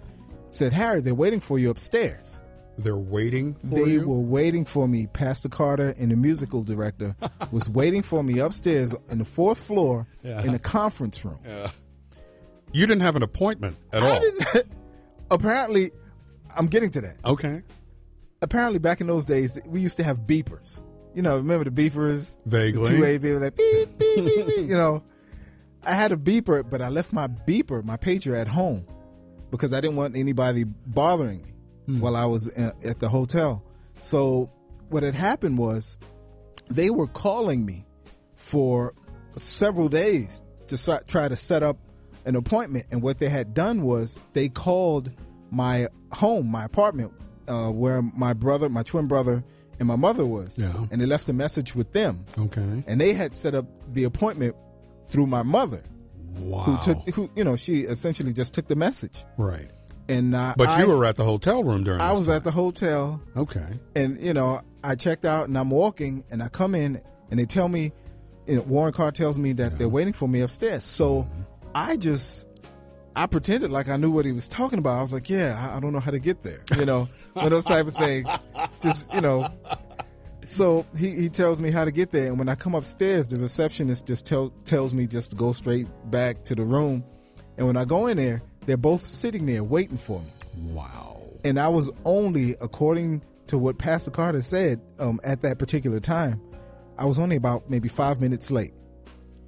said, 0.51 0.73
"Harry, 0.73 1.01
they're 1.01 1.15
waiting 1.15 1.39
for 1.39 1.57
you 1.57 1.71
upstairs." 1.71 2.40
They're 2.77 2.97
waiting 2.97 3.53
for 3.55 3.67
they 3.85 3.91
you? 3.91 4.07
were 4.07 4.19
waiting 4.19 4.65
for 4.65 4.87
me. 4.87 5.07
Pastor 5.07 5.49
Carter 5.49 5.93
and 5.99 6.09
the 6.11 6.15
musical 6.15 6.63
director 6.63 7.15
was 7.51 7.69
waiting 7.69 8.01
for 8.01 8.23
me 8.23 8.39
upstairs 8.39 8.95
on 9.11 9.17
the 9.19 9.25
fourth 9.25 9.59
floor 9.59 10.07
Yeah. 10.23 10.41
in 10.43 10.53
a 10.53 10.59
conference 10.59 11.23
room. 11.25 11.39
Yeah. 11.45 11.69
You 12.71 12.85
didn't 12.87 13.01
have 13.01 13.15
an 13.17 13.23
appointment 13.23 13.77
at 13.91 14.01
I 14.03 14.09
all. 14.09 14.19
didn't. 14.21 14.67
apparently, 15.31 15.91
I'm 16.57 16.67
getting 16.67 16.89
to 16.91 17.01
that. 17.01 17.17
Okay. 17.25 17.61
Apparently, 18.41 18.79
back 18.79 19.01
in 19.01 19.07
those 19.07 19.25
days, 19.25 19.59
we 19.67 19.81
used 19.81 19.97
to 19.97 20.03
have 20.03 20.21
beepers. 20.21 20.81
You 21.13 21.21
know, 21.21 21.35
remember 21.37 21.69
the 21.69 21.89
beepers? 21.89 22.37
Vaguely. 22.45 22.85
Two 22.85 23.01
way 23.01 23.19
beeper, 23.19 23.41
like 23.41 23.55
beep 23.57 23.97
beep 23.97 24.15
beep 24.25 24.45
beep. 24.47 24.57
You 24.69 24.75
know, 24.75 25.03
I 25.85 25.91
had 25.93 26.11
a 26.13 26.17
beeper, 26.17 26.67
but 26.67 26.81
I 26.81 26.87
left 26.89 27.11
my 27.11 27.27
beeper, 27.27 27.83
my 27.83 27.97
pager, 27.97 28.39
at 28.39 28.47
home 28.47 28.85
because 29.51 29.73
I 29.73 29.81
didn't 29.81 29.97
want 29.97 30.15
anybody 30.15 30.63
bothering 30.63 31.41
me 31.41 31.50
while 31.99 32.15
I 32.15 32.25
was 32.25 32.47
at 32.57 32.99
the 32.99 33.09
hotel. 33.09 33.63
So 34.01 34.49
what 34.89 35.03
had 35.03 35.15
happened 35.15 35.57
was 35.57 35.97
they 36.69 36.89
were 36.89 37.07
calling 37.07 37.65
me 37.65 37.85
for 38.35 38.93
several 39.35 39.89
days 39.89 40.41
to 40.67 41.01
try 41.07 41.27
to 41.27 41.35
set 41.35 41.63
up 41.63 41.77
an 42.25 42.35
appointment. 42.35 42.85
And 42.91 43.01
what 43.01 43.19
they 43.19 43.29
had 43.29 43.53
done 43.53 43.81
was 43.83 44.19
they 44.33 44.49
called 44.49 45.11
my 45.49 45.87
home, 46.11 46.47
my 46.47 46.63
apartment, 46.65 47.11
uh, 47.47 47.69
where 47.69 48.01
my 48.01 48.33
brother, 48.33 48.69
my 48.69 48.83
twin 48.83 49.07
brother, 49.07 49.43
and 49.79 49.87
my 49.87 49.95
mother 49.95 50.25
was. 50.25 50.57
Yeah. 50.57 50.73
And 50.91 51.01
they 51.01 51.05
left 51.05 51.27
a 51.29 51.33
message 51.33 51.75
with 51.75 51.91
them. 51.91 52.25
Okay. 52.37 52.83
And 52.87 53.01
they 53.01 53.13
had 53.13 53.35
set 53.35 53.55
up 53.55 53.65
the 53.93 54.03
appointment 54.05 54.55
through 55.07 55.27
my 55.27 55.43
mother, 55.43 55.83
Wow. 56.39 56.59
who 56.63 56.77
took, 56.77 57.15
who 57.15 57.29
you 57.35 57.43
know, 57.43 57.55
she 57.55 57.81
essentially 57.81 58.31
just 58.33 58.53
took 58.53 58.67
the 58.67 58.75
message. 58.75 59.25
Right. 59.37 59.69
And 60.11 60.35
uh, 60.35 60.53
But 60.57 60.77
you 60.77 60.85
I- 60.91 60.95
were 60.95 61.05
at 61.05 61.15
the 61.15 61.23
hotel 61.23 61.63
room 61.63 61.83
during 61.83 62.01
I 62.01 62.11
was 62.11 62.27
at 62.29 62.43
the 62.43 62.51
hotel. 62.51 63.21
Okay. 63.35 63.65
And 63.95 64.19
you 64.19 64.33
know, 64.33 64.61
I 64.83 64.95
checked 64.95 65.25
out 65.25 65.47
and 65.47 65.57
I'm 65.57 65.69
walking 65.69 66.23
and 66.31 66.43
I 66.43 66.49
come 66.49 66.75
in 66.75 67.01
and 67.29 67.39
they 67.39 67.45
tell 67.45 67.67
me, 67.67 67.91
you 68.47 68.57
know, 68.57 68.61
Warren 68.63 68.93
Carr 68.93 69.11
tells 69.11 69.39
me 69.39 69.53
that 69.53 69.77
they're 69.77 69.87
waiting 69.89 70.13
for 70.13 70.27
me 70.27 70.41
upstairs. 70.41 70.83
So 70.83 71.25
I 71.73 71.95
just, 71.95 72.45
I 73.15 73.25
pretended 73.27 73.69
like 73.71 73.87
I 73.87 73.95
knew 73.97 74.11
what 74.11 74.25
he 74.25 74.31
was 74.31 74.47
talking 74.47 74.79
about. 74.79 74.97
I 74.97 75.01
was 75.01 75.13
like, 75.13 75.29
yeah, 75.29 75.69
I, 75.71 75.77
I 75.77 75.79
don't 75.79 75.93
know 75.93 75.99
how 75.99 76.11
to 76.11 76.19
get 76.19 76.41
there. 76.41 76.61
You 76.77 76.85
know, 76.85 77.07
one 77.33 77.45
of 77.45 77.51
those 77.51 77.65
type 77.65 77.87
of 77.87 77.95
things. 77.95 78.27
Just, 78.81 79.13
you 79.13 79.21
know. 79.21 79.47
So 80.45 80.85
he, 80.97 81.11
he 81.11 81.29
tells 81.29 81.61
me 81.61 81.71
how 81.71 81.85
to 81.85 81.91
get 81.91 82.09
there. 82.09 82.27
And 82.27 82.37
when 82.39 82.49
I 82.49 82.55
come 82.55 82.75
upstairs, 82.75 83.27
the 83.29 83.37
receptionist 83.37 84.07
just 84.07 84.25
tell, 84.25 84.49
tells 84.65 84.93
me 84.93 85.07
just 85.07 85.31
to 85.31 85.37
go 85.37 85.51
straight 85.53 85.87
back 86.09 86.43
to 86.45 86.55
the 86.55 86.63
room. 86.65 87.05
And 87.57 87.67
when 87.67 87.77
I 87.77 87.85
go 87.85 88.07
in 88.07 88.17
there, 88.17 88.41
they're 88.65 88.77
both 88.77 89.01
sitting 89.01 89.45
there 89.45 89.63
waiting 89.63 89.97
for 89.97 90.19
me. 90.19 90.31
Wow. 90.73 91.21
And 91.43 91.59
I 91.59 91.67
was 91.69 91.91
only, 92.05 92.55
according 92.61 93.21
to 93.47 93.57
what 93.57 93.77
Pastor 93.77 94.11
Carter 94.11 94.41
said 94.41 94.79
um, 94.99 95.19
at 95.23 95.41
that 95.41 95.59
particular 95.59 95.99
time, 95.99 96.39
I 96.97 97.05
was 97.05 97.17
only 97.19 97.35
about 97.35 97.69
maybe 97.69 97.87
five 97.89 98.21
minutes 98.21 98.51
late. 98.51 98.73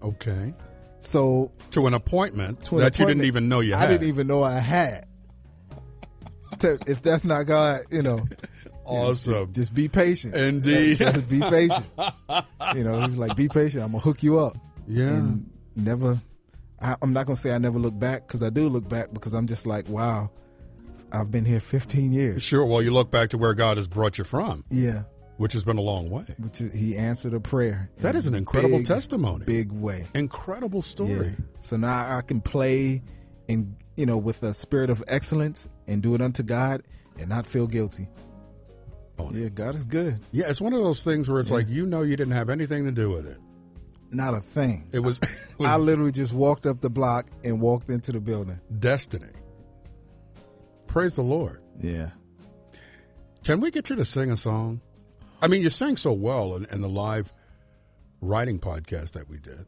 Okay. 0.01 0.53
So 0.99 1.51
To 1.71 1.85
an 1.87 1.93
appointment 1.93 2.63
to 2.65 2.77
an 2.77 2.83
that 2.85 2.99
you 2.99 3.05
didn't 3.05 3.25
even 3.25 3.49
know 3.49 3.59
you 3.59 3.73
had. 3.75 3.89
I 3.89 3.91
didn't 3.91 4.07
even 4.07 4.27
know 4.27 4.41
I 4.43 4.59
had. 4.59 5.07
So 6.59 6.77
if 6.87 7.01
that's 7.01 7.25
not 7.25 7.43
God, 7.45 7.81
you 7.91 8.01
know. 8.01 8.25
Awesome. 8.85 9.45
Just, 9.45 9.55
just 9.55 9.73
be 9.73 9.87
patient. 9.87 10.35
Indeed. 10.35 10.97
Just 10.97 11.29
be 11.29 11.39
patient. 11.39 11.85
You 12.75 12.83
know, 12.83 12.99
he's 12.99 13.15
like, 13.15 13.33
be 13.37 13.47
patient. 13.47 13.81
I'm 13.81 13.91
gonna 13.91 14.03
hook 14.03 14.21
you 14.23 14.39
up. 14.39 14.57
Yeah. 14.89 15.07
And 15.07 15.49
never. 15.77 16.19
I, 16.83 16.95
I'm 17.01 17.13
not 17.13 17.25
gonna 17.25 17.37
say 17.37 17.51
I 17.53 17.57
never 17.57 17.79
look 17.79 17.97
back 17.97 18.27
because 18.27 18.43
I 18.43 18.49
do 18.49 18.67
look 18.69 18.87
back 18.89 19.13
because 19.13 19.33
I'm 19.33 19.47
just 19.47 19.65
like, 19.65 19.87
wow, 19.89 20.29
I've 21.11 21.31
been 21.31 21.45
here 21.45 21.59
15 21.59 22.11
years. 22.11 22.43
Sure. 22.43 22.65
Well, 22.65 22.81
you 22.81 22.91
look 22.91 23.09
back 23.09 23.29
to 23.29 23.37
where 23.37 23.53
God 23.53 23.77
has 23.77 23.87
brought 23.87 24.17
you 24.17 24.23
from, 24.23 24.63
Yeah, 24.69 25.03
which 25.37 25.53
has 25.53 25.63
been 25.63 25.77
a 25.77 25.81
long 25.81 26.09
way. 26.09 26.25
which 26.39 26.57
he 26.57 26.97
answered 26.97 27.33
a 27.33 27.39
prayer. 27.39 27.89
That 27.99 28.15
is 28.15 28.25
an 28.27 28.35
incredible 28.35 28.79
big, 28.79 28.87
testimony. 28.87 29.45
Big 29.45 29.71
way. 29.71 30.07
Incredible 30.13 30.81
story. 30.81 31.27
Yeah. 31.29 31.45
So 31.59 31.77
now 31.77 32.17
I 32.17 32.21
can 32.21 32.41
play 32.41 33.01
and 33.47 33.75
you 33.95 34.05
know 34.05 34.17
with 34.17 34.43
a 34.43 34.53
spirit 34.53 34.89
of 34.89 35.03
excellence 35.07 35.69
and 35.87 36.01
do 36.01 36.15
it 36.15 36.21
unto 36.21 36.43
God 36.43 36.83
and 37.19 37.29
not 37.29 37.45
feel 37.45 37.67
guilty. 37.67 38.07
Oh 39.19 39.31
Yeah, 39.31 39.49
God 39.49 39.75
is 39.75 39.85
good. 39.85 40.19
Yeah, 40.31 40.49
it's 40.49 40.59
one 40.59 40.73
of 40.73 40.81
those 40.81 41.03
things 41.03 41.29
where 41.29 41.39
it's 41.39 41.51
like 41.51 41.69
you 41.69 41.85
know 41.85 42.01
you 42.01 42.15
didn't 42.17 42.33
have 42.33 42.49
anything 42.49 42.85
to 42.85 42.91
do 42.91 43.09
with 43.11 43.27
it. 43.27 43.37
Not 44.13 44.33
a 44.35 44.39
thing. 44.41 44.87
It 44.93 44.99
was, 44.99 45.19
it 45.21 45.59
was 45.59 45.67
I 45.67 45.77
literally 45.77 46.11
just 46.11 46.33
walked 46.33 46.65
up 46.65 46.81
the 46.81 46.89
block 46.89 47.27
and 47.43 47.59
walked 47.59 47.89
into 47.89 48.11
the 48.11 48.19
building. 48.21 48.59
destiny. 48.79 49.27
Praise 50.87 51.15
the 51.15 51.23
Lord. 51.23 51.61
Yeah. 51.79 52.11
Can 53.43 53.59
we 53.59 53.71
get 53.71 53.89
you 53.89 53.95
to 53.95 54.05
sing 54.05 54.31
a 54.31 54.37
song? 54.37 54.81
I 55.41 55.47
mean, 55.47 55.61
you 55.61 55.69
sang 55.69 55.97
so 55.97 56.13
well 56.13 56.55
in, 56.55 56.65
in 56.65 56.81
the 56.81 56.87
live 56.89 57.33
writing 58.21 58.59
podcast 58.59 59.13
that 59.13 59.27
we 59.27 59.37
did. 59.39 59.65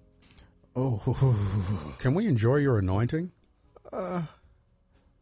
Oh, 0.76 1.96
Can 2.00 2.14
we 2.14 2.28
enjoy 2.28 2.58
your 2.58 2.78
anointing? 2.80 3.32
uh, 3.92 4.22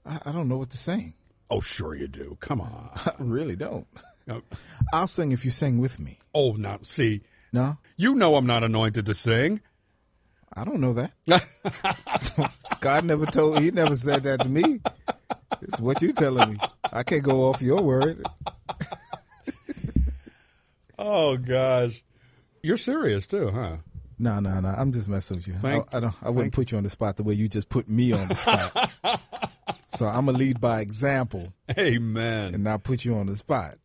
I, 0.05 0.19
I 0.25 0.31
don't 0.31 0.47
know 0.49 0.57
what 0.57 0.71
to 0.71 0.77
sing. 0.77 1.13
Oh, 1.49 1.61
sure 1.61 1.95
you 1.95 2.07
do. 2.07 2.37
Come 2.39 2.59
on. 2.61 2.89
I 2.95 3.13
really 3.19 3.55
don't. 3.55 3.87
I'll 4.93 5.07
sing 5.07 5.31
if 5.31 5.45
you 5.45 5.51
sing 5.51 5.77
with 5.79 5.99
me. 5.99 6.17
Oh, 6.33 6.53
now 6.53 6.79
see, 6.81 7.21
No, 7.53 7.77
you 7.95 8.15
know 8.15 8.35
I'm 8.35 8.45
not 8.47 8.63
anointed 8.63 9.05
to 9.05 9.13
sing. 9.13 9.61
I 10.55 10.65
don't 10.65 10.81
know 10.81 10.93
that. 10.93 12.51
God 12.81 13.05
never 13.05 13.25
told. 13.25 13.61
He 13.61 13.71
never 13.71 13.95
said 13.95 14.23
that 14.23 14.41
to 14.41 14.49
me. 14.49 14.81
It's 15.61 15.79
what 15.79 16.01
you're 16.01 16.11
telling 16.13 16.53
me. 16.53 16.57
I 16.91 17.03
can't 17.03 17.23
go 17.23 17.49
off 17.49 17.61
your 17.61 17.81
word. 17.81 18.25
Oh 20.97 21.37
gosh, 21.37 22.03
you're 22.61 22.77
serious 22.77 23.27
too, 23.27 23.49
huh? 23.49 23.77
No, 24.19 24.39
no, 24.39 24.59
no. 24.59 24.69
I'm 24.69 24.91
just 24.91 25.09
messing 25.09 25.37
with 25.37 25.47
you. 25.47 25.53
Thank- 25.55 25.93
I, 25.93 25.97
I 25.97 25.99
don't. 25.99 26.15
I 26.21 26.29
wouldn't 26.29 26.53
put 26.53 26.71
you 26.71 26.77
on 26.77 26.83
the 26.83 26.89
spot 26.89 27.17
the 27.17 27.23
way 27.23 27.33
you 27.33 27.49
just 27.49 27.67
put 27.67 27.89
me 27.89 28.13
on 28.13 28.27
the 28.27 28.35
spot. 28.35 28.91
so 29.87 30.05
I'm 30.07 30.27
gonna 30.27 30.37
lead 30.37 30.61
by 30.61 30.81
example 30.81 31.51
Amen. 31.77 32.53
and 32.53 32.63
not 32.63 32.83
put 32.83 33.03
you 33.03 33.15
on 33.15 33.25
the 33.25 33.35
spot. 33.35 33.75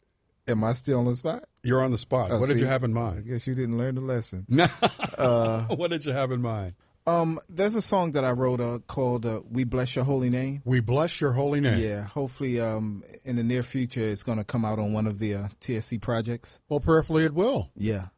Am 0.49 0.65
I 0.65 0.73
still 0.73 0.99
on 1.01 1.05
the 1.05 1.15
spot? 1.15 1.45
You're 1.63 1.83
on 1.83 1.91
the 1.91 1.99
spot. 1.99 2.31
Oh, 2.31 2.39
what 2.39 2.49
did 2.49 2.59
you 2.59 2.67
have 2.67 2.83
in 2.83 2.93
mind? 2.95 3.19
I 3.19 3.29
guess 3.29 3.47
you 3.47 3.55
didn't 3.55 3.77
learn 3.77 3.97
the 3.97 4.01
lesson. 4.01 4.47
what 5.77 5.91
did 5.91 6.07
you 6.07 6.13
have 6.13 6.33
in 6.33 6.41
mind? 6.41 6.75
Um, 7.07 7.41
there's 7.49 7.75
a 7.75 7.81
song 7.81 8.13
that 8.13 8.25
I 8.25 8.33
wrote 8.33 8.61
uh, 8.61 8.81
called 8.87 9.25
uh, 9.25 9.41
"We 9.51 9.65
Bless 9.65 9.97
Your 9.97 10.05
Holy 10.05 10.29
Name." 10.29 10.61
We 10.67 10.81
bless 10.81 11.23
your 11.23 11.33
holy 11.33 11.59
name. 11.59 11.81
Yeah, 11.83 12.03
hopefully, 12.03 12.61
um, 12.61 13.03
in 13.25 13.37
the 13.37 13.43
near 13.43 13.63
future, 13.63 14.07
it's 14.07 14.23
going 14.23 14.37
to 14.37 14.45
come 14.45 14.63
out 14.65 14.79
on 14.79 14.93
one 14.93 15.07
of 15.07 15.19
the 15.19 15.35
uh, 15.35 15.49
TSC 15.61 16.03
projects. 16.03 16.61
Well, 16.69 16.81
prayerfully 16.81 17.25
it 17.25 17.33
will. 17.33 17.71
Yeah, 17.75 18.09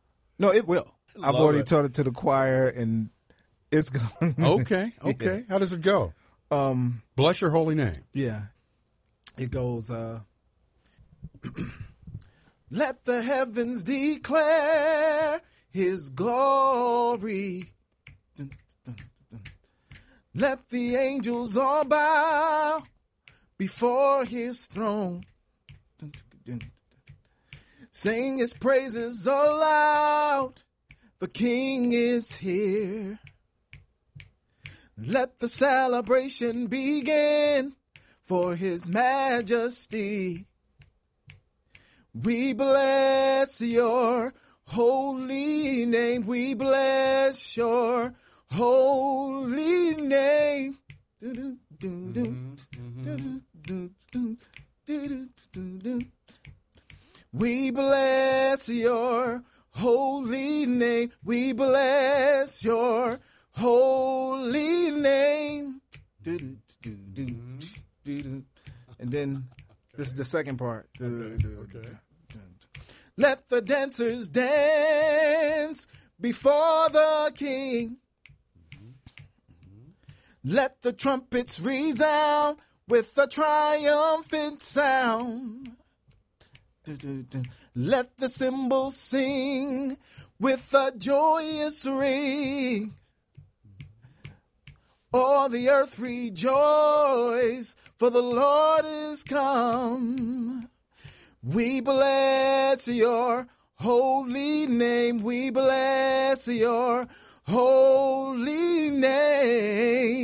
no, 0.40 0.52
it 0.52 0.66
will. 0.66 0.92
I've 1.22 1.36
already 1.36 1.60
it. 1.60 1.66
taught 1.68 1.84
it 1.84 1.94
to 1.94 2.02
the 2.02 2.10
choir, 2.10 2.66
and 2.68 3.10
it's 3.70 3.90
going. 3.90 4.34
Okay, 4.60 4.90
okay. 5.04 5.44
How 5.48 5.58
does 5.58 5.72
it 5.72 5.82
go? 5.82 6.12
Um, 6.50 7.02
Bless 7.14 7.40
your 7.40 7.50
holy 7.50 7.76
name. 7.76 7.94
yeah, 8.12 8.46
it 9.38 9.52
goes. 9.52 9.90
uh 9.90 10.20
Let 12.70 13.04
the 13.04 13.22
heavens 13.22 13.82
declare 13.82 15.40
His 15.70 16.08
glory. 16.08 17.64
Dun, 18.36 18.50
dun, 18.84 18.96
dun. 19.30 19.40
Let 20.34 20.68
the 20.70 20.94
angels 20.94 21.56
all 21.56 21.84
bow 21.84 22.84
before 23.58 24.24
His 24.24 24.68
throne. 24.68 25.24
Sing 27.90 28.38
His 28.38 28.54
praises 28.54 29.26
aloud. 29.26 30.62
The 31.18 31.28
King 31.28 31.92
is 31.92 32.36
here. 32.36 33.18
Let 34.96 35.38
the 35.38 35.48
celebration 35.48 36.68
begin 36.68 37.74
for 38.22 38.54
His 38.54 38.86
Majesty. 38.86 40.46
We 42.14 42.52
bless 42.54 43.60
your 43.60 44.34
holy 44.66 45.86
name. 45.86 46.26
We 46.26 46.54
bless 46.54 47.56
your 47.56 48.14
holy 48.50 49.94
name. 49.96 50.76
We 57.32 57.70
bless 57.70 58.68
your 58.68 59.44
holy 59.70 60.66
name. 60.66 61.12
We 61.24 61.52
bless 61.52 62.64
your 62.64 63.20
holy 63.52 64.90
name. 64.90 65.80
And 68.98 69.10
then 69.12 69.48
this 70.00 70.08
is 70.08 70.14
the 70.14 70.24
second 70.24 70.56
part. 70.56 70.88
Let 73.18 73.50
the 73.50 73.60
dancers 73.60 74.30
dance 74.30 75.86
before 76.18 76.88
the 76.88 77.30
king. 77.34 77.98
Let 80.42 80.80
the 80.80 80.94
trumpets 80.94 81.60
resound 81.60 82.56
with 82.88 83.12
a 83.18 83.26
triumphant 83.26 84.62
sound. 84.62 85.72
Let 87.76 88.16
the 88.16 88.30
cymbals 88.30 88.96
sing 88.96 89.98
with 90.38 90.72
a 90.72 90.92
joyous 90.96 91.84
ring. 91.84 92.94
All 95.12 95.48
the 95.48 95.68
earth 95.68 95.98
rejoice, 95.98 97.74
for 97.98 98.10
the 98.10 98.22
Lord 98.22 98.84
is 98.84 99.24
come. 99.24 100.68
We 101.42 101.80
bless 101.80 102.86
your 102.86 103.48
holy 103.74 104.66
name. 104.66 105.22
We 105.22 105.50
bless 105.50 106.46
your 106.46 107.08
holy 107.46 108.90
name. 108.90 110.18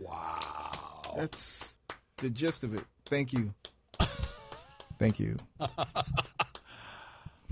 Wow. 0.00 1.14
That's 1.16 1.76
the 2.16 2.30
gist 2.30 2.64
of 2.64 2.74
it. 2.74 2.84
Thank 3.06 3.32
you. 3.32 3.54
Thank 4.98 5.20
you. 5.20 5.36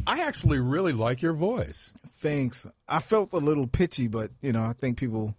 I 0.06 0.22
actually 0.22 0.58
really 0.58 0.92
like 0.92 1.22
your 1.22 1.34
voice. 1.34 1.94
Thanks. 2.08 2.66
I 2.88 2.98
felt 2.98 3.32
a 3.32 3.38
little 3.38 3.68
pitchy, 3.68 4.08
but 4.08 4.32
you 4.40 4.52
know, 4.52 4.64
I 4.64 4.72
think 4.72 4.98
people 4.98 5.36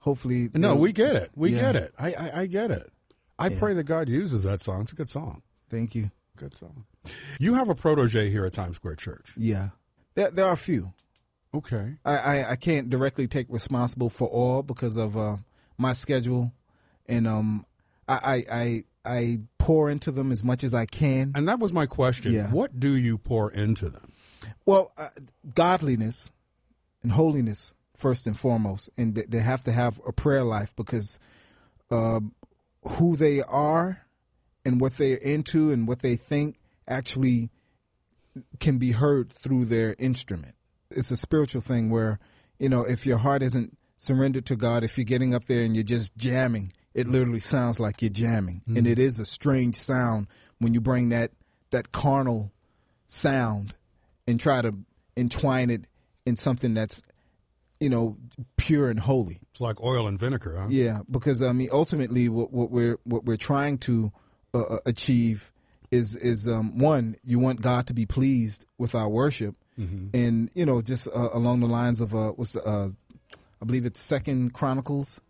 hopefully 0.00 0.48
No, 0.54 0.74
we 0.76 0.92
get 0.92 1.16
it. 1.16 1.30
We 1.34 1.50
Yeah. 1.52 1.60
get 1.60 1.76
it. 1.76 1.94
I, 1.98 2.12
I, 2.14 2.40
I 2.42 2.46
get 2.46 2.70
it. 2.70 2.90
I 3.38 3.48
Yeah. 3.48 3.58
pray 3.58 3.74
that 3.74 3.84
God 3.84 4.08
uses 4.08 4.42
that 4.44 4.60
song. 4.60 4.82
It's 4.82 4.92
a 4.92 4.96
good 4.96 5.08
song. 5.08 5.42
Thank 5.70 5.94
you. 5.94 6.10
Good 6.36 6.54
song. 6.54 6.84
You 7.40 7.54
have 7.54 7.68
a 7.68 7.74
protege 7.74 8.30
here 8.30 8.44
at 8.44 8.52
Times 8.52 8.76
Square 8.76 8.96
Church. 8.96 9.34
Yeah. 9.36 9.70
There 10.14 10.30
there 10.30 10.44
are 10.46 10.52
a 10.52 10.56
few. 10.56 10.92
Okay. 11.54 11.96
I, 12.04 12.16
I, 12.16 12.50
I 12.50 12.56
can't 12.56 12.90
directly 12.90 13.26
take 13.26 13.46
responsible 13.48 14.08
for 14.10 14.28
all 14.28 14.62
because 14.62 14.96
of 14.96 15.16
uh, 15.16 15.38
my 15.78 15.92
schedule, 15.94 16.52
and 17.06 17.26
um, 17.26 17.64
I, 18.08 18.18
I 18.22 18.44
I 18.52 18.84
I 19.04 19.38
pour 19.58 19.88
into 19.90 20.10
them 20.10 20.30
as 20.30 20.44
much 20.44 20.62
as 20.62 20.74
I 20.74 20.84
can. 20.86 21.32
And 21.34 21.48
that 21.48 21.58
was 21.58 21.72
my 21.72 21.86
question. 21.86 22.32
Yeah. 22.32 22.48
What 22.50 22.78
do 22.78 22.94
you 22.94 23.16
pour 23.18 23.50
into 23.50 23.88
them? 23.88 24.12
Well, 24.66 24.92
uh, 24.98 25.08
godliness 25.54 26.30
and 27.02 27.12
holiness 27.12 27.74
first 27.98 28.26
and 28.26 28.38
foremost, 28.38 28.90
and 28.96 29.14
they, 29.14 29.24
they 29.28 29.40
have 29.40 29.64
to 29.64 29.72
have 29.72 30.00
a 30.06 30.12
prayer 30.12 30.44
life 30.44 30.74
because 30.76 31.18
uh, 31.90 32.20
who 32.82 33.16
they 33.16 33.42
are 33.42 34.06
and 34.64 34.80
what 34.80 34.92
they're 34.94 35.16
into 35.18 35.70
and 35.70 35.88
what 35.88 36.00
they 36.00 36.16
think 36.16 36.56
actually 36.86 37.50
can 38.60 38.78
be 38.78 38.92
heard 38.92 39.32
through 39.32 39.64
their 39.64 39.94
instrument. 39.98 40.54
It's 40.90 41.10
a 41.10 41.16
spiritual 41.16 41.60
thing 41.60 41.90
where, 41.90 42.18
you 42.58 42.68
know, 42.68 42.84
if 42.84 43.04
your 43.04 43.18
heart 43.18 43.42
isn't 43.42 43.76
surrendered 43.96 44.46
to 44.46 44.56
God, 44.56 44.84
if 44.84 44.96
you're 44.96 45.04
getting 45.04 45.34
up 45.34 45.44
there 45.44 45.62
and 45.62 45.74
you're 45.74 45.82
just 45.82 46.16
jamming, 46.16 46.70
it 46.94 47.06
literally 47.06 47.40
sounds 47.40 47.80
like 47.80 48.00
you're 48.00 48.10
jamming. 48.10 48.62
And 48.76 48.86
it 48.86 48.98
is 48.98 49.18
a 49.18 49.26
strange 49.26 49.76
sound 49.76 50.28
when 50.58 50.72
you 50.74 50.80
bring 50.80 51.08
that 51.10 51.32
that 51.70 51.92
carnal 51.92 52.52
sound 53.06 53.74
and 54.26 54.40
try 54.40 54.62
to 54.62 54.72
entwine 55.16 55.70
it 55.70 55.86
in 56.24 56.36
something 56.36 56.74
that's, 56.74 57.02
you 57.80 57.88
know, 57.88 58.16
pure 58.56 58.90
and 58.90 58.98
holy. 59.00 59.38
It's 59.52 59.60
like 59.60 59.80
oil 59.82 60.06
and 60.06 60.18
vinegar, 60.18 60.56
huh? 60.58 60.66
Yeah, 60.70 61.00
because 61.10 61.42
I 61.42 61.52
mean, 61.52 61.68
ultimately, 61.72 62.28
what, 62.28 62.52
what 62.52 62.70
we're 62.70 62.98
what 63.04 63.24
we're 63.24 63.36
trying 63.36 63.78
to 63.78 64.12
uh, 64.54 64.60
uh, 64.62 64.78
achieve 64.86 65.52
is 65.90 66.16
is 66.16 66.46
um, 66.48 66.78
one, 66.78 67.16
you 67.24 67.38
want 67.38 67.60
God 67.62 67.86
to 67.86 67.94
be 67.94 68.04
pleased 68.06 68.66
with 68.78 68.94
our 68.94 69.08
worship, 69.08 69.54
Mhm. 69.78 70.10
and 70.12 70.50
you 70.54 70.66
know, 70.66 70.82
just 70.82 71.08
uh, 71.08 71.28
along 71.32 71.60
the 71.60 71.66
lines 71.68 72.00
of 72.00 72.14
uh, 72.14 72.32
what's 72.32 72.52
the, 72.52 72.62
uh, 72.64 72.88
I 73.60 73.64
believe 73.64 73.86
it's 73.86 74.00
Second 74.00 74.52
Chronicles. 74.54 75.20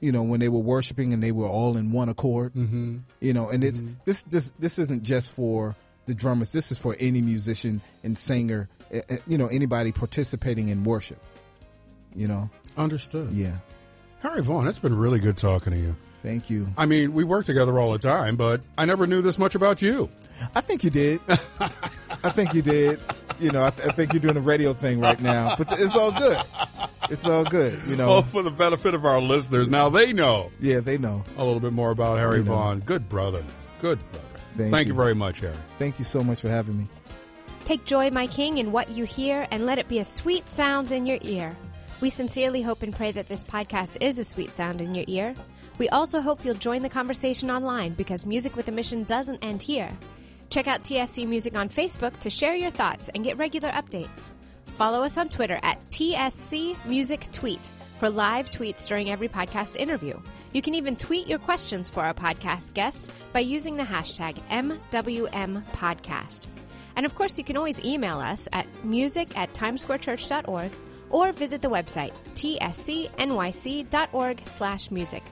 You 0.00 0.10
know, 0.10 0.22
when 0.24 0.40
they 0.40 0.48
were 0.48 0.58
worshiping 0.58 1.12
and 1.12 1.22
they 1.22 1.30
were 1.30 1.46
all 1.46 1.76
in 1.76 1.92
one 1.92 2.08
accord. 2.08 2.54
Mm-hmm. 2.54 2.98
You 3.20 3.32
know, 3.32 3.50
and 3.50 3.62
it's 3.62 3.80
this 4.04 4.24
this 4.24 4.52
this 4.58 4.78
isn't 4.80 5.04
just 5.04 5.30
for 5.30 5.76
the 6.06 6.14
drummers. 6.14 6.50
This 6.52 6.72
is 6.72 6.78
for 6.78 6.96
any 6.98 7.22
musician 7.22 7.80
and 8.02 8.18
singer. 8.18 8.68
eh, 8.90 9.02
eh, 9.08 9.18
You 9.28 9.38
know, 9.38 9.46
anybody 9.46 9.92
participating 9.92 10.66
in 10.68 10.82
worship. 10.82 11.22
You 12.14 12.28
know, 12.28 12.50
Understood. 12.76 13.30
yeah. 13.32 13.56
Harry 14.20 14.42
Vaughn, 14.42 14.68
it's 14.68 14.78
been 14.78 14.96
really 14.96 15.18
good 15.18 15.36
talking 15.36 15.72
to 15.72 15.78
you. 15.78 15.96
Thank 16.22 16.48
you. 16.50 16.68
I 16.78 16.86
mean, 16.86 17.12
we 17.12 17.24
work 17.24 17.44
together 17.46 17.78
all 17.80 17.90
the 17.90 17.98
time, 17.98 18.36
but 18.36 18.60
I 18.78 18.84
never 18.84 19.08
knew 19.08 19.22
this 19.22 19.38
much 19.40 19.56
about 19.56 19.82
you. 19.82 20.08
I 20.54 20.60
think 20.60 20.84
you 20.84 20.90
did. 20.90 21.20
I 21.28 22.30
think 22.30 22.54
you 22.54 22.62
did. 22.62 23.00
You 23.40 23.50
know, 23.50 23.64
I, 23.64 23.70
th- 23.70 23.88
I 23.88 23.92
think 23.92 24.12
you're 24.12 24.20
doing 24.20 24.36
a 24.36 24.40
radio 24.40 24.72
thing 24.72 25.00
right 25.00 25.20
now, 25.20 25.56
but 25.56 25.72
it's 25.80 25.96
all 25.96 26.12
good. 26.12 26.38
It's 27.10 27.26
all 27.26 27.42
good. 27.44 27.76
You 27.88 27.96
know. 27.96 28.08
Well, 28.08 28.22
for 28.22 28.42
the 28.44 28.52
benefit 28.52 28.94
of 28.94 29.04
our 29.04 29.20
listeners, 29.20 29.68
now 29.68 29.88
they 29.88 30.12
know 30.12 30.52
yeah, 30.60 30.78
they 30.78 30.96
know. 30.96 31.24
a 31.36 31.44
little 31.44 31.58
bit 31.60 31.72
more 31.72 31.90
about 31.90 32.18
Harry 32.18 32.38
They 32.38 32.44
know. 32.48 32.52
Vaughn. 32.54 32.80
Good 32.80 33.08
brother. 33.08 33.42
Good 33.80 33.98
brother. 34.12 34.28
Thank 34.70 34.86
you 34.86 34.92
you. 34.92 34.96
very 34.96 35.14
much, 35.16 35.40
Harry. 35.40 35.56
Thank 35.80 35.98
you 35.98 36.04
so 36.04 36.22
much 36.22 36.40
for 36.40 36.48
having 36.48 36.78
me. 36.78 36.86
Take 37.64 37.84
joy, 37.84 38.10
my 38.10 38.28
King, 38.28 38.58
in 38.58 38.70
what 38.70 38.90
you 38.90 39.04
hear, 39.04 39.44
and 39.50 39.66
let 39.66 39.78
it 39.78 39.88
be 39.88 39.98
a 39.98 40.04
sweet 40.04 40.48
sound 40.48 40.92
in 40.92 41.04
your 41.06 41.18
ear. 41.22 41.56
We 42.02 42.10
sincerely 42.10 42.62
hope 42.62 42.82
and 42.82 42.94
pray 42.94 43.12
that 43.12 43.28
this 43.28 43.44
podcast 43.44 44.02
is 44.02 44.18
a 44.18 44.24
sweet 44.24 44.56
sound 44.56 44.80
in 44.80 44.92
your 44.92 45.04
ear. 45.06 45.36
We 45.78 45.88
also 45.90 46.20
hope 46.20 46.44
you'll 46.44 46.56
join 46.56 46.82
the 46.82 46.88
conversation 46.88 47.48
online 47.48 47.92
because 47.92 48.26
Music 48.26 48.56
with 48.56 48.66
a 48.66 48.72
Mission 48.72 49.04
doesn't 49.04 49.38
end 49.44 49.62
here. 49.62 49.88
Check 50.50 50.66
out 50.66 50.82
TSC 50.82 51.28
Music 51.28 51.56
on 51.56 51.68
Facebook 51.68 52.18
to 52.18 52.28
share 52.28 52.56
your 52.56 52.72
thoughts 52.72 53.08
and 53.14 53.22
get 53.22 53.38
regular 53.38 53.68
updates. 53.68 54.32
Follow 54.74 55.04
us 55.04 55.16
on 55.16 55.28
Twitter 55.28 55.60
at 55.62 55.78
TSC 55.90 56.84
Music 56.86 57.30
Tweet 57.30 57.70
for 57.98 58.10
live 58.10 58.50
tweets 58.50 58.88
during 58.88 59.08
every 59.08 59.28
podcast 59.28 59.76
interview. 59.76 60.20
You 60.52 60.60
can 60.60 60.74
even 60.74 60.96
tweet 60.96 61.28
your 61.28 61.38
questions 61.38 61.88
for 61.88 62.02
our 62.02 62.14
podcast 62.14 62.74
guests 62.74 63.12
by 63.32 63.40
using 63.40 63.76
the 63.76 63.84
hashtag 63.84 64.40
MWMPodcast. 64.50 66.48
And 66.96 67.06
of 67.06 67.14
course, 67.14 67.38
you 67.38 67.44
can 67.44 67.56
always 67.56 67.80
email 67.84 68.18
us 68.18 68.48
at 68.52 68.66
music 68.84 69.38
at 69.38 69.54
timesquarechurch.org 69.54 70.72
or 71.12 71.32
visit 71.32 71.62
the 71.62 71.70
website 71.70 72.12
tscnyc.org 72.34 73.22
slash 74.46 74.90
music. 74.90 75.22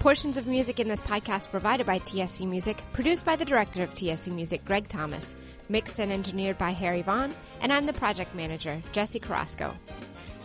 Portions 0.00 0.36
of 0.36 0.46
music 0.46 0.78
in 0.78 0.86
this 0.86 1.00
podcast 1.00 1.50
provided 1.50 1.84
by 1.84 1.98
TSC 1.98 2.46
Music, 2.46 2.82
produced 2.92 3.24
by 3.24 3.34
the 3.34 3.44
director 3.44 3.82
of 3.82 3.90
TSC 3.90 4.32
Music, 4.32 4.64
Greg 4.64 4.86
Thomas, 4.86 5.34
mixed 5.68 5.98
and 5.98 6.12
engineered 6.12 6.56
by 6.56 6.70
Harry 6.70 7.02
Vaughn, 7.02 7.34
and 7.60 7.72
I'm 7.72 7.84
the 7.84 7.92
project 7.92 8.32
manager, 8.34 8.80
Jesse 8.92 9.18
Carrasco. 9.18 9.74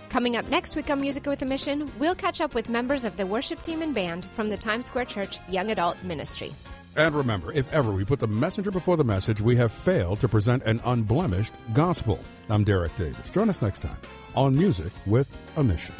Coming 0.09 0.37
up 0.37 0.49
next 0.49 0.75
week 0.75 0.89
on 0.89 1.01
Music 1.01 1.25
with 1.27 1.43
a 1.43 1.45
Mission, 1.45 1.91
we'll 1.99 2.15
catch 2.15 2.41
up 2.41 2.55
with 2.55 2.69
members 2.69 3.05
of 3.05 3.15
the 3.15 3.27
worship 3.27 3.61
team 3.61 3.83
and 3.83 3.93
band 3.93 4.25
from 4.33 4.49
the 4.49 4.57
Times 4.57 4.87
Square 4.87 5.05
Church 5.05 5.39
Young 5.49 5.69
Adult 5.69 6.03
Ministry. 6.03 6.51
And 6.95 7.15
remember, 7.15 7.51
if 7.51 7.71
ever 7.73 7.91
we 7.91 8.05
put 8.05 8.19
the 8.19 8.27
messenger 8.27 8.69
before 8.71 8.97
the 8.97 9.03
message, 9.03 9.41
we 9.41 9.55
have 9.55 9.71
failed 9.71 10.19
to 10.21 10.27
present 10.27 10.63
an 10.63 10.79
unblemished 10.85 11.55
gospel. 11.73 12.19
I'm 12.49 12.63
Derek 12.63 12.95
Davis. 12.95 13.31
Join 13.31 13.49
us 13.49 13.61
next 13.61 13.79
time 13.79 13.97
on 14.35 14.55
Music 14.55 14.91
with 15.05 15.35
a 15.57 15.63
Mission. 15.63 15.95